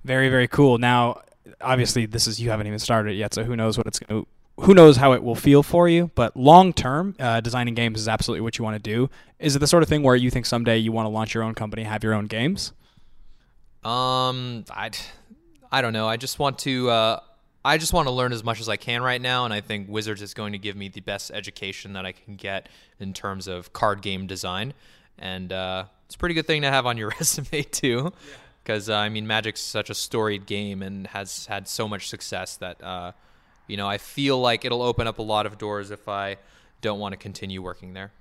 Very, 0.04 0.30
very 0.30 0.48
cool. 0.48 0.78
Now, 0.78 1.22
obviously, 1.60 2.06
this 2.06 2.28
is 2.28 2.40
you 2.40 2.52
haven't 2.52 2.68
even 2.68 2.78
started 2.78 3.14
it 3.14 3.16
yet, 3.16 3.34
so 3.34 3.44
who 3.44 3.56
knows 3.56 3.78
what 3.78 3.88
it's 3.88 3.98
going 3.98 4.22
to. 4.22 4.28
Who 4.64 4.74
knows 4.74 4.96
how 4.96 5.12
it 5.14 5.22
will 5.22 5.36
feel 5.36 5.64
for 5.64 5.90
you? 5.90 6.12
But 6.16 6.38
long 6.38 6.72
term, 6.72 7.16
uh, 7.20 7.42
designing 7.42 7.74
games 7.74 8.00
is 8.00 8.08
absolutely 8.08 8.42
what 8.42 8.58
you 8.58 8.64
want 8.64 8.76
to 8.76 8.92
do. 8.92 9.10
Is 9.38 9.56
it 9.56 9.60
the 9.60 9.68
sort 9.68 9.84
of 9.84 9.90
thing 9.90 10.02
where 10.02 10.16
you 10.16 10.32
think 10.32 10.46
someday 10.46 10.78
you 10.78 10.94
want 10.94 11.08
to 11.08 11.10
launch 11.10 11.34
your 11.34 11.44
own 11.44 11.56
company, 11.56 11.84
have 11.84 12.04
your 12.04 12.14
own 12.14 12.28
games? 12.28 12.72
Um, 13.86 14.65
I, 14.71 14.89
I 15.71 15.82
don't 15.82 15.93
know. 15.93 16.08
I 16.08 16.17
just 16.17 16.39
want 16.39 16.60
to. 16.60 16.89
Uh, 16.89 17.19
I 17.63 17.78
just 17.78 17.93
want 17.93 18.08
to 18.08 18.12
learn 18.12 18.32
as 18.32 18.43
much 18.43 18.60
as 18.60 18.69
I 18.69 18.78
can 18.78 19.02
right 19.02 19.21
now, 19.21 19.45
and 19.45 19.54
I 19.54 19.62
think 19.62 19.89
Wizards 19.89 20.21
is 20.21 20.34
going 20.34 20.52
to 20.52 20.60
give 20.60 20.76
me 20.76 20.88
the 20.88 21.02
best 21.02 21.32
education 21.32 21.94
that 21.94 22.06
I 22.06 22.12
can 22.12 22.36
get 22.36 22.69
in 23.00 23.13
terms 23.13 23.48
of 23.48 23.73
card 23.73 24.02
game 24.02 24.27
design, 24.27 24.73
and 25.17 25.52
uh, 25.52 25.86
it's 26.06 26.15
a 26.15 26.17
pretty 26.17 26.36
good 26.36 26.46
thing 26.48 26.63
to 26.63 26.69
have 26.69 26.86
on 26.86 26.98
your 26.98 27.10
resume 27.19 27.63
too, 27.63 28.12
because 28.63 28.90
yeah. 28.90 29.00
uh, 29.00 29.02
I 29.02 29.10
mean, 29.10 29.27
Magic's 29.27 29.62
such 29.62 29.90
a 29.90 29.96
storied 29.96 30.46
game 30.46 30.81
and 30.81 31.08
has 31.08 31.46
had 31.46 31.67
so 31.67 31.88
much 31.88 32.10
success 32.10 32.58
that 32.58 32.83
uh, 32.83 33.12
you 33.67 33.77
know 33.77 33.88
I 33.88 33.98
feel 34.00 34.40
like 34.40 34.65
it'll 34.65 34.83
open 34.83 35.08
up 35.08 35.19
a 35.19 35.23
lot 35.23 35.46
of 35.46 35.58
doors 35.58 35.92
if 35.92 36.08
I 36.08 36.38
don't 36.81 37.00
want 37.00 37.13
to 37.13 37.17
continue 37.17 37.62
working 37.62 37.94
there. 37.94 38.12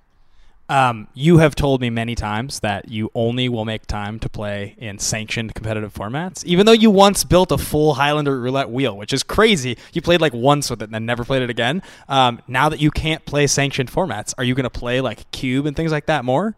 Um, 0.67 1.07
you 1.13 1.37
have 1.37 1.53
told 1.53 1.79
me 1.79 1.91
many 1.91 2.15
times 2.15 2.61
that 2.61 2.89
you 2.89 3.11
only 3.13 3.47
will 3.49 3.65
make 3.65 3.85
time 3.85 4.19
to 4.19 4.29
play 4.29 4.75
in 4.79 4.97
sanctioned 4.97 5.53
competitive 5.53 5.93
formats, 5.93 6.43
even 6.43 6.65
though 6.65 6.71
you 6.71 6.89
once 6.89 7.23
built 7.23 7.51
a 7.51 7.57
full 7.57 7.93
Highlander 7.93 8.39
roulette 8.39 8.71
wheel, 8.71 8.97
which 8.97 9.13
is 9.13 9.21
crazy. 9.21 9.77
You 9.93 10.01
played 10.01 10.21
like 10.21 10.33
once 10.33 10.71
with 10.71 10.81
it 10.81 10.85
and 10.85 10.93
then 10.93 11.05
never 11.05 11.23
played 11.23 11.43
it 11.43 11.51
again. 11.51 11.83
Um, 12.09 12.41
now 12.47 12.69
that 12.69 12.79
you 12.79 12.89
can't 12.89 13.23
play 13.25 13.45
sanctioned 13.45 13.91
formats, 13.91 14.33
are 14.39 14.43
you 14.43 14.55
going 14.55 14.63
to 14.63 14.71
play 14.71 15.01
like 15.01 15.29
Cube 15.31 15.67
and 15.67 15.75
things 15.75 15.91
like 15.91 16.07
that 16.07 16.25
more? 16.25 16.55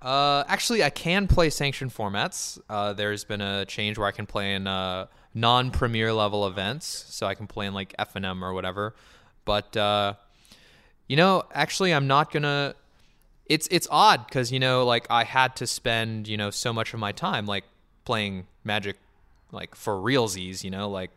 Uh, 0.00 0.44
actually, 0.46 0.84
I 0.84 0.90
can 0.90 1.26
play 1.26 1.50
sanctioned 1.50 1.92
formats. 1.92 2.58
Uh, 2.70 2.92
there's 2.92 3.24
been 3.24 3.40
a 3.40 3.64
change 3.66 3.98
where 3.98 4.06
I 4.06 4.12
can 4.12 4.26
play 4.26 4.54
in 4.54 4.68
uh, 4.68 5.06
non-premier 5.34 6.12
level 6.12 6.46
events, 6.46 6.86
so 7.08 7.26
I 7.26 7.34
can 7.34 7.48
play 7.48 7.66
in 7.66 7.74
like 7.74 7.96
FNM 7.98 8.42
or 8.42 8.54
whatever. 8.54 8.94
But 9.44 9.76
uh, 9.76 10.14
you 11.08 11.16
know, 11.16 11.42
actually, 11.52 11.92
I'm 11.92 12.06
not 12.06 12.32
gonna 12.32 12.76
it's 13.50 13.66
it's 13.72 13.88
odd 13.90 14.26
because 14.26 14.52
you 14.52 14.60
know 14.60 14.86
like 14.86 15.06
I 15.10 15.24
had 15.24 15.56
to 15.56 15.66
spend 15.66 16.28
you 16.28 16.36
know 16.36 16.50
so 16.50 16.72
much 16.72 16.94
of 16.94 17.00
my 17.00 17.12
time 17.12 17.44
like 17.44 17.64
playing 18.04 18.46
Magic 18.62 18.96
like 19.50 19.74
for 19.74 19.94
realsies. 19.94 20.62
You 20.62 20.70
know 20.70 20.88
like 20.88 21.10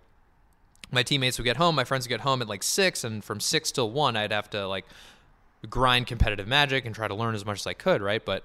my 0.91 1.03
teammates 1.03 1.38
would 1.38 1.45
get 1.45 1.57
home, 1.57 1.75
my 1.75 1.84
friends 1.84 2.05
would 2.05 2.09
get 2.09 2.21
home 2.21 2.41
at 2.41 2.49
like 2.49 2.63
six, 2.63 3.03
and 3.03 3.23
from 3.23 3.39
six 3.39 3.71
till 3.71 3.91
one, 3.91 4.17
I'd 4.17 4.31
have 4.31 4.49
to 4.49 4.67
like 4.67 4.86
grind 5.69 6.07
competitive 6.07 6.47
Magic 6.47 6.86
and 6.86 6.93
try 6.95 7.07
to 7.07 7.15
learn 7.15 7.36
as 7.36 7.45
much 7.45 7.59
as 7.59 7.67
I 7.67 7.73
could. 7.73 8.01
Right, 8.01 8.23
but 8.25 8.43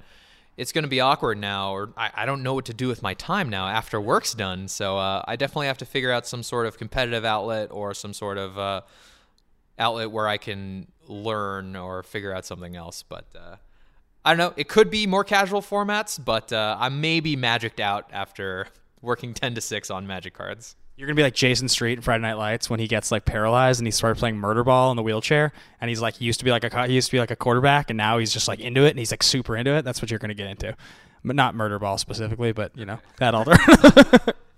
it's 0.59 0.73
going 0.73 0.83
to 0.83 0.89
be 0.89 1.01
awkward 1.01 1.39
now, 1.39 1.73
or 1.73 1.91
I, 1.97 2.11
I, 2.15 2.27
don't 2.27 2.43
know 2.43 2.53
what 2.53 2.65
to 2.65 2.75
do 2.75 2.89
with 2.89 3.01
my 3.01 3.15
time 3.15 3.49
now 3.49 3.69
after 3.69 4.01
work's 4.01 4.35
done. 4.35 4.67
So 4.67 4.99
uh, 4.99 5.23
I 5.27 5.37
definitely 5.37 5.69
have 5.69 5.79
to 5.79 5.87
figure 5.87 6.11
out 6.11 6.27
some 6.27 6.43
sort 6.43 6.67
of 6.67 6.77
competitive 6.77 7.25
outlet 7.25 7.69
or 7.71 7.95
some 7.95 8.13
sort 8.13 8.39
of 8.39 8.59
uh, 8.59 8.81
outlet 9.79 10.11
where 10.11 10.27
I 10.27 10.37
can 10.37 10.89
learn 11.07 11.77
or 11.77 12.03
figure 12.03 12.35
out 12.35 12.45
something 12.45 12.75
else. 12.75 13.05
But 13.05 13.27
uh, 13.39 13.57
I 14.25 14.35
don't 14.35 14.39
know. 14.39 14.55
It 14.57 14.69
could 14.69 14.91
be 14.91 15.07
more 15.07 15.25
casual 15.25 15.63
formats, 15.63 16.23
but 16.23 16.53
uh, 16.53 16.77
I 16.79 16.89
may 16.89 17.21
be 17.21 17.37
magicked 17.37 17.81
out 17.81 18.11
after 18.13 18.69
working 19.01 19.35
10 19.35 19.55
to 19.55 19.61
6 19.61 19.91
on 19.91 20.07
magic 20.07 20.35
cards. 20.35 20.77
You're 20.99 21.07
gonna 21.07 21.15
be 21.15 21.23
like 21.23 21.35
Jason 21.35 21.69
Street 21.69 21.93
in 21.93 22.03
Friday 22.03 22.23
Night 22.23 22.39
Lights 22.39 22.69
when 22.69 22.81
he 22.81 22.89
gets 22.89 23.13
like 23.13 23.25
paralyzed 23.25 23.79
and 23.79 23.87
he 23.87 23.93
started 23.93 24.19
playing 24.19 24.37
murder 24.37 24.65
ball 24.65 24.91
in 24.91 24.97
the 24.97 25.03
wheelchair 25.05 25.53
and 25.81 25.89
he's 25.89 26.01
like 26.01 26.17
he 26.17 26.25
used 26.25 26.41
to 26.41 26.45
be 26.45 26.51
like 26.51 26.65
a 26.65 26.87
he 26.89 26.95
used 26.95 27.07
to 27.07 27.13
be 27.13 27.21
like 27.21 27.31
a 27.31 27.37
quarterback 27.37 27.89
and 27.89 27.97
now 27.97 28.19
he's 28.19 28.33
just 28.33 28.49
like 28.49 28.59
into 28.59 28.85
it 28.85 28.91
and 28.91 28.99
he's 28.99 29.13
like 29.13 29.23
super 29.23 29.57
into 29.57 29.71
it. 29.77 29.85
That's 29.85 30.03
what 30.03 30.11
you're 30.11 30.19
gonna 30.19 30.35
get 30.35 30.49
into, 30.49 30.75
but 31.25 31.37
not 31.37 31.55
murder 31.55 31.79
ball 31.79 31.99
specifically, 31.99 32.51
but 32.51 32.77
you 32.77 32.85
know 32.85 32.99
that 33.19 33.33
older. 33.33 33.57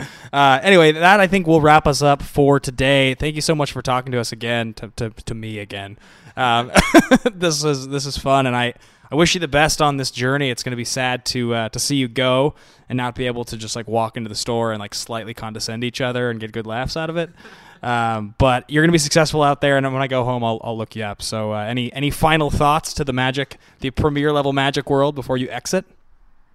uh, 0.32 0.60
anyway, 0.62 0.92
that 0.92 1.20
I 1.20 1.26
think 1.26 1.46
will 1.46 1.60
wrap 1.60 1.86
us 1.86 2.00
up 2.00 2.22
for 2.22 2.58
today. 2.58 3.12
Thank 3.14 3.34
you 3.34 3.42
so 3.42 3.54
much 3.54 3.72
for 3.72 3.82
talking 3.82 4.10
to 4.12 4.18
us 4.18 4.32
again, 4.32 4.72
to 4.74 4.90
to, 4.96 5.10
to 5.10 5.34
me 5.34 5.58
again. 5.58 5.98
Um, 6.38 6.72
this 7.34 7.62
is 7.62 7.88
this 7.88 8.06
is 8.06 8.16
fun 8.16 8.46
and 8.46 8.56
I. 8.56 8.72
I 9.10 9.16
wish 9.16 9.34
you 9.34 9.40
the 9.40 9.48
best 9.48 9.82
on 9.82 9.96
this 9.96 10.10
journey. 10.10 10.50
It's 10.50 10.62
going 10.62 10.70
to 10.72 10.76
be 10.76 10.84
sad 10.84 11.24
to 11.26 11.54
uh, 11.54 11.68
to 11.70 11.78
see 11.78 11.96
you 11.96 12.08
go 12.08 12.54
and 12.88 12.96
not 12.96 13.14
be 13.14 13.26
able 13.26 13.44
to 13.44 13.56
just 13.56 13.74
like 13.74 13.88
walk 13.88 14.16
into 14.16 14.28
the 14.28 14.34
store 14.34 14.72
and 14.72 14.80
like 14.80 14.94
slightly 14.94 15.34
condescend 15.34 15.82
each 15.82 16.00
other 16.00 16.30
and 16.30 16.38
get 16.38 16.52
good 16.52 16.66
laughs 16.66 16.96
out 16.96 17.10
of 17.10 17.16
it. 17.16 17.30
Um, 17.82 18.34
but 18.36 18.68
you're 18.68 18.82
going 18.82 18.90
to 18.90 18.92
be 18.92 18.98
successful 18.98 19.42
out 19.42 19.60
there, 19.60 19.78
and 19.78 19.90
when 19.90 20.02
I 20.02 20.06
go 20.06 20.22
home, 20.22 20.44
I'll, 20.44 20.60
I'll 20.62 20.76
look 20.76 20.94
you 20.94 21.02
up. 21.02 21.22
So, 21.22 21.54
uh, 21.54 21.60
any 21.60 21.90
any 21.92 22.10
final 22.10 22.50
thoughts 22.50 22.92
to 22.94 23.04
the 23.04 23.12
Magic, 23.12 23.56
the 23.78 23.90
premier 23.90 24.32
level 24.32 24.52
Magic 24.52 24.90
world 24.90 25.14
before 25.14 25.38
you 25.38 25.48
exit? 25.48 25.86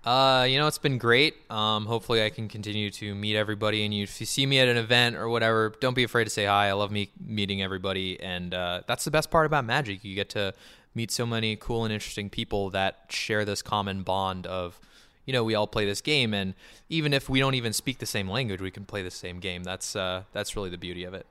Uh, 0.03 0.45
you 0.47 0.59
know, 0.59 0.67
it's 0.67 0.77
been 0.77 0.99
great. 0.99 1.33
Um, 1.49 1.87
hopefully, 1.87 2.23
I 2.23 2.29
can 2.29 2.47
continue 2.47 2.91
to 2.91 3.15
meet 3.15 3.35
everybody. 3.35 3.83
And 3.83 3.91
you, 3.93 4.03
if 4.03 4.19
you 4.19 4.27
see 4.27 4.45
me 4.45 4.59
at 4.59 4.67
an 4.67 4.77
event 4.77 5.15
or 5.15 5.27
whatever, 5.27 5.73
don't 5.79 5.95
be 5.95 6.03
afraid 6.03 6.25
to 6.25 6.29
say 6.29 6.45
hi. 6.45 6.67
I 6.67 6.73
love 6.73 6.91
me 6.91 7.09
meeting 7.25 7.63
everybody, 7.63 8.21
and 8.21 8.53
uh, 8.53 8.81
that's 8.85 9.03
the 9.03 9.11
best 9.11 9.31
part 9.31 9.47
about 9.47 9.65
Magic. 9.65 10.03
You 10.03 10.13
get 10.13 10.29
to 10.29 10.53
meet 10.95 11.11
so 11.11 11.25
many 11.25 11.55
cool 11.55 11.83
and 11.83 11.93
interesting 11.93 12.29
people 12.29 12.69
that 12.71 13.05
share 13.09 13.45
this 13.45 13.61
common 13.61 14.01
bond 14.01 14.47
of 14.47 14.79
you 15.25 15.33
know 15.33 15.43
we 15.43 15.53
all 15.53 15.67
play 15.67 15.85
this 15.85 16.01
game 16.01 16.33
and 16.33 16.53
even 16.89 17.13
if 17.13 17.29
we 17.29 17.39
don't 17.39 17.55
even 17.55 17.73
speak 17.73 17.99
the 17.99 18.05
same 18.05 18.29
language 18.29 18.61
we 18.61 18.71
can 18.71 18.85
play 18.85 19.03
the 19.03 19.11
same 19.11 19.39
game. 19.39 19.63
That's 19.63 19.95
uh, 19.95 20.23
that's 20.33 20.55
really 20.55 20.69
the 20.69 20.77
beauty 20.77 21.03
of 21.03 21.13
it. 21.13 21.25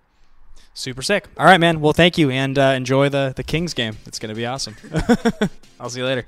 Super 0.74 1.02
sick. 1.02 1.28
All 1.38 1.46
right 1.46 1.60
man. 1.60 1.80
Well 1.80 1.92
thank 1.92 2.18
you 2.18 2.30
and 2.30 2.58
uh, 2.58 2.74
enjoy 2.76 3.08
the 3.08 3.32
the 3.34 3.44
kings 3.44 3.74
game. 3.74 3.96
It's 4.06 4.18
going 4.18 4.34
to 4.34 4.36
be 4.36 4.46
awesome. 4.46 4.76
I'll 5.80 5.90
see 5.90 6.00
you 6.00 6.06
later. 6.06 6.24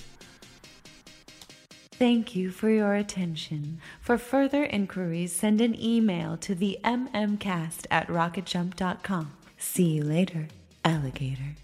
Thank 1.98 2.36
you 2.36 2.50
for 2.50 2.68
your 2.68 2.94
attention. 2.94 3.80
For 4.02 4.18
further 4.18 4.64
inquiries, 4.64 5.32
send 5.32 5.62
an 5.62 5.74
email 5.80 6.36
to 6.38 6.54
the 6.54 6.78
mmcast 6.84 7.86
at 7.90 8.06
rocketjump.com. 8.08 9.32
See 9.56 9.84
you 9.84 10.04
later, 10.04 10.48
alligator. 10.84 11.56